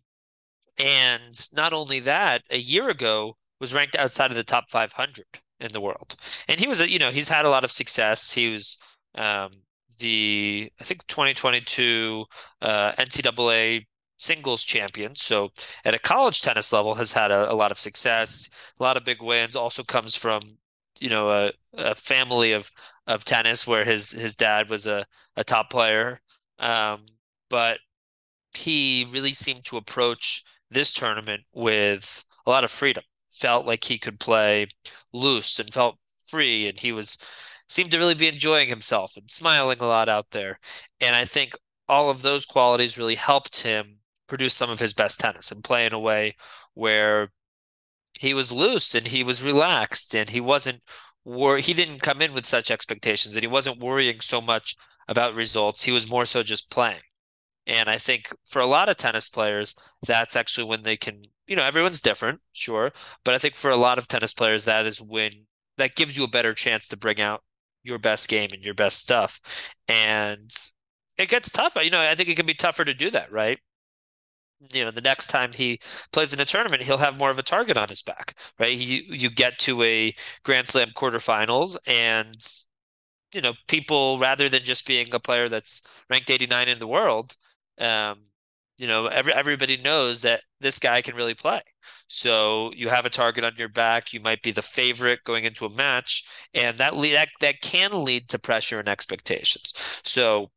and 0.78 1.34
not 1.56 1.74
only 1.74 2.00
that, 2.02 2.44
a 2.50 2.58
year 2.58 2.90
ago 2.90 3.38
was 3.60 3.74
ranked 3.74 3.96
outside 3.96 4.30
of 4.30 4.38
the 4.38 4.44
top 4.44 4.66
500 4.70 5.26
in 5.60 5.72
the 5.72 5.82
world. 5.82 6.16
And 6.48 6.60
he 6.60 6.68
was 6.68 6.88
you 6.88 7.00
know, 7.00 7.10
he's 7.12 7.30
had 7.30 7.46
a 7.46 7.50
lot 7.50 7.64
of 7.64 7.72
success. 7.72 8.34
He 8.34 8.50
was 8.50 8.78
um, 9.16 9.52
the 10.00 10.72
I 10.80 10.84
think 10.84 11.06
2022 11.08 12.26
uh, 12.62 12.92
NCAA 12.94 13.86
singles 14.18 14.64
champion. 14.64 15.16
So 15.16 15.50
at 15.84 15.94
a 15.94 16.00
college 16.00 16.42
tennis 16.42 16.72
level 16.72 16.96
has 16.96 17.14
had 17.14 17.32
a, 17.32 17.52
a, 17.52 17.56
lot 17.56 17.72
of 17.72 17.80
success, 17.80 18.50
a 18.80 18.84
lot 18.84 18.98
of 18.98 19.04
big 19.04 19.22
wins. 19.22 19.56
Also 19.56 19.84
comes 19.84 20.16
from 20.16 20.42
you 21.00 21.10
know 21.10 21.30
a, 21.30 21.52
a 21.78 21.96
family 21.96 22.54
of 22.54 22.72
of 23.08 23.26
tennis 23.26 23.68
where 23.68 23.86
his 23.86 24.12
his 24.12 24.36
dad 24.36 24.70
was 24.70 24.88
a 24.88 25.06
a 25.36 25.44
top 25.44 25.70
player, 25.70 26.22
um, 26.60 27.06
but 27.50 27.80
he 28.56 29.08
really 29.12 29.34
seemed 29.34 29.64
to 29.66 29.78
approach 29.78 30.44
this 30.70 30.94
tournament 30.94 31.44
with 31.54 32.26
a 32.46 32.50
lot 32.50 32.64
of 32.64 32.72
freedom. 32.72 33.04
Felt 33.32 33.66
like 33.66 33.84
he 33.86 33.98
could 33.98 34.20
play 34.20 34.68
loose 35.12 35.60
and 35.60 35.74
felt 35.74 35.98
free, 36.26 36.68
and 36.68 36.80
he 36.80 36.92
was 36.92 37.18
seemed 37.70 37.92
to 37.92 37.98
really 37.98 38.14
be 38.16 38.28
enjoying 38.28 38.70
himself 38.70 39.18
and 39.18 39.30
smiling 39.32 39.80
a 39.80 39.86
lot 39.88 40.10
out 40.10 40.28
there. 40.32 40.60
And 41.02 41.16
I 41.16 41.26
think 41.26 41.54
all 41.90 42.10
of 42.10 42.22
those 42.22 42.46
qualities 42.46 42.98
really 42.98 43.16
helped 43.16 43.64
him 43.64 43.98
produce 44.28 44.54
some 44.54 44.70
of 44.70 44.80
his 44.80 44.94
best 44.94 45.20
tennis 45.20 45.52
and 45.52 45.64
play 45.64 45.86
in 45.86 45.94
a 45.94 46.00
way 46.00 46.36
where 46.74 47.30
he 48.14 48.34
was 48.34 48.52
loose 48.52 48.96
and 48.96 49.08
he 49.08 49.24
was 49.24 49.44
relaxed 49.44 50.16
and 50.16 50.30
he 50.30 50.42
wasn't 50.42 50.82
wor- 51.26 51.58
he 51.58 51.74
didn't 51.74 52.02
come 52.02 52.22
in 52.22 52.34
with 52.34 52.46
such 52.46 52.72
expectations 52.72 53.36
and 53.36 53.44
he 53.44 53.48
wasn't 53.48 53.80
worrying 53.80 54.22
so 54.22 54.42
much 54.42 54.76
about 55.08 55.36
results. 55.36 55.84
He 55.84 55.92
was 55.92 56.10
more 56.10 56.26
so 56.26 56.44
just 56.44 56.70
playing. 56.70 57.02
And 57.66 57.90
I 57.90 57.98
think 57.98 58.28
for 58.46 58.60
a 58.60 58.66
lot 58.66 58.90
of 58.90 58.98
tennis 58.98 59.30
players, 59.30 59.76
that's 60.06 60.36
actually 60.36 60.66
when 60.66 60.84
they 60.84 60.98
can, 60.98 61.24
you 61.48 61.56
know, 61.56 61.64
everyone's 61.64 62.02
different, 62.02 62.42
sure. 62.52 62.92
But 63.24 63.36
I 63.36 63.38
think 63.38 63.58
for 63.58 63.72
a 63.72 63.78
lot 63.78 63.98
of 63.98 64.08
tennis 64.08 64.34
players, 64.34 64.66
that 64.66 64.86
is 64.86 65.02
when 65.02 65.32
that 65.78 65.96
gives 65.96 66.18
you 66.18 66.26
a 66.26 66.30
better 66.30 66.54
chance 66.54 66.88
to 66.90 66.98
bring 66.98 67.22
out 67.22 67.42
your 67.84 68.00
best 68.00 68.30
game 68.30 68.50
and 68.54 68.64
your 68.64 68.74
best 68.74 69.00
stuff. 69.00 69.40
And 69.88 70.52
it 71.18 71.30
gets 71.30 71.52
tougher. 71.52 71.82
You 71.82 71.92
know, 71.92 72.02
I 72.02 72.16
think 72.16 72.30
it 72.30 72.36
can 72.36 72.46
be 72.46 72.54
tougher 72.54 72.86
to 72.86 72.94
do 72.94 73.10
that, 73.12 73.32
right? 73.32 73.60
You 74.74 74.84
know 74.84 74.92
the 74.92 75.02
next 75.02 75.28
time 75.28 75.52
he 75.54 75.80
plays 76.12 76.34
in 76.34 76.40
a 76.40 76.46
tournament 76.46 76.84
he'll 76.84 76.98
have 76.98 77.18
more 77.18 77.30
of 77.30 77.40
a 77.40 77.44
target 77.44 77.78
on 77.78 77.90
his 77.90 78.02
back 78.02 78.36
right? 78.60 78.78
You 78.78 79.04
you 79.08 79.30
get 79.30 79.60
to 79.60 79.84
a 79.84 80.16
grand 80.44 80.68
slam 80.68 80.90
quarterfinals 80.96 81.76
and 81.86 82.36
you 83.34 83.42
know 83.42 83.54
people 83.68 84.20
rather 84.20 84.50
than 84.50 84.64
just 84.64 84.88
being 84.88 85.14
a 85.14 85.20
player 85.20 85.50
that's 85.50 85.82
ranked 86.10 86.30
89 86.30 86.68
in 86.68 86.80
the 86.80 86.88
world 86.88 87.36
um 87.80 88.20
you 88.78 88.88
know 88.88 89.08
every, 89.08 89.34
everybody 89.34 89.78
knows 89.78 90.22
that 90.22 90.42
this 90.60 90.80
guy 90.80 91.02
can 91.02 91.16
really 91.16 91.36
play. 91.36 91.62
So 92.08 92.72
you 92.76 92.90
have 92.90 93.06
a 93.06 93.10
target 93.10 93.44
on 93.44 93.54
your 93.58 93.70
back 93.70 94.14
you 94.14 94.20
might 94.20 94.42
be 94.42 94.52
the 94.52 94.62
favorite 94.62 95.24
going 95.24 95.44
into 95.46 95.66
a 95.66 95.70
match 95.70 96.26
and 96.54 96.78
that 96.78 96.96
lead, 96.96 97.14
that 97.16 97.30
that 97.42 97.62
can 97.62 98.04
lead 98.04 98.30
to 98.30 98.40
pressure 98.40 98.80
and 98.80 98.88
expectations. 98.90 99.74
So 100.04 100.52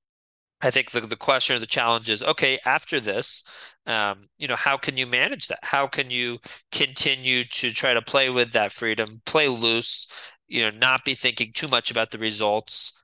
I 0.62 0.70
think 0.70 0.90
the, 0.90 1.00
the 1.00 1.16
question 1.16 1.56
or 1.56 1.58
the 1.58 1.66
challenge 1.66 2.10
is 2.10 2.22
okay, 2.22 2.58
after 2.66 3.00
this, 3.00 3.44
um, 3.86 4.28
you 4.38 4.48
know, 4.48 4.56
how 4.56 4.76
can 4.76 4.96
you 4.96 5.06
manage 5.06 5.48
that? 5.48 5.60
How 5.62 5.86
can 5.86 6.10
you 6.10 6.38
continue 6.72 7.44
to 7.44 7.70
try 7.70 7.94
to 7.94 8.02
play 8.02 8.30
with 8.30 8.52
that 8.52 8.72
freedom, 8.72 9.22
play 9.26 9.48
loose, 9.48 10.08
you 10.48 10.62
know, 10.62 10.76
not 10.76 11.04
be 11.04 11.14
thinking 11.14 11.52
too 11.54 11.68
much 11.68 11.90
about 11.90 12.10
the 12.10 12.18
results 12.18 13.00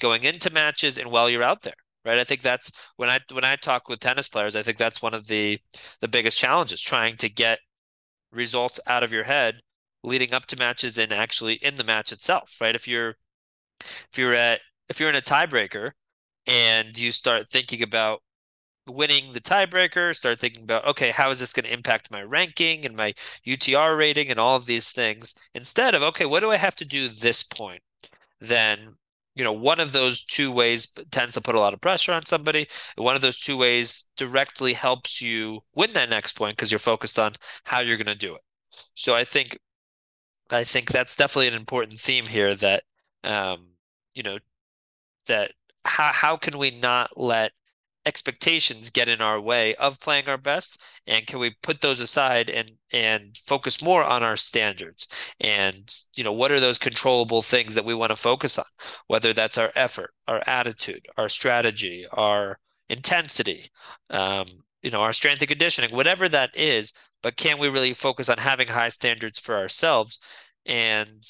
going 0.00 0.24
into 0.24 0.50
matches 0.52 0.98
and 0.98 1.10
while 1.10 1.30
you're 1.30 1.42
out 1.42 1.62
there, 1.62 1.74
right? 2.04 2.18
I 2.18 2.24
think 2.24 2.42
that's 2.42 2.72
when 2.96 3.08
I 3.08 3.20
when 3.32 3.44
I 3.44 3.56
talk 3.56 3.88
with 3.88 4.00
tennis 4.00 4.28
players, 4.28 4.56
I 4.56 4.62
think 4.62 4.78
that's 4.78 5.02
one 5.02 5.14
of 5.14 5.26
the 5.26 5.58
the 6.00 6.08
biggest 6.08 6.38
challenges, 6.38 6.80
trying 6.80 7.16
to 7.18 7.28
get 7.28 7.60
results 8.32 8.80
out 8.86 9.02
of 9.02 9.12
your 9.12 9.24
head 9.24 9.60
leading 10.02 10.32
up 10.32 10.46
to 10.46 10.56
matches 10.56 10.98
and 10.98 11.12
actually 11.12 11.54
in 11.54 11.76
the 11.76 11.84
match 11.84 12.12
itself, 12.12 12.56
right? 12.60 12.74
If 12.74 12.88
you're 12.88 13.16
if 13.80 14.18
you're 14.18 14.34
at 14.34 14.60
if 14.88 15.00
you're 15.00 15.10
in 15.10 15.16
a 15.16 15.20
tiebreaker 15.20 15.92
and 16.46 16.98
you 16.98 17.12
start 17.12 17.48
thinking 17.48 17.82
about 17.82 18.22
winning 18.88 19.32
the 19.32 19.40
tiebreaker, 19.40 20.14
start 20.14 20.40
thinking 20.40 20.64
about, 20.64 20.86
okay, 20.86 21.10
how 21.10 21.30
is 21.30 21.40
this 21.40 21.52
going 21.52 21.64
to 21.64 21.72
impact 21.72 22.10
my 22.10 22.22
ranking 22.22 22.84
and 22.84 22.96
my 22.96 23.14
UTR 23.46 23.96
rating 23.96 24.28
and 24.28 24.38
all 24.38 24.56
of 24.56 24.66
these 24.66 24.90
things, 24.90 25.34
instead 25.54 25.94
of, 25.94 26.02
okay, 26.02 26.26
what 26.26 26.40
do 26.40 26.50
I 26.50 26.56
have 26.56 26.76
to 26.76 26.84
do 26.84 27.08
this 27.08 27.42
point? 27.42 27.82
Then, 28.40 28.96
you 29.34 29.44
know, 29.44 29.52
one 29.52 29.80
of 29.80 29.92
those 29.92 30.24
two 30.24 30.50
ways 30.50 30.86
tends 31.10 31.34
to 31.34 31.40
put 31.40 31.54
a 31.54 31.60
lot 31.60 31.74
of 31.74 31.80
pressure 31.80 32.12
on 32.12 32.26
somebody. 32.26 32.66
One 32.96 33.14
of 33.14 33.22
those 33.22 33.38
two 33.38 33.56
ways 33.56 34.06
directly 34.16 34.72
helps 34.72 35.22
you 35.22 35.60
win 35.74 35.92
that 35.92 36.10
next 36.10 36.36
point 36.36 36.56
because 36.56 36.72
you're 36.72 36.78
focused 36.78 37.18
on 37.18 37.34
how 37.64 37.80
you're 37.80 37.96
going 37.96 38.06
to 38.06 38.14
do 38.14 38.34
it. 38.34 38.42
So 38.94 39.14
I 39.14 39.24
think, 39.24 39.58
I 40.50 40.64
think 40.64 40.90
that's 40.90 41.16
definitely 41.16 41.48
an 41.48 41.54
important 41.54 41.98
theme 41.98 42.26
here 42.26 42.54
that, 42.56 42.82
um, 43.24 43.68
you 44.14 44.22
know, 44.22 44.38
that 45.26 45.52
how 45.84 46.12
how 46.12 46.36
can 46.36 46.58
we 46.58 46.70
not 46.70 47.16
let 47.16 47.52
expectations 48.06 48.90
get 48.90 49.08
in 49.08 49.20
our 49.20 49.40
way 49.40 49.74
of 49.76 50.00
playing 50.00 50.28
our 50.28 50.38
best? 50.38 50.80
And 51.06 51.26
can 51.26 51.38
we 51.38 51.56
put 51.62 51.80
those 51.80 52.00
aside 52.00 52.50
and 52.50 52.72
and 52.92 53.36
focus 53.36 53.82
more 53.82 54.04
on 54.04 54.22
our 54.22 54.36
standards? 54.36 55.08
And 55.40 55.92
you 56.14 56.24
know 56.24 56.32
what 56.32 56.52
are 56.52 56.60
those 56.60 56.78
controllable 56.78 57.42
things 57.42 57.74
that 57.74 57.84
we 57.84 57.94
want 57.94 58.10
to 58.10 58.16
focus 58.16 58.58
on? 58.58 58.64
Whether 59.06 59.32
that's 59.32 59.58
our 59.58 59.72
effort 59.74 60.12
our 60.26 60.42
attitude 60.46 61.06
our 61.16 61.28
strategy 61.28 62.06
our 62.12 62.58
intensity 62.88 63.70
um, 64.10 64.46
you 64.82 64.90
know 64.90 65.00
our 65.02 65.12
strength 65.12 65.40
and 65.42 65.48
conditioning 65.48 65.90
whatever 65.94 66.28
that 66.28 66.50
is 66.56 66.92
but 67.22 67.36
can 67.36 67.58
we 67.58 67.68
really 67.68 67.92
focus 67.94 68.28
on 68.28 68.38
having 68.38 68.68
high 68.68 68.88
standards 68.88 69.40
for 69.40 69.56
ourselves? 69.56 70.20
And 70.66 71.22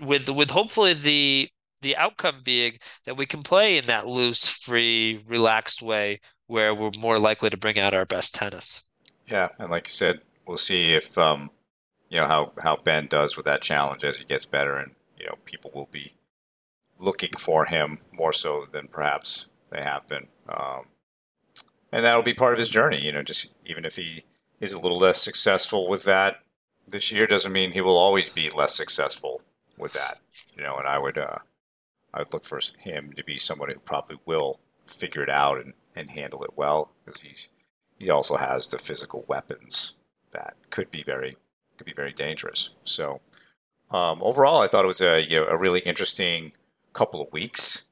with 0.00 0.28
with 0.28 0.50
hopefully 0.50 0.94
the 0.94 1.48
the 1.84 1.96
outcome 1.96 2.40
being 2.42 2.78
that 3.04 3.16
we 3.16 3.26
can 3.26 3.44
play 3.44 3.78
in 3.78 3.86
that 3.86 4.08
loose, 4.08 4.44
free, 4.44 5.22
relaxed 5.28 5.82
way 5.82 6.20
where 6.46 6.74
we're 6.74 6.90
more 6.98 7.18
likely 7.18 7.50
to 7.50 7.56
bring 7.56 7.78
out 7.78 7.94
our 7.94 8.06
best 8.06 8.34
tennis. 8.34 8.82
Yeah, 9.26 9.48
and 9.58 9.70
like 9.70 9.86
you 9.86 9.92
said, 9.92 10.20
we'll 10.46 10.56
see 10.56 10.92
if 10.92 11.16
um, 11.16 11.50
you 12.08 12.18
know 12.18 12.26
how 12.26 12.52
how 12.62 12.76
Ben 12.76 13.06
does 13.06 13.36
with 13.36 13.46
that 13.46 13.62
challenge 13.62 14.04
as 14.04 14.18
he 14.18 14.24
gets 14.24 14.46
better, 14.46 14.76
and 14.76 14.92
you 15.18 15.26
know 15.26 15.36
people 15.44 15.70
will 15.74 15.88
be 15.92 16.12
looking 16.98 17.32
for 17.38 17.66
him 17.66 17.98
more 18.12 18.32
so 18.32 18.64
than 18.70 18.88
perhaps 18.88 19.46
they 19.70 19.82
have 19.82 20.06
been, 20.08 20.26
um, 20.48 20.86
and 21.92 22.04
that'll 22.04 22.22
be 22.22 22.34
part 22.34 22.52
of 22.52 22.58
his 22.58 22.68
journey. 22.68 23.00
You 23.00 23.12
know, 23.12 23.22
just 23.22 23.54
even 23.64 23.84
if 23.84 23.96
he 23.96 24.24
is 24.60 24.72
a 24.72 24.80
little 24.80 24.98
less 24.98 25.20
successful 25.22 25.88
with 25.88 26.04
that 26.04 26.40
this 26.86 27.10
year, 27.10 27.26
doesn't 27.26 27.52
mean 27.52 27.72
he 27.72 27.80
will 27.80 27.96
always 27.96 28.28
be 28.28 28.50
less 28.50 28.74
successful 28.74 29.40
with 29.78 29.94
that, 29.94 30.18
you 30.56 30.62
know, 30.62 30.76
and 30.76 30.86
I 30.86 30.98
would 30.98 31.18
uh, 31.18 31.38
I 32.14 32.20
would 32.20 32.32
look 32.32 32.44
for 32.44 32.60
him 32.78 33.12
to 33.16 33.24
be 33.24 33.38
someone 33.38 33.70
who 33.70 33.80
probably 33.80 34.18
will 34.24 34.60
figure 34.86 35.22
it 35.22 35.28
out 35.28 35.58
and, 35.58 35.74
and 35.96 36.10
handle 36.10 36.44
it 36.44 36.52
well 36.56 36.92
because 37.04 37.22
he's 37.22 37.48
he 37.98 38.10
also 38.10 38.36
has 38.36 38.68
the 38.68 38.78
physical 38.78 39.24
weapons 39.28 39.94
that 40.32 40.56
could 40.70 40.90
be 40.90 41.02
very 41.02 41.36
could 41.76 41.86
be 41.86 41.92
very 41.92 42.12
dangerous. 42.12 42.70
So 42.84 43.20
um, 43.90 44.22
overall, 44.22 44.62
I 44.62 44.68
thought 44.68 44.84
it 44.84 44.88
was 44.88 45.00
a 45.00 45.20
you 45.20 45.40
know, 45.40 45.46
a 45.46 45.58
really 45.58 45.80
interesting 45.80 46.52
couple 46.92 47.20
of 47.20 47.32
weeks 47.32 47.84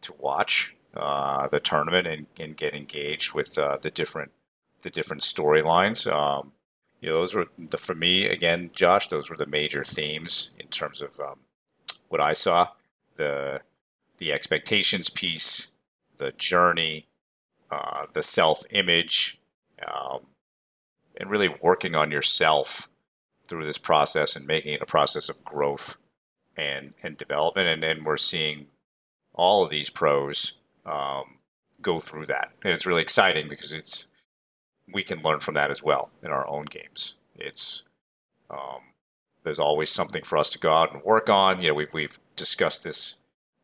to 0.00 0.12
watch 0.18 0.74
uh, 0.96 1.46
the 1.48 1.60
tournament 1.60 2.06
and, 2.06 2.26
and 2.38 2.56
get 2.56 2.74
engaged 2.74 3.34
with 3.34 3.56
uh, 3.56 3.78
the 3.80 3.90
different 3.90 4.32
the 4.82 4.90
different 4.90 5.22
storylines. 5.22 6.10
Um, 6.12 6.52
you 7.00 7.10
know, 7.10 7.20
those 7.20 7.34
were 7.34 7.46
the 7.56 7.76
for 7.76 7.94
me 7.94 8.26
again, 8.26 8.70
Josh. 8.74 9.06
Those 9.06 9.30
were 9.30 9.36
the 9.36 9.46
major 9.46 9.84
themes 9.84 10.50
in 10.58 10.66
terms 10.66 11.00
of 11.00 11.20
um, 11.20 11.38
what 12.08 12.20
I 12.20 12.32
saw 12.32 12.68
the 13.22 13.60
the 14.18 14.32
expectations 14.32 15.08
piece, 15.10 15.68
the 16.18 16.32
journey, 16.32 17.06
uh, 17.70 18.04
the 18.12 18.22
self 18.22 18.64
image, 18.70 19.40
um, 19.86 20.26
and 21.16 21.30
really 21.30 21.54
working 21.60 21.94
on 21.94 22.10
yourself 22.10 22.88
through 23.46 23.64
this 23.64 23.78
process 23.78 24.36
and 24.36 24.46
making 24.46 24.74
it 24.74 24.82
a 24.82 24.86
process 24.86 25.28
of 25.28 25.44
growth 25.44 25.98
and 26.56 26.94
and 27.02 27.16
development. 27.16 27.68
And 27.68 27.82
then 27.82 28.02
we're 28.04 28.16
seeing 28.16 28.66
all 29.34 29.64
of 29.64 29.70
these 29.70 29.90
pros 29.90 30.60
um, 30.84 31.38
go 31.80 32.00
through 32.00 32.26
that, 32.26 32.50
and 32.64 32.72
it's 32.72 32.86
really 32.86 33.02
exciting 33.02 33.48
because 33.48 33.72
it's 33.72 34.08
we 34.92 35.04
can 35.04 35.22
learn 35.22 35.40
from 35.40 35.54
that 35.54 35.70
as 35.70 35.82
well 35.82 36.10
in 36.22 36.30
our 36.30 36.46
own 36.48 36.64
games. 36.64 37.16
It's 37.36 37.84
um, 38.50 38.82
there's 39.44 39.60
always 39.60 39.90
something 39.90 40.22
for 40.22 40.38
us 40.38 40.50
to 40.50 40.58
go 40.58 40.72
out 40.72 40.92
and 40.92 41.02
work 41.04 41.28
on. 41.30 41.60
You 41.60 41.68
know, 41.68 41.74
we've 41.74 41.94
we've 41.94 42.18
discussed 42.36 42.84
this 42.84 43.16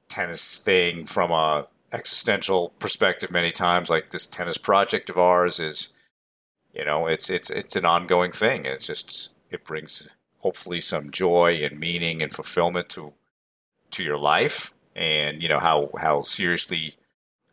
tennis 0.08 0.58
thing 0.58 1.04
from 1.04 1.30
a 1.30 1.66
existential 1.92 2.70
perspective 2.78 3.32
many 3.32 3.50
times. 3.50 3.90
Like 3.90 4.10
this 4.10 4.26
tennis 4.26 4.58
project 4.58 5.10
of 5.10 5.18
ours 5.18 5.58
is, 5.60 5.92
you 6.72 6.84
know, 6.84 7.06
it's 7.06 7.30
it's 7.30 7.50
it's 7.50 7.76
an 7.76 7.84
ongoing 7.84 8.32
thing. 8.32 8.64
It's 8.64 8.86
just 8.86 9.34
it 9.50 9.64
brings 9.64 10.08
hopefully 10.38 10.80
some 10.80 11.10
joy 11.10 11.60
and 11.62 11.78
meaning 11.78 12.22
and 12.22 12.32
fulfillment 12.32 12.88
to 12.90 13.14
to 13.90 14.02
your 14.02 14.18
life, 14.18 14.74
and 14.94 15.42
you 15.42 15.48
know 15.48 15.60
how 15.60 15.90
how 16.00 16.20
seriously 16.20 16.94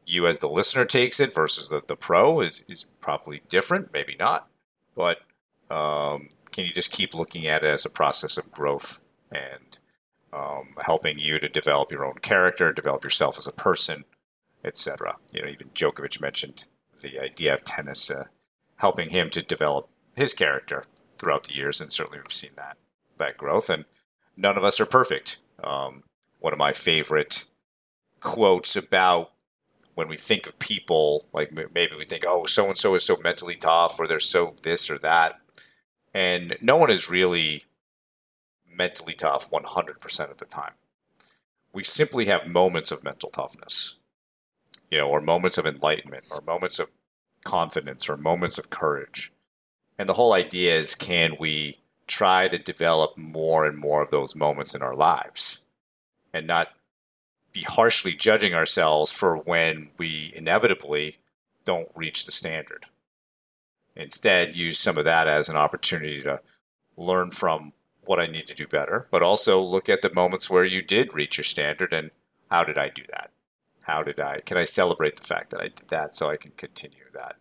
you 0.06 0.28
as 0.28 0.40
the 0.40 0.50
listener 0.50 0.86
takes 0.86 1.20
it 1.20 1.34
versus 1.34 1.70
the, 1.70 1.82
the 1.88 1.96
pro 1.96 2.42
is 2.42 2.64
is 2.68 2.86
probably 3.02 3.42
different, 3.50 3.92
maybe 3.94 4.16
not, 4.20 4.48
but 4.96 5.20
um, 5.70 6.30
can 6.52 6.66
you 6.66 6.72
just 6.72 6.92
keep 6.92 7.14
looking 7.14 7.48
at 7.48 7.64
it 7.64 7.70
as 7.70 7.86
a 7.86 7.90
process 7.90 8.38
of 8.38 8.52
growth 8.52 9.02
and 9.32 9.80
um, 10.36 10.76
helping 10.86 11.18
you 11.18 11.40
to 11.40 11.48
develop 11.48 11.92
your 11.92 12.06
own 12.06 12.16
character, 12.22 12.74
develop 12.74 13.04
yourself 13.04 13.38
as 13.38 13.48
a 13.48 13.54
person, 13.54 14.04
etc. 14.64 15.16
You 15.34 15.44
know, 15.44 15.48
even 15.48 15.70
Djokovic 15.70 16.22
mentioned 16.22 16.66
the 17.02 17.20
idea 17.20 17.54
of 17.54 17.64
tennis 17.64 18.12
uh, 18.12 18.26
helping 18.78 19.10
him 19.10 19.30
to 19.30 19.42
develop 19.42 19.88
his 20.16 20.34
character 20.34 20.84
throughout 21.18 21.44
the 21.44 21.56
years, 21.56 21.80
and 21.80 21.92
certainly 21.92 22.20
we've 22.20 22.34
seen 22.34 22.52
that 22.58 22.78
that 23.18 23.38
growth. 23.38 23.70
And 23.70 23.86
none 24.36 24.58
of 24.58 24.64
us 24.64 24.80
are 24.82 24.86
perfect. 24.86 25.38
Um, 25.64 26.04
one 26.40 26.52
of 26.52 26.60
my 26.60 26.74
favorite 26.74 27.46
quotes 28.20 28.76
about 28.76 29.32
when 29.94 30.10
we 30.10 30.18
think 30.18 30.46
of 30.46 30.60
people, 30.60 31.26
like 31.32 31.54
maybe 31.54 31.96
we 31.98 32.04
think, 32.04 32.26
oh, 32.28 32.46
so 32.46 32.68
and 32.68 32.78
so 32.78 32.96
is 32.96 33.06
so 33.06 33.16
mentally 33.24 33.56
tough, 33.56 33.98
or 33.98 34.08
they're 34.08 34.20
so 34.20 34.54
this 34.64 34.90
or 34.90 34.98
that. 35.00 35.40
And 36.14 36.58
no 36.62 36.76
one 36.76 36.92
is 36.92 37.10
really 37.10 37.64
mentally 38.76 39.14
tough 39.14 39.50
100% 39.52 40.32
of 40.32 40.38
the 40.38 40.46
time. 40.46 40.74
We 41.74 41.84
simply 41.84 42.26
have 42.26 42.48
moments 42.48 42.92
of 42.92 43.04
mental 43.04 43.30
toughness, 43.30 43.98
you 44.90 44.98
know, 44.98 45.08
or 45.08 45.22
moments 45.22 45.58
of 45.58 45.66
enlightenment, 45.66 46.26
or 46.32 46.42
moments 46.42 46.80
of 46.80 46.90
confidence, 47.44 48.08
or 48.10 48.18
moments 48.18 48.58
of 48.58 48.70
courage. 48.70 49.32
And 49.98 50.08
the 50.08 50.14
whole 50.14 50.34
idea 50.34 50.76
is 50.76 50.96
can 50.96 51.36
we 51.40 51.80
try 52.08 52.48
to 52.48 52.58
develop 52.58 53.18
more 53.18 53.66
and 53.66 53.78
more 53.78 54.02
of 54.02 54.12
those 54.12 54.36
moments 54.36 54.76
in 54.76 54.82
our 54.82 54.96
lives 54.96 55.62
and 56.34 56.46
not 56.46 56.70
be 57.52 57.62
harshly 57.62 58.14
judging 58.14 58.54
ourselves 58.54 59.12
for 59.12 59.38
when 59.38 59.90
we 59.98 60.32
inevitably 60.36 61.18
don't 61.66 61.90
reach 61.96 62.26
the 62.26 62.32
standard? 62.32 62.86
Instead, 63.96 64.56
use 64.56 64.78
some 64.78 64.98
of 64.98 65.06
that 65.06 65.28
as 65.28 65.48
an 65.48 65.56
opportunity 65.56 66.22
to 66.22 66.42
learn 66.98 67.32
from 67.32 67.74
what 68.06 68.20
I 68.20 68.28
need 68.28 68.46
to 68.48 68.56
do 68.56 68.68
better, 68.68 69.08
but 69.12 69.24
also 69.24 69.62
look 69.62 69.90
at 69.90 70.02
the 70.02 70.14
moments 70.14 70.50
where 70.50 70.66
you 70.66 70.82
did 70.82 71.14
reach 71.14 71.38
your 71.38 71.44
standard 71.44 71.94
and 71.94 72.12
how 72.50 72.64
did 72.64 72.78
I 72.78 72.90
do 72.90 73.04
that? 73.12 73.32
How 73.84 74.04
did 74.04 74.20
I, 74.20 74.40
can 74.40 74.58
I 74.58 74.64
celebrate 74.64 75.16
the 75.16 75.28
fact 75.28 75.52
that 75.52 75.62
I 75.62 75.66
did 75.66 75.88
that 75.90 76.16
so 76.16 76.30
I 76.30 76.38
can 76.38 76.52
continue 76.52 77.10
that? 77.14 77.36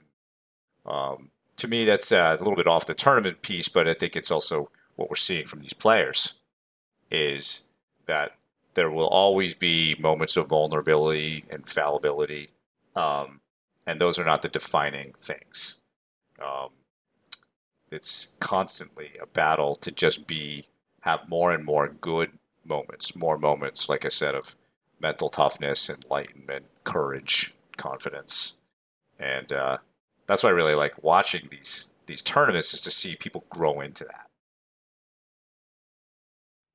Um, 0.86 1.30
to 1.56 1.68
me, 1.68 1.84
that's 1.84 2.12
uh, 2.12 2.36
a 2.38 2.42
little 2.42 2.56
bit 2.56 2.66
off 2.66 2.86
the 2.86 2.94
tournament 2.94 3.42
piece, 3.42 3.68
but 3.68 3.88
I 3.88 3.94
think 3.94 4.16
it's 4.16 4.30
also 4.30 4.70
what 4.96 5.08
we're 5.08 5.16
seeing 5.16 5.46
from 5.46 5.60
these 5.60 5.72
players 5.72 6.34
is 7.10 7.64
that 8.06 8.32
there 8.74 8.90
will 8.90 9.06
always 9.06 9.54
be 9.54 9.96
moments 9.98 10.36
of 10.36 10.48
vulnerability 10.48 11.44
and 11.50 11.66
fallibility, 11.66 12.48
um, 12.96 13.40
and 13.86 14.00
those 14.00 14.18
are 14.18 14.24
not 14.24 14.42
the 14.42 14.48
defining 14.48 15.12
things. 15.12 15.78
Um, 16.42 16.70
it's 17.94 18.34
constantly 18.40 19.12
a 19.20 19.26
battle 19.26 19.74
to 19.76 19.90
just 19.90 20.26
be 20.26 20.64
have 21.00 21.28
more 21.28 21.52
and 21.52 21.64
more 21.64 21.88
good 21.88 22.32
moments, 22.64 23.14
more 23.14 23.38
moments, 23.38 23.88
like 23.88 24.04
I 24.04 24.08
said, 24.08 24.34
of 24.34 24.56
mental 25.00 25.28
toughness, 25.28 25.90
enlightenment, 25.90 26.66
courage, 26.84 27.54
confidence, 27.76 28.54
and 29.18 29.52
uh, 29.52 29.78
that's 30.26 30.42
why 30.42 30.50
I 30.50 30.52
really 30.52 30.74
like 30.74 31.02
watching 31.02 31.48
these 31.50 31.90
these 32.06 32.22
tournaments 32.22 32.74
is 32.74 32.80
to 32.82 32.90
see 32.90 33.16
people 33.16 33.44
grow 33.48 33.80
into 33.80 34.04
that. 34.04 34.26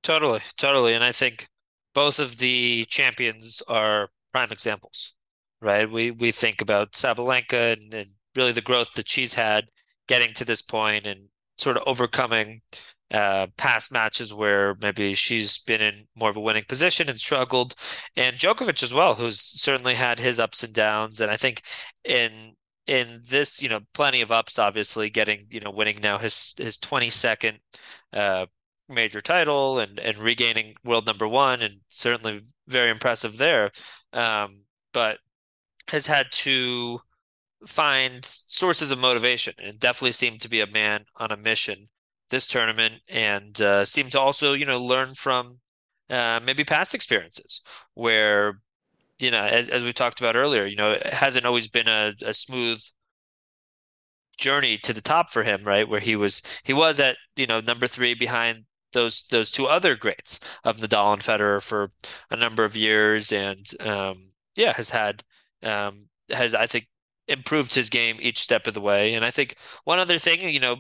Totally, 0.04 0.42
totally, 0.58 0.94
and 0.94 1.04
I 1.04 1.12
think 1.12 1.50
both 1.94 2.20
of 2.20 2.38
the 2.38 2.86
champions 2.86 3.62
are 3.68 4.10
prime 4.32 4.52
examples, 4.52 5.14
right? 5.62 5.90
We 5.90 6.12
we 6.12 6.32
think 6.32 6.62
about 6.62 6.94
Sabalenka 6.94 7.74
and, 7.74 7.94
and 7.94 8.12
really 8.36 8.52
the 8.52 8.62
growth 8.62 8.94
that 8.94 9.10
she's 9.10 9.34
had 9.34 9.66
getting 10.10 10.34
to 10.34 10.44
this 10.44 10.62
point 10.62 11.06
and 11.06 11.30
sort 11.58 11.78
of 11.78 11.84
overcoming 11.86 12.62
uh, 13.12 13.48
past 13.58 13.92
matches 13.94 14.34
where 14.34 14.76
maybe 14.82 15.14
she's 15.14 15.60
been 15.60 15.82
in 15.82 16.08
more 16.16 16.30
of 16.30 16.36
a 16.36 16.42
winning 16.42 16.66
position 16.68 17.10
and 17.10 17.20
struggled, 17.20 17.76
and 18.18 18.36
Djokovic 18.36 18.84
as 18.84 18.94
well, 18.94 19.16
who's 19.16 19.40
certainly 19.40 19.96
had 19.96 20.20
his 20.20 20.40
ups 20.40 20.64
and 20.64 20.74
downs. 20.74 21.22
And 21.22 21.32
I 21.32 21.38
think 21.38 21.62
in 22.04 22.56
in 22.88 23.22
this, 23.30 23.62
you 23.62 23.70
know, 23.70 23.82
plenty 23.94 24.22
of 24.22 24.32
ups, 24.32 24.58
obviously 24.58 25.10
getting, 25.12 25.46
you 25.52 25.60
know, 25.60 25.72
winning 25.72 26.00
now 26.02 26.18
his 26.18 26.56
his 26.58 26.78
22nd 26.78 27.60
uh, 28.14 28.48
major 28.90 29.22
title 29.22 29.80
and 29.80 30.00
and 30.00 30.18
regaining 30.18 30.76
world 30.84 31.06
number 31.08 31.28
one, 31.28 31.62
and 31.62 31.76
certainly 31.88 32.42
very 32.68 32.90
impressive 32.90 33.38
there. 33.38 33.72
Um, 34.14 34.62
but 34.94 35.20
has 35.90 36.08
had 36.08 36.32
to 36.32 37.00
find 37.66 38.24
sources 38.24 38.92
of 38.92 39.00
motivation 39.00 39.54
and 39.62 39.80
definitely 39.80 40.12
seemed 40.12 40.42
to 40.42 40.50
be 40.50 40.62
a 40.62 40.68
man 40.68 41.06
on 41.18 41.32
a 41.32 41.38
mission 41.38 41.90
this 42.30 42.48
tournament 42.48 42.96
and 43.10 43.60
uh, 43.62 43.84
seemed 43.84 44.12
to 44.12 44.20
also, 44.20 44.54
you 44.54 44.66
know, 44.66 44.82
learn 44.82 45.14
from 45.16 45.60
uh, 46.10 46.40
maybe 46.44 46.64
past 46.64 46.94
experiences 46.94 47.62
where, 47.96 48.62
you 49.20 49.32
know, 49.32 49.44
as, 49.44 49.68
as 49.70 49.84
we 49.84 49.92
talked 49.92 50.20
about 50.20 50.36
earlier, 50.36 50.66
you 50.66 50.76
know, 50.76 50.92
it 50.92 51.06
hasn't 51.08 51.46
always 51.46 51.68
been 51.68 51.88
a, 51.88 52.14
a 52.24 52.34
smooth 52.34 52.82
journey 54.38 54.78
to 54.78 54.94
the 54.94 55.02
top 55.02 55.30
for 55.32 55.44
him, 55.44 55.64
right? 55.64 55.90
Where 55.90 56.00
he 56.00 56.16
was, 56.16 56.42
he 56.64 56.74
was 56.74 57.00
at, 57.00 57.18
you 57.36 57.48
know, 57.48 57.60
number 57.60 57.88
three 57.88 58.14
behind 58.14 58.66
those 58.94 59.28
those 59.28 59.52
two 59.52 59.68
other 59.68 59.96
greats 59.96 60.40
of 60.64 60.78
Nadal 60.78 61.14
and 61.14 61.22
Federer 61.22 61.62
for 61.62 61.92
a 62.30 62.36
number 62.36 62.64
of 62.64 62.76
years, 62.76 63.32
and 63.32 63.66
um, 63.82 64.32
yeah, 64.56 64.74
has 64.74 64.90
had 64.90 65.24
um, 65.64 66.08
has 66.30 66.54
I 66.54 66.68
think 66.68 66.88
improved 67.30 67.76
his 67.76 67.90
game 67.90 68.18
each 68.22 68.40
step 68.40 68.68
of 68.68 68.74
the 68.74 68.82
way. 68.82 69.14
And 69.14 69.24
I 69.24 69.32
think 69.32 69.56
one 69.86 70.00
other 70.00 70.18
thing, 70.18 70.42
you 70.50 70.60
know, 70.60 70.78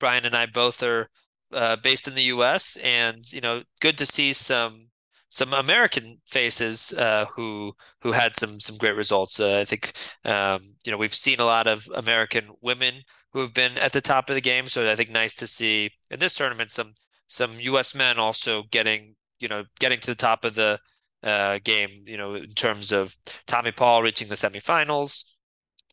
Brian 0.00 0.24
and 0.24 0.34
I 0.34 0.46
both 0.46 0.82
are 0.82 1.08
uh, 1.52 1.76
based 1.76 2.08
in 2.08 2.14
the 2.14 2.22
U.S. 2.24 2.76
and 2.76 3.30
you 3.32 3.40
know, 3.40 3.62
good 3.80 3.96
to 3.98 4.06
see 4.06 4.32
some 4.32 4.88
some 5.34 5.52
American 5.52 6.18
faces 6.26 6.92
uh, 6.92 7.24
who 7.34 7.74
who 8.02 8.12
had 8.12 8.36
some 8.36 8.60
some 8.60 8.76
great 8.76 8.96
results. 8.96 9.40
Uh, 9.40 9.58
I 9.60 9.64
think 9.64 9.92
um, 10.24 10.76
you 10.84 10.92
know 10.92 10.98
we've 10.98 11.14
seen 11.14 11.40
a 11.40 11.44
lot 11.44 11.66
of 11.66 11.88
American 11.94 12.50
women 12.60 13.02
who 13.32 13.40
have 13.40 13.52
been 13.52 13.76
at 13.78 13.92
the 13.92 14.00
top 14.00 14.28
of 14.28 14.36
the 14.36 14.40
game, 14.40 14.66
so 14.66 14.90
I 14.90 14.94
think 14.94 15.10
nice 15.10 15.34
to 15.36 15.46
see 15.46 15.90
in 16.10 16.20
this 16.20 16.34
tournament 16.34 16.70
some 16.70 16.94
some 17.26 17.52
U.S. 17.58 17.94
men 17.94 18.18
also 18.18 18.62
getting 18.70 19.16
you 19.40 19.48
know 19.48 19.64
getting 19.80 19.98
to 20.00 20.06
the 20.06 20.14
top 20.14 20.44
of 20.44 20.54
the 20.54 20.78
uh, 21.22 21.58
game. 21.64 22.04
You 22.06 22.16
know 22.16 22.34
in 22.34 22.52
terms 22.52 22.92
of 22.92 23.16
Tommy 23.46 23.72
Paul 23.72 24.02
reaching 24.02 24.28
the 24.28 24.36
semifinals, 24.36 25.33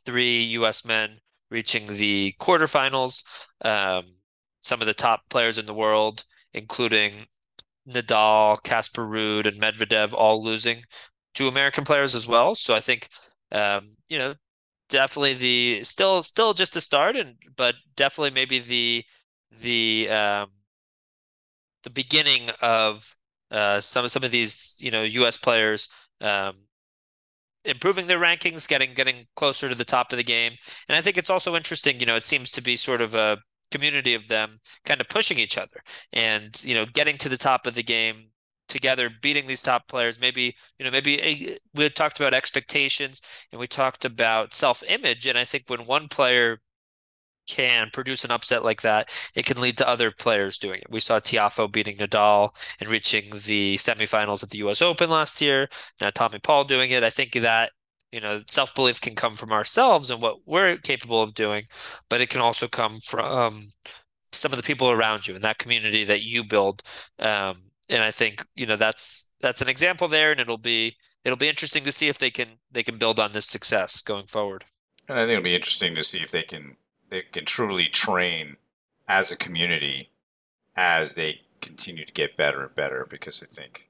three 0.06 0.41
U.S. 0.43 0.86
men 0.86 1.20
reaching 1.49 1.88
the 1.88 2.36
quarterfinals. 2.39 3.24
Um, 3.64 4.16
some 4.62 4.82
of 4.82 4.88
the 4.88 4.93
top 4.93 5.22
players 5.30 5.58
in 5.58 5.66
the 5.66 5.74
world, 5.74 6.24
including 6.54 7.28
Nadal, 7.88 8.62
Casper 8.64 9.06
Ruud, 9.08 9.45
and 9.47 9.58
Medvedev 9.62 10.14
all 10.14 10.43
losing 10.43 10.84
to 11.36 11.47
American 11.47 11.84
players 11.86 12.16
as 12.16 12.28
well. 12.28 12.56
So 12.56 12.76
I 12.76 12.80
think 12.80 13.10
um, 13.52 13.91
you 14.10 14.18
know, 14.18 14.36
definitely 14.89 15.34
the 15.36 15.84
still 15.84 16.24
still 16.24 16.54
just 16.54 16.76
a 16.76 16.82
start 16.82 17.16
and 17.16 17.36
but 17.58 17.76
definitely 17.95 18.32
maybe 18.32 18.60
the 18.60 19.06
the 19.52 20.10
um 20.10 20.49
the 21.84 21.89
beginning 21.89 22.49
of 22.62 23.16
uh 23.52 23.82
some 23.82 24.08
some 24.10 24.24
of 24.24 24.32
these, 24.32 24.78
you 24.80 24.91
know, 24.91 25.04
US 25.04 25.38
players 25.38 25.89
um 26.22 26.56
improving 27.66 28.07
their 28.07 28.20
rankings, 28.20 28.68
getting 28.68 28.93
getting 28.93 29.28
closer 29.36 29.70
to 29.70 29.76
the 29.76 29.86
top 29.86 30.12
of 30.12 30.18
the 30.18 30.24
game. 30.24 30.53
And 30.88 30.97
I 30.97 31.01
think 31.01 31.18
it's 31.18 31.30
also 31.30 31.55
interesting, 31.55 31.99
you 31.99 32.05
know, 32.05 32.16
it 32.16 32.24
seems 32.24 32.51
to 32.51 32.62
be 32.62 32.76
sort 32.76 33.01
of 33.01 33.16
a 33.16 33.38
community 33.72 34.14
of 34.14 34.28
them 34.28 34.59
kind 34.86 34.99
of 34.99 35.07
pushing 35.09 35.38
each 35.38 35.57
other 35.57 35.82
and, 36.12 36.62
you 36.64 36.76
know, 36.76 36.86
getting 36.86 37.18
to 37.18 37.30
the 37.30 37.38
top 37.38 37.66
of 37.68 37.74
the 37.74 37.84
game 37.84 38.32
together, 38.68 39.09
beating 39.22 39.47
these 39.47 39.62
top 39.62 39.88
players. 39.88 40.20
Maybe, 40.20 40.55
you 40.78 40.86
know, 40.86 40.91
maybe 40.91 41.22
a, 41.22 41.57
we 41.74 41.89
talked 41.89 42.20
about 42.20 42.34
expectations 42.34 43.22
and 43.51 43.59
we 43.59 43.68
talked 43.68 44.05
about 44.05 44.53
self-image. 44.53 45.28
And 45.28 45.38
I 45.38 45.45
think 45.45 45.66
when 45.68 45.86
one 45.86 46.07
player 46.07 46.59
can 47.52 47.89
produce 47.91 48.24
an 48.24 48.32
upset 48.32 48.64
like 48.64 48.82
that, 48.82 49.10
it 49.36 49.45
can 49.45 49.60
lead 49.60 49.78
to 49.78 49.88
other 49.88 50.10
players 50.12 50.58
doing 50.58 50.80
it. 50.80 50.89
We 50.89 51.02
saw 51.02 51.20
Tiafoe 51.20 51.72
beating 51.72 51.97
Nadal 51.97 52.56
and 52.80 52.89
reaching 52.89 53.26
the 53.45 53.76
semifinals 53.76 54.41
at 54.43 54.52
the 54.52 54.60
US 54.60 54.82
Open 54.82 55.10
last 55.10 55.41
year. 55.41 55.68
Now 55.99 56.12
Tommy 56.12 56.39
Paul 56.39 56.64
doing 56.64 56.91
it. 56.91 57.04
I 57.04 57.10
think 57.10 57.34
that 57.34 57.72
you 58.12 58.22
know 58.22 58.41
self-belief 58.47 59.02
can 59.02 59.16
come 59.16 59.36
from 59.36 59.52
ourselves 59.52 60.10
and 60.10 60.22
what 60.22 60.38
we're 60.45 60.78
capable 60.78 61.22
of 61.22 61.34
doing, 61.34 61.66
but 62.10 62.22
it 62.22 62.30
can 62.30 62.41
also 62.41 62.68
come 62.68 62.99
from 62.99 63.68
some 64.32 64.54
of 64.54 64.58
the 64.58 64.64
people 64.64 64.89
around 64.89 65.28
you 65.28 65.36
and 65.36 65.43
that 65.43 65.58
community 65.58 66.06
that 66.06 66.24
you 66.24 66.43
build. 66.43 66.82
Um, 67.20 67.64
and 67.89 68.02
I 68.04 68.12
think 68.12 68.45
you 68.56 68.66
know 68.66 68.78
that's 68.78 69.30
that's 69.41 69.62
an 69.62 69.70
example 69.70 70.08
there, 70.08 70.32
and 70.32 70.39
it'll 70.39 70.58
be 70.58 70.95
it'll 71.26 71.38
be 71.38 71.49
interesting 71.49 71.84
to 71.84 71.91
see 71.91 72.08
if 72.08 72.18
they 72.18 72.32
can 72.32 72.47
they 72.72 72.84
can 72.84 72.97
build 72.97 73.20
on 73.20 73.34
this 73.34 73.47
success 73.47 74.02
going 74.02 74.28
forward. 74.28 74.64
And 75.10 75.20
I 75.20 75.24
think 75.24 75.32
it'll 75.32 75.43
be 75.43 75.56
interesting 75.56 75.95
to 75.95 76.04
see 76.04 76.20
if 76.20 76.32
they 76.32 76.43
can 76.43 76.78
they 77.12 77.22
can 77.22 77.45
truly 77.45 77.86
train 77.86 78.55
as 79.07 79.32
a 79.32 79.38
community 79.38 80.09
as 80.76 81.14
they 81.16 81.41
continue 81.59 82.05
to 82.05 82.14
get 82.14 82.38
better 82.38 82.64
and 82.64 82.74
better 82.74 83.05
because 83.07 83.43
I 83.43 83.45
think 83.45 83.89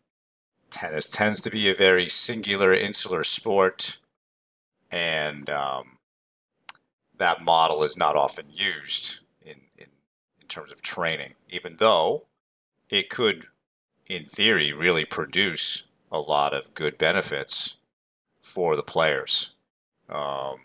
tennis 0.69 1.09
tends 1.09 1.39
to 1.41 1.49
be 1.49 1.69
a 1.69 1.76
very 1.76 2.09
singular, 2.09 2.74
insular 2.74 3.24
sport, 3.24 3.99
and 4.89 5.49
um, 5.49 5.99
that 7.17 7.45
model 7.45 7.84
is 7.84 7.95
not 7.95 8.17
often 8.17 8.47
used 8.51 9.19
in, 9.41 9.57
in, 9.78 9.88
in 10.41 10.47
terms 10.47 10.72
of 10.72 10.82
training, 10.82 11.36
even 11.49 11.78
though 11.78 12.26
it 12.89 13.09
could, 13.09 13.45
in 14.07 14.26
theory, 14.26 14.74
really 14.74 15.05
produce 15.05 15.88
a 16.11 16.19
lot 16.19 16.53
of 16.53 16.74
good 16.74 16.97
benefits 16.97 17.78
for 18.41 18.76
the 18.76 18.84
players. 18.84 19.51
Um, 20.09 20.57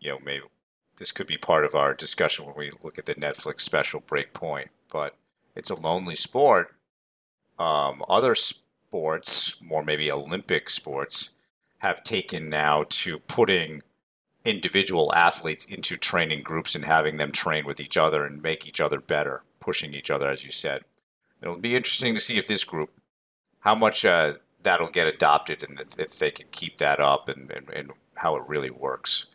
you 0.00 0.10
know, 0.10 0.18
maybe 0.22 0.44
this 0.96 1.12
could 1.12 1.26
be 1.26 1.36
part 1.36 1.64
of 1.64 1.74
our 1.74 1.94
discussion 1.94 2.46
when 2.46 2.54
we 2.56 2.70
look 2.82 2.98
at 2.98 3.06
the 3.06 3.14
Netflix 3.14 3.60
special 3.60 4.00
Breakpoint, 4.00 4.68
but 4.92 5.16
it's 5.56 5.70
a 5.70 5.80
lonely 5.80 6.14
sport. 6.14 6.74
Um, 7.58 8.04
other 8.08 8.34
sports, 8.34 9.60
more 9.60 9.84
maybe 9.84 10.10
Olympic 10.10 10.70
sports, 10.70 11.30
have 11.78 12.02
taken 12.02 12.48
now 12.48 12.84
to 12.88 13.18
putting 13.18 13.80
individual 14.44 15.12
athletes 15.14 15.64
into 15.64 15.96
training 15.96 16.42
groups 16.42 16.74
and 16.74 16.84
having 16.84 17.16
them 17.16 17.32
train 17.32 17.64
with 17.64 17.80
each 17.80 17.96
other 17.96 18.24
and 18.24 18.42
make 18.42 18.66
each 18.66 18.80
other 18.80 19.00
better, 19.00 19.42
pushing 19.58 19.94
each 19.94 20.10
other, 20.10 20.28
as 20.28 20.44
you 20.44 20.52
said. 20.52 20.82
It'll 21.42 21.58
be 21.58 21.76
interesting 21.76 22.14
to 22.14 22.20
see 22.20 22.38
if 22.38 22.46
this 22.46 22.64
group, 22.64 22.90
how 23.60 23.74
much 23.74 24.04
uh, 24.04 24.34
that'll 24.62 24.88
get 24.88 25.06
adopted 25.06 25.68
and 25.68 25.80
if 25.98 26.18
they 26.18 26.30
can 26.30 26.46
keep 26.50 26.78
that 26.78 27.00
up 27.00 27.28
and, 27.28 27.50
and, 27.50 27.68
and 27.70 27.90
how 28.16 28.36
it 28.36 28.42
really 28.46 28.70
works 28.70 29.26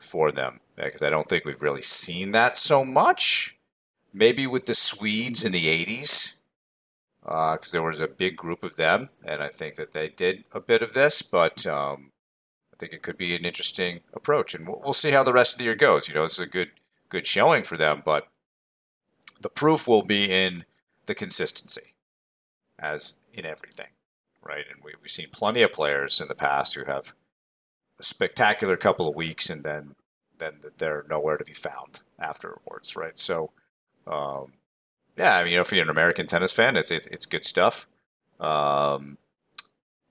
for 0.00 0.32
them 0.32 0.60
because 0.76 1.02
I 1.02 1.10
don't 1.10 1.28
think 1.28 1.44
we've 1.44 1.62
really 1.62 1.82
seen 1.82 2.30
that 2.32 2.56
so 2.56 2.84
much. 2.84 3.56
Maybe 4.12 4.46
with 4.46 4.64
the 4.64 4.74
Swedes 4.74 5.44
in 5.44 5.52
the 5.52 5.66
80s, 5.66 6.38
because 7.22 7.68
uh, 7.68 7.72
there 7.72 7.82
was 7.82 8.00
a 8.00 8.08
big 8.08 8.36
group 8.36 8.62
of 8.62 8.76
them, 8.76 9.08
and 9.24 9.42
I 9.42 9.48
think 9.48 9.76
that 9.76 9.92
they 9.92 10.08
did 10.08 10.44
a 10.52 10.60
bit 10.60 10.82
of 10.82 10.94
this, 10.94 11.22
but 11.22 11.64
um, 11.66 12.10
I 12.72 12.76
think 12.76 12.92
it 12.92 13.02
could 13.02 13.16
be 13.16 13.36
an 13.36 13.44
interesting 13.44 14.00
approach, 14.12 14.54
and 14.54 14.66
we'll, 14.66 14.80
we'll 14.82 14.94
see 14.94 15.12
how 15.12 15.22
the 15.22 15.32
rest 15.32 15.54
of 15.54 15.58
the 15.58 15.64
year 15.64 15.76
goes. 15.76 16.08
You 16.08 16.14
know, 16.14 16.24
it's 16.24 16.38
a 16.38 16.46
good 16.46 16.70
good 17.08 17.26
showing 17.26 17.62
for 17.62 17.76
them, 17.76 18.02
but 18.04 18.26
the 19.40 19.48
proof 19.48 19.86
will 19.86 20.02
be 20.02 20.30
in 20.30 20.64
the 21.06 21.14
consistency, 21.14 21.94
as 22.78 23.14
in 23.32 23.48
everything, 23.48 23.88
right? 24.42 24.64
And 24.70 24.82
we, 24.82 24.94
we've 25.00 25.10
seen 25.10 25.28
plenty 25.32 25.62
of 25.62 25.72
players 25.72 26.20
in 26.20 26.28
the 26.28 26.34
past 26.34 26.74
who 26.74 26.84
have 26.84 27.14
spectacular 28.02 28.76
couple 28.76 29.08
of 29.08 29.14
weeks 29.16 29.50
and 29.50 29.62
then 29.64 29.94
then 30.38 30.54
they're 30.78 31.04
nowhere 31.10 31.36
to 31.36 31.44
be 31.44 31.52
found 31.52 32.00
afterwards, 32.18 32.96
right? 32.96 33.18
So, 33.18 33.50
um, 34.06 34.54
yeah, 35.16 35.36
I 35.38 35.44
mean, 35.44 35.52
you 35.52 35.58
know, 35.58 35.62
if 35.62 35.72
you're 35.72 35.84
an 35.84 35.90
American 35.90 36.26
tennis 36.26 36.52
fan, 36.52 36.76
it's 36.76 36.90
it's, 36.90 37.06
it's 37.08 37.26
good 37.26 37.44
stuff, 37.44 37.88
um, 38.40 39.18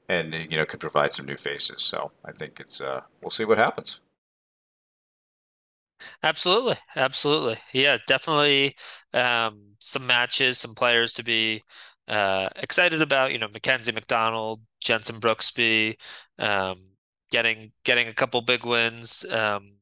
and 0.08 0.34
you 0.34 0.58
know, 0.58 0.66
could 0.66 0.80
provide 0.80 1.14
some 1.14 1.26
new 1.26 1.36
faces. 1.38 1.82
So 1.84 2.12
I 2.26 2.32
think 2.32 2.60
it's 2.60 2.82
uh, 2.82 3.02
we'll 3.22 3.30
see 3.30 3.46
what 3.46 3.58
happens. 3.58 4.00
Absolutely, 6.24 6.76
absolutely, 6.96 7.58
yeah, 7.74 7.98
definitely 8.08 8.76
um, 9.14 9.76
some 9.80 10.06
matches, 10.08 10.58
some 10.58 10.74
players 10.76 11.14
to 11.14 11.24
be 11.24 11.64
uh, 12.08 12.50
excited 12.56 13.02
about. 13.02 13.32
You 13.32 13.38
know, 13.40 13.48
Mackenzie 13.50 13.92
McDonald, 13.92 14.62
Jenson 14.82 15.20
Brooksby, 15.20 15.98
um, 16.38 16.82
getting 17.32 17.72
getting 17.86 18.08
a 18.08 18.14
couple 18.14 18.42
big 18.42 18.66
wins. 18.66 19.26
Um, 19.32 19.80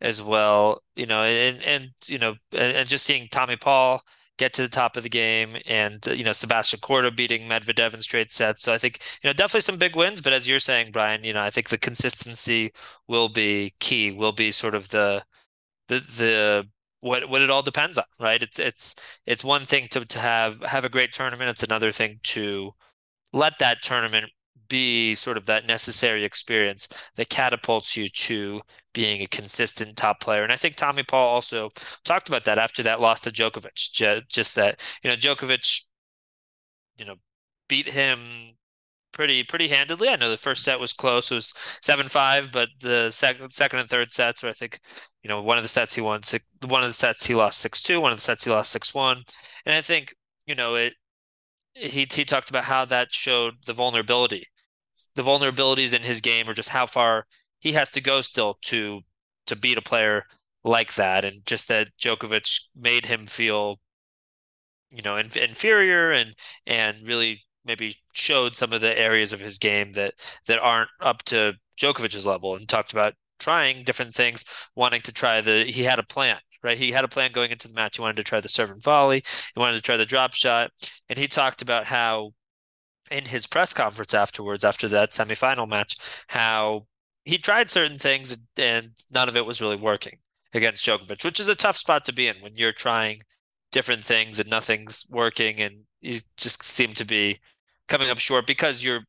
as 0.00 0.22
well. 0.22 0.82
You 0.96 1.06
know, 1.06 1.22
and 1.22 1.62
and 1.62 1.90
you 2.06 2.18
know, 2.18 2.36
and 2.56 2.88
just 2.88 3.04
seeing 3.06 3.28
Tommy 3.30 3.56
Paul 3.56 4.02
get 4.38 4.52
to 4.54 4.62
the 4.62 4.68
top 4.68 4.96
of 4.96 5.02
the 5.02 5.08
game, 5.08 5.56
and 5.66 6.04
you 6.06 6.24
know, 6.24 6.32
Sebastian 6.32 6.80
Korda 6.80 7.14
beating 7.14 7.48
Medvedev 7.48 7.94
in 7.94 8.00
straight 8.00 8.32
sets. 8.32 8.62
So 8.62 8.72
I 8.72 8.78
think 8.78 9.00
you 9.22 9.28
know 9.28 9.34
definitely 9.34 9.62
some 9.62 9.78
big 9.78 9.96
wins. 9.96 10.20
But 10.22 10.32
as 10.32 10.48
you're 10.48 10.58
saying, 10.58 10.90
Brian, 10.92 11.24
you 11.24 11.32
know, 11.32 11.42
I 11.42 11.50
think 11.50 11.68
the 11.68 11.78
consistency 11.78 12.72
will 13.08 13.28
be 13.28 13.74
key. 13.80 14.10
Will 14.12 14.32
be 14.32 14.52
sort 14.52 14.74
of 14.74 14.88
the 14.90 15.24
the 15.88 16.00
the 16.00 16.68
what 17.00 17.28
what 17.30 17.42
it 17.42 17.50
all 17.50 17.62
depends 17.62 17.98
on, 17.98 18.04
right? 18.20 18.42
It's 18.42 18.58
it's 18.58 18.96
it's 19.26 19.44
one 19.44 19.62
thing 19.62 19.88
to 19.90 20.04
to 20.06 20.18
have 20.18 20.60
have 20.62 20.84
a 20.84 20.88
great 20.90 21.12
tournament. 21.12 21.50
It's 21.50 21.62
another 21.62 21.92
thing 21.92 22.20
to 22.24 22.72
let 23.32 23.58
that 23.60 23.82
tournament 23.82 24.30
be 24.70 25.14
sort 25.14 25.36
of 25.36 25.44
that 25.46 25.66
necessary 25.66 26.24
experience 26.24 26.88
that 27.16 27.28
catapults 27.28 27.96
you 27.96 28.08
to 28.08 28.62
being 28.94 29.20
a 29.20 29.26
consistent 29.26 29.96
top 29.96 30.20
player. 30.20 30.42
And 30.42 30.52
I 30.52 30.56
think 30.56 30.76
Tommy 30.76 31.02
Paul 31.02 31.28
also 31.28 31.70
talked 32.04 32.28
about 32.28 32.44
that 32.44 32.58
after 32.58 32.82
that 32.84 33.00
loss 33.00 33.20
to 33.22 33.30
Djokovic. 33.30 34.26
Just 34.28 34.54
that, 34.54 34.80
you 35.02 35.10
know, 35.10 35.16
Djokovic, 35.16 35.82
you 36.96 37.04
know, 37.04 37.16
beat 37.68 37.88
him 37.90 38.56
pretty 39.12 39.42
pretty 39.44 39.68
handedly. 39.68 40.08
I 40.08 40.16
know 40.16 40.30
the 40.30 40.36
first 40.36 40.64
set 40.64 40.80
was 40.80 40.92
close; 40.92 41.30
it 41.30 41.34
was 41.34 41.52
seven 41.82 42.08
five, 42.08 42.52
but 42.52 42.68
the 42.80 43.10
second 43.10 43.52
second 43.52 43.80
and 43.80 43.88
third 43.88 44.12
sets, 44.12 44.42
where 44.42 44.50
I 44.50 44.54
think 44.54 44.80
you 45.22 45.28
know 45.28 45.42
one 45.42 45.58
of 45.58 45.64
the 45.64 45.68
sets 45.68 45.94
he 45.94 46.00
won, 46.00 46.22
six, 46.22 46.44
one 46.66 46.82
of 46.82 46.88
the 46.88 46.94
sets 46.94 47.26
he 47.26 47.34
lost 47.34 47.58
six 47.60 47.82
two, 47.82 48.00
one 48.00 48.12
of 48.12 48.18
the 48.18 48.22
sets 48.22 48.44
he 48.44 48.50
lost 48.50 48.72
six 48.72 48.94
one, 48.94 49.24
and 49.66 49.74
I 49.74 49.80
think 49.82 50.14
you 50.46 50.54
know 50.54 50.74
it. 50.76 50.94
He 51.74 52.06
he 52.12 52.24
talked 52.24 52.50
about 52.50 52.64
how 52.64 52.84
that 52.86 53.12
showed 53.12 53.54
the 53.66 53.72
vulnerability 53.72 54.46
the 55.14 55.22
vulnerabilities 55.22 55.94
in 55.94 56.02
his 56.02 56.20
game 56.20 56.48
or 56.48 56.54
just 56.54 56.70
how 56.70 56.86
far 56.86 57.26
he 57.58 57.72
has 57.72 57.90
to 57.92 58.00
go 58.00 58.20
still 58.20 58.58
to 58.62 59.00
to 59.46 59.56
beat 59.56 59.78
a 59.78 59.82
player 59.82 60.24
like 60.64 60.94
that. 60.94 61.24
And 61.24 61.44
just 61.46 61.68
that 61.68 61.88
Djokovic 62.00 62.60
made 62.76 63.06
him 63.06 63.26
feel 63.26 63.80
you 64.92 65.02
know 65.02 65.16
inf- 65.16 65.36
inferior 65.36 66.12
and 66.12 66.34
and 66.66 67.06
really 67.06 67.42
maybe 67.64 67.96
showed 68.12 68.56
some 68.56 68.72
of 68.72 68.80
the 68.80 68.98
areas 68.98 69.32
of 69.32 69.40
his 69.40 69.58
game 69.58 69.92
that 69.92 70.14
that 70.46 70.58
aren't 70.58 70.90
up 71.00 71.22
to 71.24 71.54
Djokovic's 71.78 72.26
level 72.26 72.56
and 72.56 72.68
talked 72.68 72.92
about 72.92 73.14
trying 73.38 73.84
different 73.84 74.14
things 74.14 74.44
wanting 74.74 75.00
to 75.02 75.12
try 75.12 75.40
the 75.40 75.64
he 75.64 75.84
had 75.84 75.98
a 75.98 76.04
plan 76.04 76.38
right? 76.62 76.78
He 76.78 76.92
had 76.92 77.04
a 77.04 77.08
plan 77.08 77.32
going 77.32 77.50
into 77.50 77.68
the 77.68 77.74
match. 77.74 77.96
He 77.96 78.02
wanted 78.02 78.16
to 78.16 78.24
try 78.24 78.40
the 78.40 78.48
serve 78.48 78.70
and 78.70 78.82
volley. 78.82 79.22
He 79.54 79.60
wanted 79.60 79.76
to 79.76 79.82
try 79.82 79.96
the 79.96 80.06
drop 80.06 80.34
shot. 80.34 80.70
And 81.08 81.18
he 81.18 81.26
talked 81.26 81.62
about 81.62 81.86
how 81.86 82.32
in 83.10 83.24
his 83.24 83.46
press 83.46 83.72
conference 83.72 84.14
afterwards, 84.14 84.64
after 84.64 84.88
that 84.88 85.12
semifinal 85.12 85.68
match, 85.68 85.96
how 86.28 86.86
he 87.24 87.38
tried 87.38 87.70
certain 87.70 87.98
things 87.98 88.38
and 88.56 88.90
none 89.10 89.28
of 89.28 89.36
it 89.36 89.46
was 89.46 89.60
really 89.60 89.76
working 89.76 90.18
against 90.54 90.84
Djokovic, 90.84 91.24
which 91.24 91.40
is 91.40 91.48
a 91.48 91.54
tough 91.54 91.76
spot 91.76 92.04
to 92.04 92.12
be 92.12 92.26
in 92.26 92.36
when 92.40 92.56
you're 92.56 92.72
trying 92.72 93.22
different 93.72 94.02
things 94.02 94.40
and 94.40 94.50
nothing's 94.50 95.06
working 95.10 95.60
and 95.60 95.82
you 96.00 96.18
just 96.36 96.64
seem 96.64 96.92
to 96.94 97.04
be 97.04 97.38
coming 97.88 98.10
up 98.10 98.18
short 98.18 98.46
because 98.46 98.84
you're 98.84 99.04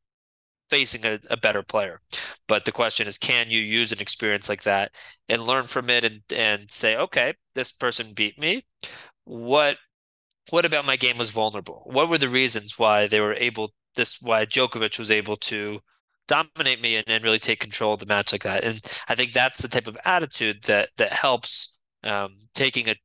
facing 0.69 1.05
a, 1.05 1.19
a 1.29 1.37
better 1.37 1.63
player. 1.63 1.99
But 2.47 2.65
the 2.65 2.71
question 2.71 3.07
is, 3.07 3.17
can 3.17 3.49
you 3.49 3.59
use 3.59 3.91
an 3.91 3.99
experience 3.99 4.49
like 4.49 4.63
that 4.63 4.91
and 5.29 5.43
learn 5.43 5.63
from 5.63 5.89
it 5.89 6.03
and, 6.03 6.21
and 6.33 6.69
say, 6.69 6.95
okay, 6.95 7.33
this 7.55 7.71
person 7.71 8.13
beat 8.13 8.39
me. 8.39 8.65
What 9.25 9.77
what 10.49 10.65
about 10.65 10.85
my 10.85 10.95
game 10.95 11.17
was 11.17 11.29
vulnerable? 11.29 11.83
What 11.85 12.09
were 12.09 12.17
the 12.17 12.27
reasons 12.27 12.77
why 12.77 13.07
they 13.07 13.19
were 13.19 13.33
able 13.33 13.73
this 13.95 14.21
why 14.21 14.45
Djokovic 14.45 14.97
was 14.99 15.11
able 15.11 15.37
to 15.37 15.79
dominate 16.27 16.81
me 16.81 16.95
and, 16.95 17.05
and 17.07 17.23
really 17.23 17.39
take 17.39 17.59
control 17.59 17.93
of 17.93 17.99
the 17.99 18.05
match 18.05 18.31
like 18.31 18.43
that? 18.43 18.63
And 18.63 18.81
I 19.07 19.15
think 19.15 19.33
that's 19.33 19.61
the 19.61 19.67
type 19.67 19.87
of 19.87 19.97
attitude 20.05 20.63
that 20.63 20.89
that 20.97 21.13
helps 21.13 21.77
um, 22.03 22.37
taking 22.53 22.89
a 22.89 22.95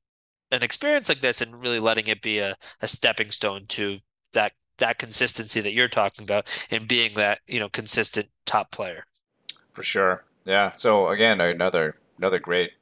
an 0.52 0.62
experience 0.62 1.08
like 1.08 1.20
this 1.20 1.40
and 1.40 1.60
really 1.60 1.80
letting 1.80 2.06
it 2.06 2.22
be 2.22 2.38
a, 2.38 2.56
a 2.80 2.88
stepping 2.88 3.30
stone 3.30 3.66
to 3.68 3.98
that 4.32 4.52
that 4.78 4.98
consistency 4.98 5.60
that 5.60 5.72
you're 5.72 5.88
talking 5.88 6.22
about 6.22 6.46
and 6.70 6.86
being 6.86 7.14
that 7.14 7.40
you 7.46 7.58
know 7.58 7.68
consistent 7.68 8.28
top 8.44 8.70
player. 8.70 9.04
For 9.72 9.82
sure, 9.82 10.24
yeah. 10.44 10.72
So 10.72 11.08
again, 11.08 11.40
another 11.40 11.96
another 12.18 12.38
great 12.38 12.72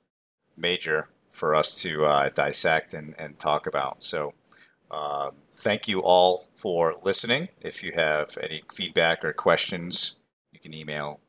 major 0.57 1.09
for 1.31 1.55
us 1.55 1.83
to 1.83 2.05
uh, 2.05 2.29
dissect 2.35 2.95
and, 2.95 3.15
and 3.19 3.39
talk 3.39 3.67
about. 3.67 4.03
So 4.03 4.35
um, 4.91 5.33
thank 5.57 5.89
you 5.89 6.01
all 6.01 6.49
for 6.53 6.97
listening. 7.03 7.49
If 7.61 7.83
you 7.83 7.93
have 7.95 8.37
any 8.43 8.63
feedback 8.73 9.25
or 9.25 9.33
questions, 9.33 10.19
you 10.53 10.61
can 10.61 10.75
email 10.75 11.21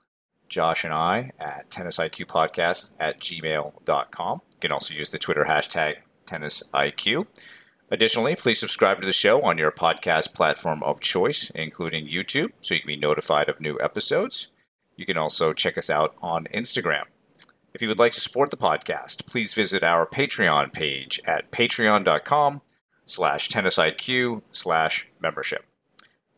Josh 0.50 0.84
and 0.84 0.94
I 0.94 1.32
at 1.40 1.70
tennisiqpodcast 1.70 2.92
at 3.00 3.20
gmail.com. 3.20 4.42
You 4.52 4.58
can 4.60 4.72
also 4.72 4.94
use 4.94 5.10
the 5.10 5.18
Twitter 5.18 5.46
hashtag 5.48 5.98
tennisiq. 6.26 7.28
Additionally, 7.92 8.36
please 8.36 8.60
subscribe 8.60 9.00
to 9.00 9.06
the 9.06 9.14
show 9.14 9.42
on 9.44 9.58
your 9.58 9.72
podcast 9.72 10.34
platform 10.34 10.82
of 10.84 11.00
choice, 11.00 11.52
including 11.52 12.08
YouTube, 12.08 12.50
so 12.60 12.74
you 12.74 12.82
can 12.82 12.88
be 12.88 12.96
notified 12.96 13.48
of 13.48 13.62
new 13.62 13.80
episodes. 13.80 14.48
You 14.96 15.06
can 15.06 15.18
also 15.18 15.54
check 15.54 15.78
us 15.78 15.90
out 15.90 16.16
on 16.22 16.48
Instagram. 16.54 17.04
If 17.74 17.82
you 17.82 17.88
would 17.90 18.00
like 18.00 18.14
to 18.14 18.22
support 18.22 18.50
the 18.50 18.58
podcast, 18.58 19.28
please 19.28 19.54
visit 19.54 19.84
our 19.84 20.08
Patreon 20.08 20.74
page 20.74 21.20
at 21.26 21.52
patreon.com 21.52 22.62
slash 23.06 23.50
tennisiq 23.50 24.42
slash 24.52 25.08
membership. 25.20 25.66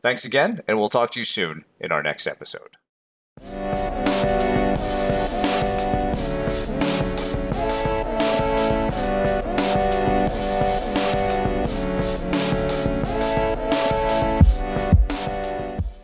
Thanks 0.01 0.25
again, 0.25 0.61
and 0.67 0.77
we'll 0.77 0.89
talk 0.89 1.11
to 1.11 1.19
you 1.19 1.25
soon 1.25 1.65
in 1.79 1.91
our 1.91 2.03
next 2.03 2.27
episode. 2.27 2.77